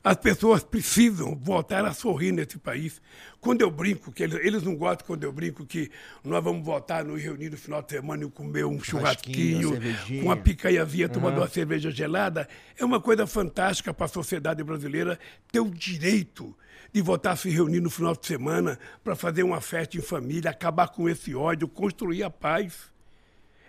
[0.04, 3.00] As pessoas precisam voltar a sorrir nesse país.
[3.40, 5.92] Quando eu brinco, que eles, eles não gostam quando eu brinco que
[6.24, 10.36] nós vamos voltar, nos reunir no final de semana e comer um churrasquinho, com uma
[10.36, 11.12] picanhazinha, uhum.
[11.12, 15.18] tomando uma cerveja gelada, é uma coisa fantástica para a sociedade brasileira
[15.52, 16.52] ter o direito
[16.92, 20.50] de voltar a se reunir no final de semana para fazer uma festa em família,
[20.50, 22.90] acabar com esse ódio, construir a paz.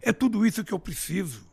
[0.01, 1.52] É tudo isso que eu preciso.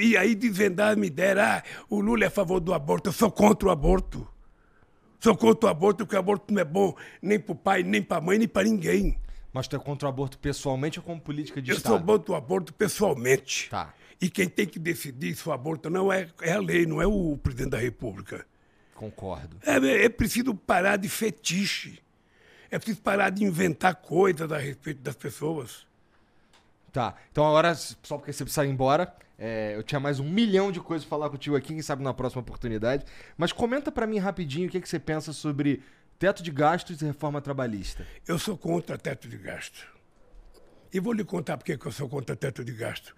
[0.00, 3.30] E aí desvendar me ideia, ah, o Lula é a favor do aborto, eu sou
[3.30, 4.26] contra o aborto.
[5.20, 8.02] Sou contra o aborto porque o aborto não é bom nem para o pai, nem
[8.02, 9.18] para a mãe, nem para ninguém.
[9.52, 11.94] Mas tu é contra o aborto pessoalmente ou como política de eu Estado?
[11.94, 13.70] Eu sou contra o aborto pessoalmente.
[13.70, 13.94] Tá.
[14.20, 17.06] E quem tem que decidir se o aborto não é, é a lei, não é
[17.06, 18.44] o presidente da República.
[18.94, 19.56] Concordo.
[19.64, 22.02] É, é preciso parar de fetiche.
[22.70, 25.86] É preciso parar de inventar coisas a respeito das pessoas.
[26.92, 27.14] Tá.
[27.30, 30.80] Então agora, só porque você precisa ir embora, é, eu tinha mais um milhão de
[30.80, 33.04] coisas pra falar contigo aqui, quem sabe na próxima oportunidade.
[33.36, 35.82] Mas comenta para mim rapidinho o que, que você pensa sobre
[36.18, 38.06] teto de gastos e reforma trabalhista.
[38.26, 39.86] Eu sou contra teto de gasto.
[40.92, 43.14] E vou lhe contar por que eu sou contra teto de gasto.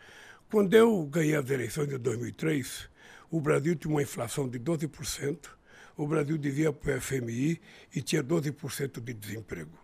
[0.51, 2.89] Quando eu ganhei as eleições de 2003,
[3.31, 5.49] o Brasil tinha uma inflação de 12%,
[5.97, 7.61] o Brasil devia para o FMI
[7.95, 9.79] e tinha 12% de desemprego.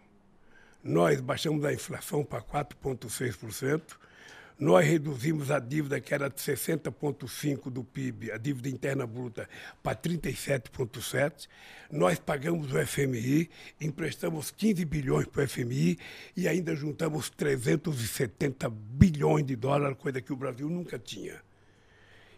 [0.82, 3.82] Nós baixamos a inflação para 4,6%,
[4.62, 9.48] nós reduzimos a dívida que era de 60,5% do PIB, a dívida interna bruta,
[9.82, 11.48] para 37,7%.
[11.90, 15.98] Nós pagamos o FMI, emprestamos 15 bilhões para o FMI
[16.36, 21.42] e ainda juntamos 370 bilhões de dólares, coisa que o Brasil nunca tinha.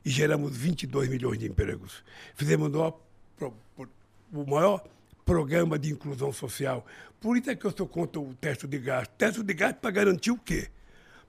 [0.03, 2.03] E geramos 22 milhões de empregos.
[2.35, 4.83] Fizemos o maior,
[5.27, 6.87] programa de inclusão social.
[7.21, 9.11] Por isso é que eu sou contra o teste de gasto.
[9.11, 10.71] Teste de gasto para garantir o quê?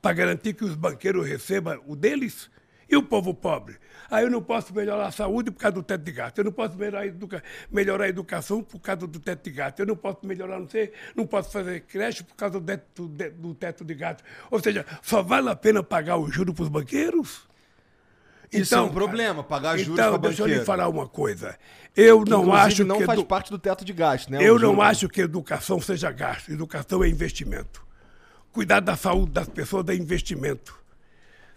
[0.06, 2.48] Para garantir que os banqueiros recebam o deles
[2.88, 3.76] e o povo pobre.
[4.08, 6.38] Aí eu não posso melhorar a saúde por causa do teto de gasto.
[6.38, 9.80] Eu não posso melhorar a, educa melhorar a educação por causa do teto de gasto.
[9.80, 13.56] Eu não posso melhorar, não sei, não posso fazer creche por causa do teto, do
[13.56, 14.24] teto de gasto.
[14.52, 17.48] Ou seja, só vale a pena pagar o juro para os banqueiros?
[18.54, 21.58] Isso então, é um problema, pagar juros então, para deixa eu lhe falar uma coisa.
[21.96, 23.28] Eu não acho não que faz edu...
[23.28, 24.38] parte do teto de gasto, né?
[24.40, 26.52] Eu não acho que educação seja gasto.
[26.52, 27.85] Educação é investimento
[28.56, 30.80] cuidar da saúde das pessoas é investimento.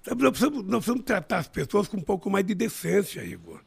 [0.05, 3.61] Nós precisamos, nós precisamos tratar as pessoas com um pouco mais de decência, Igor.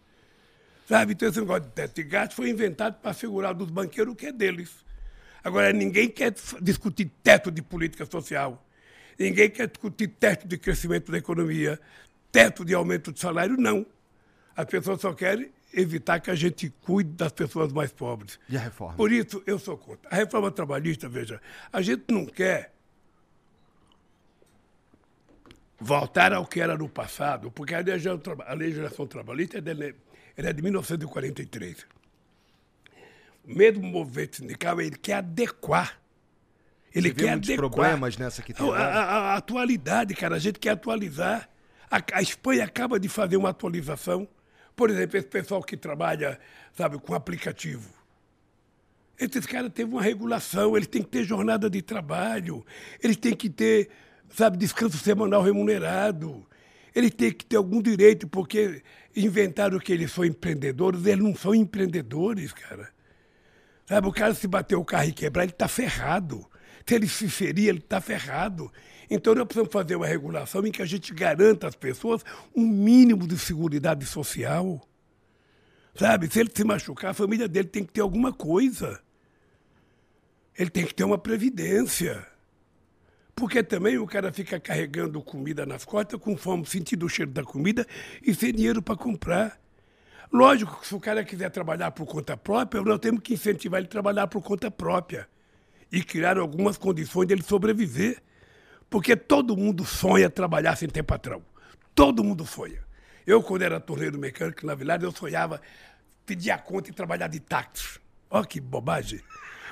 [0.85, 1.13] Sabe?
[1.13, 4.25] Então, esse negócio de teto de gasto foi inventado para assegurar dos banqueiros o que
[4.25, 4.69] é deles.
[5.41, 8.61] Agora, ninguém quer discutir teto de política social.
[9.17, 11.79] Ninguém quer discutir teto de crescimento da economia,
[12.33, 13.85] teto de aumento de salário, não.
[14.57, 18.37] As pessoas só querem evitar que a gente cuide das pessoas mais pobres.
[18.49, 18.97] E a reforma?
[18.97, 20.09] Por isso, eu sou contra.
[20.11, 21.41] A reforma trabalhista, veja,
[21.71, 22.73] a gente não quer
[25.81, 29.95] voltar ao que era no passado, porque a legislação, a legislação trabalhista é de,
[30.37, 31.87] é de 1943.
[33.43, 35.99] O mesmo movimento sindical, ele quer adequar.
[36.93, 37.57] Ele Você quer adequar.
[37.57, 39.03] problemas nessa que tem a, a,
[39.33, 41.49] a, atualidade, cara, a gente quer atualizar.
[41.89, 44.27] A, a Espanha acaba de fazer uma atualização.
[44.75, 46.39] Por exemplo, esse pessoal que trabalha,
[46.73, 47.89] sabe, com aplicativo.
[49.17, 52.65] Esses caras têm uma regulação, eles têm que ter jornada de trabalho,
[53.03, 53.89] eles têm que ter
[54.33, 56.45] sabe, descanso semanal remunerado.
[56.93, 58.81] Eles têm que ter algum direito, porque
[59.15, 62.89] inventaram que eles são empreendedores, eles não são empreendedores, cara.
[63.85, 66.45] Sabe, o cara se bater o carro e quebrar, ele está ferrado.
[66.85, 68.71] Se ele se ferir, ele está ferrado.
[69.09, 72.23] Então nós precisamos fazer uma regulação em que a gente garanta às pessoas
[72.55, 74.81] um mínimo de segurança social.
[75.93, 79.01] Sabe, se ele se machucar, a família dele tem que ter alguma coisa.
[80.57, 82.25] Ele tem que ter uma previdência.
[83.35, 87.43] Porque também o cara fica carregando comida nas costas, com fome, sentindo o cheiro da
[87.43, 87.85] comida
[88.21, 89.59] e sem dinheiro para comprar.
[90.31, 93.87] Lógico que se o cara quiser trabalhar por conta própria, nós temos que incentivar ele
[93.87, 95.27] a trabalhar por conta própria
[95.91, 98.21] e criar algumas condições dele sobreviver.
[98.89, 101.41] Porque todo mundo sonha trabalhar sem ter patrão.
[101.95, 102.81] Todo mundo sonha.
[103.25, 105.61] Eu, quando era torneiro mecânico na Vilada, eu sonhava
[106.25, 107.99] pedir a conta e trabalhar de táxi.
[108.29, 109.21] Olha que bobagem.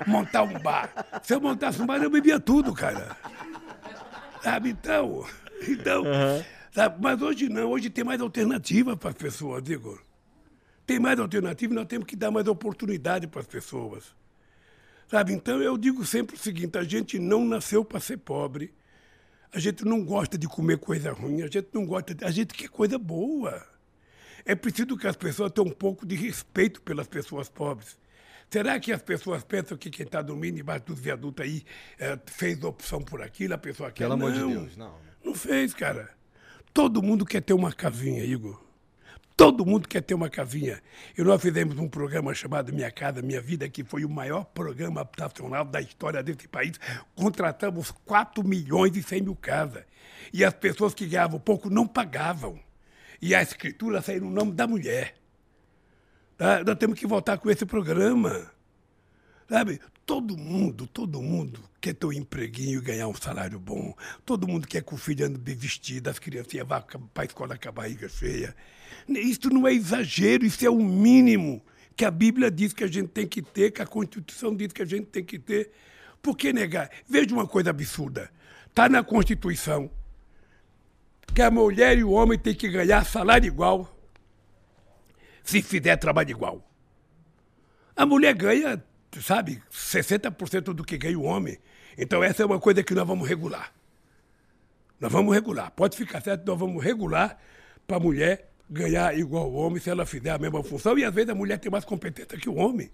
[0.07, 0.93] Montar um bar.
[1.23, 3.15] Se eu montasse um bar, eu bebia tudo, cara.
[4.41, 5.25] Sabe, então.
[5.67, 6.03] Então.
[6.03, 6.43] Uhum.
[6.71, 6.97] Sabe?
[7.01, 9.99] Mas hoje não, hoje tem mais alternativa para as pessoas, digo.
[10.85, 14.15] Tem mais alternativa e nós temos que dar mais oportunidade para as pessoas.
[15.09, 15.33] Sabe?
[15.33, 18.73] Então eu digo sempre o seguinte: a gente não nasceu para ser pobre.
[19.51, 22.53] A gente não gosta de comer coisa ruim, a gente não gosta, de, a gente
[22.53, 23.65] quer coisa boa.
[24.45, 27.97] É preciso que as pessoas tenham um pouco de respeito pelas pessoas pobres.
[28.49, 31.63] Será que as pessoas pensam que quem está dormindo embaixo dos viadutos aí
[31.99, 34.05] é, fez opção por aquilo, a pessoa quer?
[34.05, 34.95] Pelo não, amor de Deus, não.
[35.23, 36.09] Não fez, cara.
[36.73, 38.59] Todo mundo quer ter uma casinha, Igor.
[39.37, 40.81] Todo mundo quer ter uma casinha.
[41.17, 45.01] E nós fizemos um programa chamado Minha Casa Minha Vida, que foi o maior programa
[45.01, 46.79] habitacional da história desse país.
[47.15, 49.83] Contratamos 4 milhões e 100 mil casas.
[50.33, 52.59] E as pessoas que ganhavam pouco não pagavam.
[53.21, 55.18] E a escritura saiu no nome da mulher.
[56.39, 56.63] Tá?
[56.63, 58.49] Nós temos que voltar com esse programa.
[59.49, 59.81] Sabe?
[60.05, 63.93] Todo mundo, todo mundo quer ter um empreguinho e ganhar um salário bom.
[64.25, 67.57] Todo mundo quer que o filho ande bem vestido, as crianças vá para a escola
[67.57, 68.55] com a barriga cheia.
[69.09, 71.61] Isso não é exagero, isso é o mínimo
[71.93, 74.81] que a Bíblia diz que a gente tem que ter, que a Constituição diz que
[74.81, 75.71] a gente tem que ter.
[76.21, 76.89] Por que negar?
[77.05, 78.31] Veja uma coisa absurda.
[78.65, 79.91] Está na Constituição
[81.35, 83.98] que a mulher e o homem têm que ganhar salário igual
[85.43, 86.69] se fizer trabalho igual.
[87.95, 88.83] A mulher ganha,
[89.21, 91.57] sabe, 60% do que ganha o homem.
[91.97, 93.73] Então essa é uma coisa que nós vamos regular.
[94.99, 95.71] Nós vamos regular.
[95.71, 97.37] Pode ficar certo, nós vamos regular
[97.87, 100.97] para a mulher ganhar igual ao homem se ela fizer a mesma função.
[100.97, 102.91] E às vezes a mulher tem mais competência que o homem.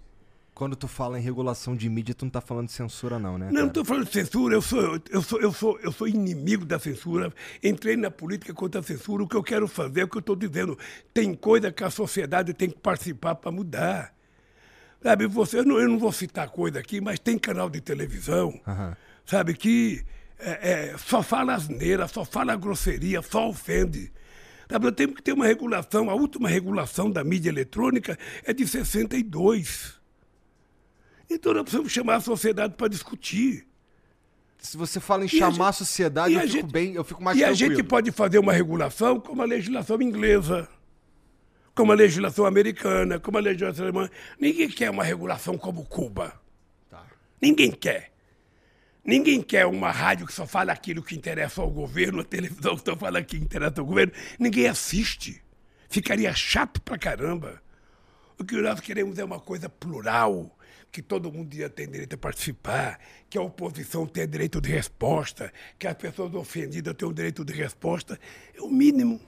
[0.56, 3.50] Quando tu fala em regulação de mídia, tu não tá falando de censura, não, né?
[3.52, 6.64] Não, não tô falando de censura, eu sou, eu, sou, eu, sou, eu sou inimigo
[6.64, 7.30] da censura.
[7.62, 9.22] Entrei na política contra a censura.
[9.22, 10.78] O que eu quero fazer é o que eu estou dizendo.
[11.12, 14.14] Tem coisa que a sociedade tem que participar para mudar.
[15.02, 18.58] Sabe, você, eu não, eu não vou citar coisa aqui, mas tem canal de televisão,
[18.66, 18.94] uhum.
[19.26, 20.06] sabe, que
[20.38, 24.10] é, é, só fala asneira, só fala grosseria, só ofende.
[24.70, 26.08] Sabe, nós temos que ter uma regulação.
[26.08, 30.05] A última regulação da mídia eletrônica é de 62.
[31.28, 33.66] Então nós precisamos chamar a sociedade para discutir.
[34.58, 37.22] Se você fala em chamar a, gente, a sociedade, eu fico gente, bem, eu fico
[37.22, 37.72] mais E tranquilo.
[37.72, 40.68] a gente pode fazer uma regulação como a legislação inglesa,
[41.74, 44.08] como a legislação americana, como a legislação alemã.
[44.40, 46.40] Ninguém quer uma regulação como Cuba.
[46.90, 47.04] Tá.
[47.40, 48.12] Ninguém quer.
[49.04, 52.84] Ninguém quer uma rádio que só fala aquilo que interessa ao governo, a televisão que
[52.84, 54.12] só fala aquilo que interessa ao governo.
[54.36, 55.40] Ninguém assiste.
[55.88, 57.62] Ficaria chato pra caramba.
[58.36, 60.55] O que nós queremos é uma coisa plural,
[60.90, 62.98] que todo mundo ter direito a participar,
[63.28, 68.18] que a oposição tenha direito de resposta, que as pessoas ofendidas tenham direito de resposta.
[68.54, 69.20] É o mínimo.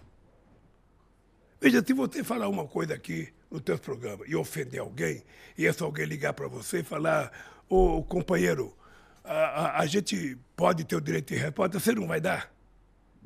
[1.61, 5.23] Veja, se você falar uma coisa aqui no teu programa e ofender alguém,
[5.57, 7.33] e esse alguém ligar para você e falar,
[7.69, 8.75] ô companheiro,
[9.25, 12.53] a, a, a, gente pode ter o direito de resposta, você não vai dar?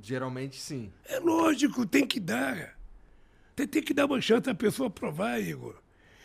[0.00, 0.90] Geralmente sim.
[1.04, 2.76] É lógico, tem que dar.
[3.54, 5.76] Tem, tem que dar uma chance à pessoa provar, Igor.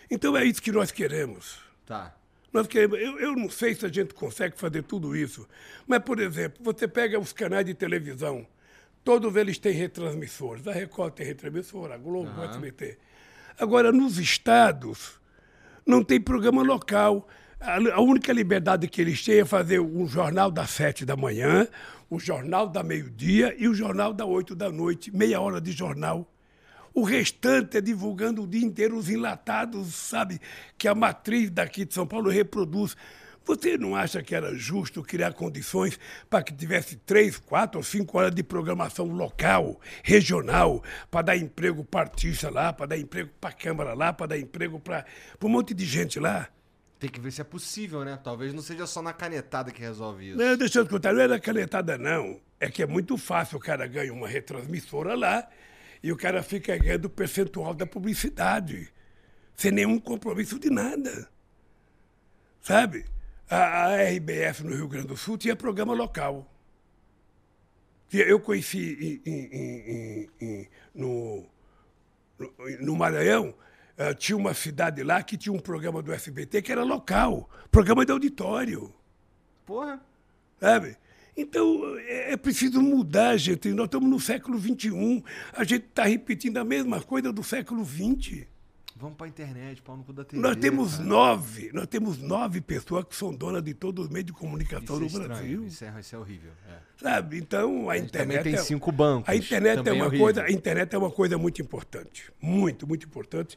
[0.09, 1.66] Então é isso que nós queremos.
[1.87, 2.13] Tá.
[2.51, 5.47] Nós queremos, eu, eu não sei se a gente consegue fazer tudo isso,
[5.87, 8.45] mas, por exemplo, você pega os canais de televisão,
[9.03, 10.67] todos eles têm retransmissores.
[10.67, 12.41] A Record tem retransmissor, a Globo, uhum.
[12.41, 12.97] o SBT.
[13.57, 15.19] Agora, nos estados,
[15.85, 17.27] não tem programa local.
[17.59, 21.67] A única liberdade que eles têm é fazer um jornal das sete da manhã,
[22.09, 26.29] o jornal da meio-dia e o jornal da oito da noite, meia hora de jornal.
[26.97, 30.41] O restante é divulgando o dia inteiro os enlatados, sabe,
[30.79, 32.97] que a matriz daqui de São Paulo reproduz.
[33.45, 38.17] Você não acha que era justo criar condições para que tivesse três, quatro ou cinco
[38.17, 43.51] horas de programação local, regional, para dar emprego para artista lá, para dar emprego para
[43.51, 45.05] a Câmara lá, para dar emprego para
[45.43, 46.49] um monte de gente lá?
[46.97, 48.19] Tem que ver se é possível, né?
[48.23, 50.37] Talvez não seja só na canetada que resolve isso.
[50.39, 52.41] Não, deixa eu escutar, não é na canetada, não.
[52.59, 55.47] É que é muito fácil o cara ganha uma retransmissora lá
[56.01, 58.91] e o cara fica ganhando o percentual da publicidade,
[59.55, 61.29] sem nenhum compromisso de nada.
[62.61, 63.05] Sabe?
[63.49, 66.51] A, a RBS no Rio Grande do Sul tinha programa local.
[68.11, 71.45] Eu conheci em, em, em, no,
[72.79, 73.53] no Maranhão,
[73.97, 78.05] uh, tinha uma cidade lá que tinha um programa do SBT que era local, programa
[78.05, 78.93] de auditório.
[79.65, 80.01] Porra.
[80.59, 80.97] Sabe?
[81.37, 83.69] Então, é, é preciso mudar, gente.
[83.69, 85.23] Nós estamos no século XXI.
[85.53, 88.47] A gente está repetindo a mesma coisa do século XX.
[88.99, 90.41] Vamos para a internet, pau no cu da TV.
[90.41, 91.03] Nós temos cara.
[91.03, 95.19] nove, nós temos nove pessoas que são donas de todos os meios de comunicação isso
[95.19, 95.67] no é Brasil.
[95.67, 96.51] Isso é, isso é horrível.
[96.67, 96.77] É.
[96.97, 97.37] Sabe?
[97.37, 98.37] Então a, a internet.
[98.37, 99.29] Também tem é, cinco bancos.
[99.29, 100.41] A internet é uma é coisa.
[100.41, 102.31] A internet é uma coisa muito importante.
[102.41, 103.55] Muito, muito importante.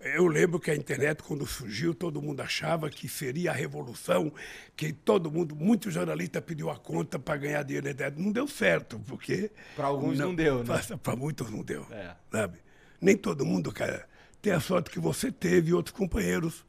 [0.00, 4.32] Eu lembro que a internet, quando surgiu, todo mundo achava que seria a revolução,
[4.76, 8.20] que todo mundo, muito jornalista pediu a conta para ganhar dinheiro na internet.
[8.20, 9.50] Não deu certo, porque.
[9.74, 10.80] Para alguns não, não, deu, né?
[11.02, 11.84] Para muitos não deu.
[11.90, 12.14] É.
[12.30, 12.58] Sabe?
[13.00, 14.08] Nem todo mundo, cara,
[14.40, 16.64] tem a sorte que você teve e outros companheiros.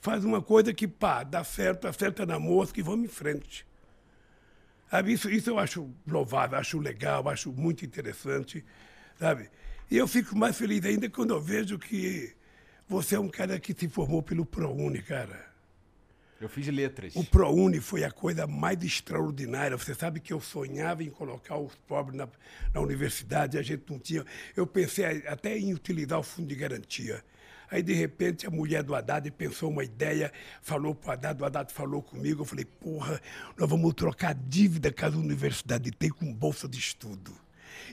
[0.00, 3.66] Faz uma coisa que, pá, dá certo, acerta na mosca e vamos em frente.
[4.90, 5.12] Sabe?
[5.12, 8.64] Isso, isso eu acho louvável, acho legal, acho muito interessante.
[9.18, 9.50] Sabe?
[9.90, 12.34] E eu fico mais feliz ainda quando eu vejo que
[12.88, 15.52] você é um cara que se formou pelo ProUni, cara.
[16.40, 17.16] Eu fiz letras.
[17.16, 19.76] O ProUni foi a coisa mais extraordinária.
[19.78, 22.28] Você sabe que eu sonhava em colocar os pobres na,
[22.72, 24.24] na universidade, a gente não tinha.
[24.54, 27.24] Eu pensei até em utilizar o fundo de garantia.
[27.70, 30.30] Aí, de repente, a mulher do Haddad pensou uma ideia,
[30.60, 32.42] falou para o Haddad, o Haddad falou comigo.
[32.42, 33.20] Eu falei, porra,
[33.56, 37.34] nós vamos trocar a dívida que a universidade tem com bolsa de estudo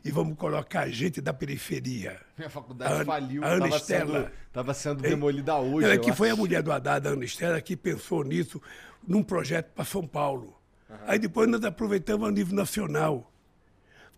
[0.04, 2.20] e vamos colocar gente da periferia.
[2.38, 5.90] Minha faculdade a, faliu, estava sendo, tava sendo demolida hoje.
[5.90, 8.62] É, que foi a mulher do Haddad, a Ana Estela, que pensou nisso
[9.08, 10.56] num projeto para São Paulo.
[10.90, 10.98] Uhum.
[11.08, 13.32] Aí depois nós aproveitamos a nível nacional.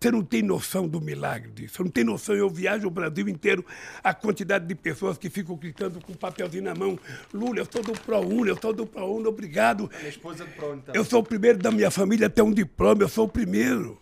[0.00, 1.76] Você não tem noção do milagre disso.
[1.76, 2.34] Você não tem noção.
[2.34, 3.64] Eu viajo o Brasil inteiro,
[4.02, 6.98] a quantidade de pessoas que ficam gritando com um papelzinho na mão.
[7.32, 9.90] Lula, eu sou do ProUni, eu sou do ProUni, obrigado.
[9.96, 11.00] Minha esposa é do ProUni também.
[11.00, 13.98] Eu sou o primeiro da minha família a ter um diploma, eu sou o primeiro.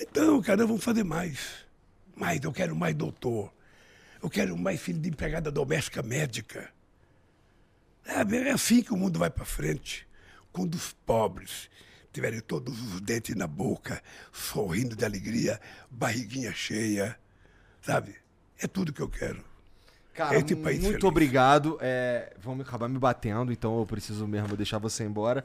[0.00, 1.64] Então, cara, vamos fazer mais.
[2.16, 3.52] Mais, eu quero mais doutor.
[4.22, 6.70] Eu quero mais filho de empregada doméstica médica.
[8.04, 10.06] É, é assim que o mundo vai para frente.
[10.52, 11.70] Quando os pobres
[12.12, 15.60] tiverem todos os dentes na boca, sorrindo de alegria,
[15.90, 17.18] barriguinha cheia,
[17.80, 18.14] sabe?
[18.58, 19.42] É tudo que eu quero.
[20.14, 21.04] Cara, muito feliz.
[21.04, 21.78] obrigado.
[21.80, 25.42] É, vão acabar me batendo, então eu preciso mesmo deixar você embora.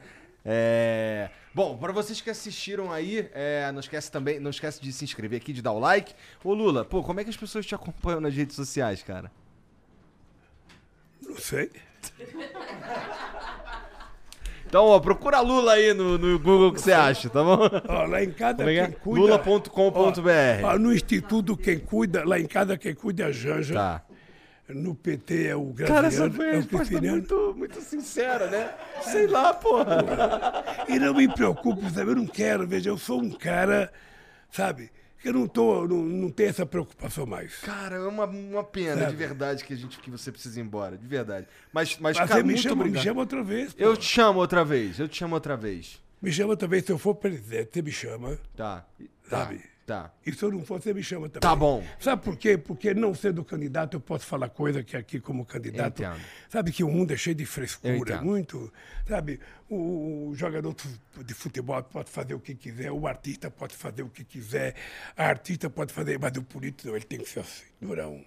[0.50, 1.30] É...
[1.54, 3.70] Bom, para vocês que assistiram aí, é...
[3.74, 6.14] não esquece também, não esquece de se inscrever aqui, de dar o like.
[6.42, 9.30] Ô Lula, pô, como é que as pessoas te acompanham nas redes sociais, cara?
[11.22, 11.70] Não sei.
[14.66, 17.58] Então, ó, procura Lula aí no, no Google que você acha, tá bom?
[17.88, 18.86] Ó, lá em casa Como é é?
[18.86, 19.38] quem cuida...
[19.38, 20.80] Lula.com.br.
[20.80, 23.74] No Instituto quem cuida, lá em casa quem cuida é a Janja.
[23.74, 24.07] Tá.
[24.70, 28.74] No PT é o Graziano, Cara, essa foi a é resposta muito, muito sincera, né?
[29.02, 30.04] Sei lá, porra.
[30.90, 32.12] E não me preocupe, sabe?
[32.12, 33.92] Eu não quero, veja, eu sou um cara,
[34.52, 34.92] sabe?
[35.22, 37.56] que Eu não, tô, não, não tenho essa preocupação mais.
[37.62, 39.12] Cara, é uma, uma pena Sabe?
[39.12, 41.48] de verdade que, a gente, que você precisa ir embora, de verdade.
[41.74, 43.04] Mas, mas, Mas cara, me chama, me obrigado.
[43.04, 43.74] chama outra vez.
[43.74, 43.84] pô.
[43.84, 46.02] Eu te chamo outra vez, eu te chamo outra vez.
[46.22, 48.38] Me chama outra vez, se eu for presidente, você me chama.
[48.56, 48.86] Tá.
[49.30, 49.46] Tá.
[49.46, 49.58] Sabe?
[49.60, 49.64] Tá.
[50.26, 51.40] E se eu não for, você me chama também.
[51.40, 51.82] Tá bom.
[52.00, 52.58] Sabe por quê?
[52.58, 56.04] Porque não sendo candidato, eu posso falar coisa que aqui como candidato.
[56.04, 56.20] Entendo.
[56.50, 58.72] Sabe que o mundo é cheio de frescura, muito.
[59.08, 59.40] Sabe,
[59.70, 60.76] o, o jogador
[61.24, 64.76] de futebol pode fazer o que quiser, o artista pode fazer o que quiser,
[65.16, 68.22] a artista pode fazer, mas o político ele tem que ser assim, durão.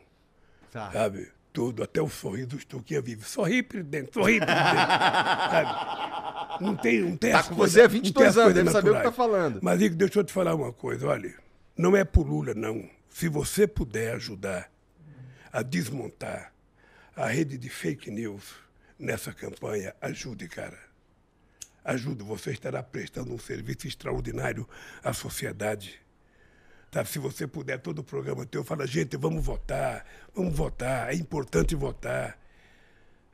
[0.72, 0.90] Tá.
[0.92, 1.28] Sabe?
[1.52, 3.24] Tudo, até o sorriso do Stuquinha vive.
[3.24, 4.66] Sorri, presidente, sorri, presidente.
[5.50, 6.64] sabe?
[6.64, 8.70] Não tem, não tem Tá com coisas- você há não 22 tem as anos, deve
[8.70, 9.16] saber o que naturais.
[9.16, 9.58] tá falando.
[9.62, 11.34] Mas, Igor, deixa eu te falar uma coisa, olha.
[11.80, 12.86] Não é por Lula, não.
[13.08, 14.70] Se você puder ajudar
[15.50, 16.52] a desmontar
[17.16, 18.54] a rede de fake news
[18.98, 20.78] nessa campanha, ajude, cara.
[21.82, 24.68] Ajude, você estará prestando um serviço extraordinário
[25.02, 25.98] à sociedade.
[26.90, 27.02] Tá?
[27.02, 30.04] Se você puder, todo o programa teu fala, gente, vamos votar,
[30.34, 32.38] vamos votar, é importante votar.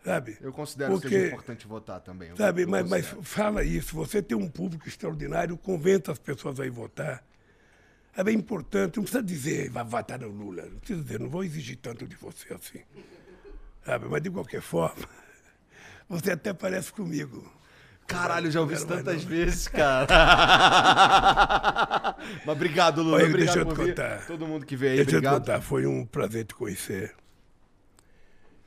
[0.04, 0.38] Sabe?
[0.40, 2.28] Eu considero que Porque- seja importante votar também.
[2.28, 3.96] eu- Sabe, eu mas, mas fala isso.
[3.96, 7.24] Você tem um público extraordinário, convença as pessoas a ir votar.
[8.16, 10.62] É bem importante, não precisa dizer, vai votar no Lula.
[10.64, 12.80] Não precisa dizer, não vou exigir tanto de você assim.
[13.84, 15.06] Sabe, mas de qualquer forma,
[16.08, 17.52] você até parece comigo.
[18.06, 19.28] Caralho, já ouvi isso tantas não.
[19.30, 20.06] vezes, cara.
[22.46, 23.16] Mas obrigado, Lula.
[23.16, 23.94] Olha, obrigado deixa eu por te vir.
[23.96, 24.26] contar.
[24.26, 25.40] Todo mundo que veio aí, Deixa eu te obrigado.
[25.40, 27.14] contar, foi um prazer te conhecer.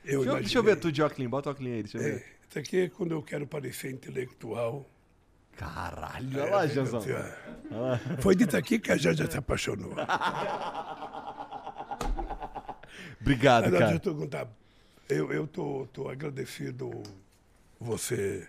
[0.04, 2.02] Eu Deixa eu, deixa eu ver tu de óculos, bota o óculos aí, deixa eu
[2.02, 2.26] É, ver.
[2.50, 4.86] isso aqui é quando eu quero parecer intelectual.
[5.60, 7.00] Caralho, olha lá, Janzão.
[7.00, 8.22] assim.
[8.22, 9.92] Foi disso aqui que a Janja se apaixonou.
[13.20, 13.96] Obrigado, Agora, deixa cara.
[13.96, 14.48] eu te contar.
[15.10, 16.90] Eu, eu tô, tô agradecido
[17.80, 18.48] você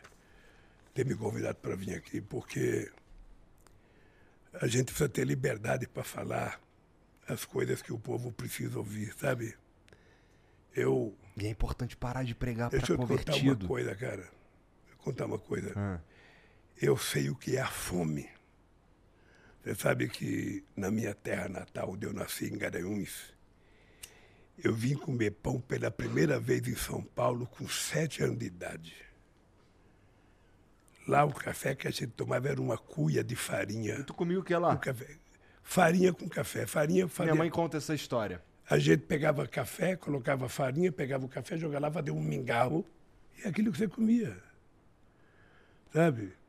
[0.94, 2.90] ter me convidado para vir aqui, porque
[4.60, 6.60] a gente precisa ter liberdade para falar
[7.28, 9.56] as coisas que o povo precisa ouvir, sabe?
[10.74, 11.16] Eu.
[11.36, 13.66] E é importante parar de pregar pra Deixa eu te contar uma convertido.
[13.66, 14.22] coisa, cara.
[14.22, 15.72] Vou contar uma coisa.
[15.76, 15.98] Ah.
[16.80, 18.26] Eu sei o que é a fome.
[19.62, 23.34] Você sabe que na minha terra natal, onde eu nasci, em Garanhuns,
[24.64, 28.94] eu vim comer pão pela primeira vez em São Paulo com sete anos de idade.
[31.06, 34.02] Lá o café que a gente tomava era uma cuia de farinha.
[34.04, 34.74] Tu comigo o que lá?
[34.76, 34.94] Com.
[35.62, 36.66] Farinha com café.
[36.66, 37.34] Farinha, farinha.
[37.34, 38.42] Minha mãe conta essa história.
[38.68, 42.86] A gente pegava café, colocava farinha, pegava o café, jogava lá, fazia um mingau.
[43.36, 44.36] E é aquilo que você comia.
[45.92, 46.39] Sabe?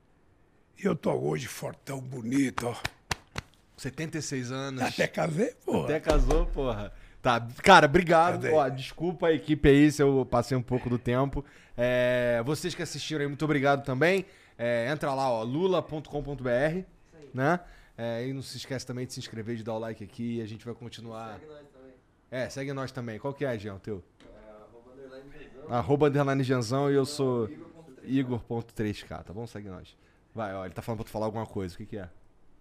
[0.81, 2.75] E eu tô hoje fortão, bonito, ó.
[3.77, 4.81] 76 anos.
[4.81, 5.83] Até casei, pô.
[5.83, 6.91] Até casou, porra.
[7.21, 8.47] Tá, cara, obrigado.
[8.51, 11.45] Ó, desculpa a equipe aí se eu passei um pouco do tempo.
[11.77, 14.25] É, vocês que assistiram aí, muito obrigado também.
[14.57, 16.83] É, entra lá, ó, lula.com.br,
[17.31, 17.59] né?
[17.95, 20.41] É, e não se esquece também de se inscrever, de dar o like aqui e
[20.41, 21.39] a gente vai continuar.
[22.31, 23.19] É, segue nós também.
[23.19, 24.03] Qual que é, Jean, o teu?
[25.69, 27.47] Arroba underline Janzão e eu sou
[28.03, 29.45] Igor.3K, tá bom?
[29.45, 29.95] Segue nós.
[30.33, 31.75] Vai, ó, ele tá falando pra tu falar alguma coisa.
[31.75, 32.07] O que que é?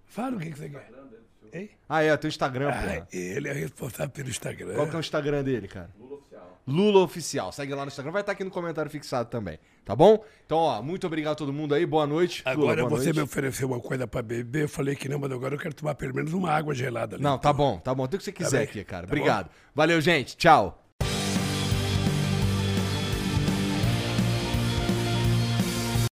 [0.06, 0.90] Fala o que, que você quer.
[1.52, 1.70] Hein?
[1.88, 4.74] Ah, é, teu Instagram, Ah, ele é responsável pelo Instagram.
[4.74, 5.90] Qual que é o Instagram dele, cara?
[5.98, 6.60] Lula Oficial.
[6.66, 7.52] Lula Oficial.
[7.52, 8.12] Segue lá no Instagram.
[8.12, 9.58] Vai estar aqui no comentário fixado também.
[9.84, 10.24] Tá bom?
[10.46, 11.84] Então, ó, muito obrigado a todo mundo aí.
[11.84, 12.42] Boa noite.
[12.46, 13.16] Lula, Agora boa você noite.
[13.16, 15.94] me ofereceu uma coisa pra beber, eu falei que não, mas agora eu quero tomar
[15.96, 17.22] pelo menos uma água gelada ali.
[17.24, 18.06] Não, tá bom, tá bom.
[18.06, 18.68] Tem o que você quiser bem.
[18.68, 19.06] aqui, cara.
[19.06, 19.50] Tá Obrigado.
[19.74, 20.36] Valeu, gente.
[20.36, 20.79] Tchau.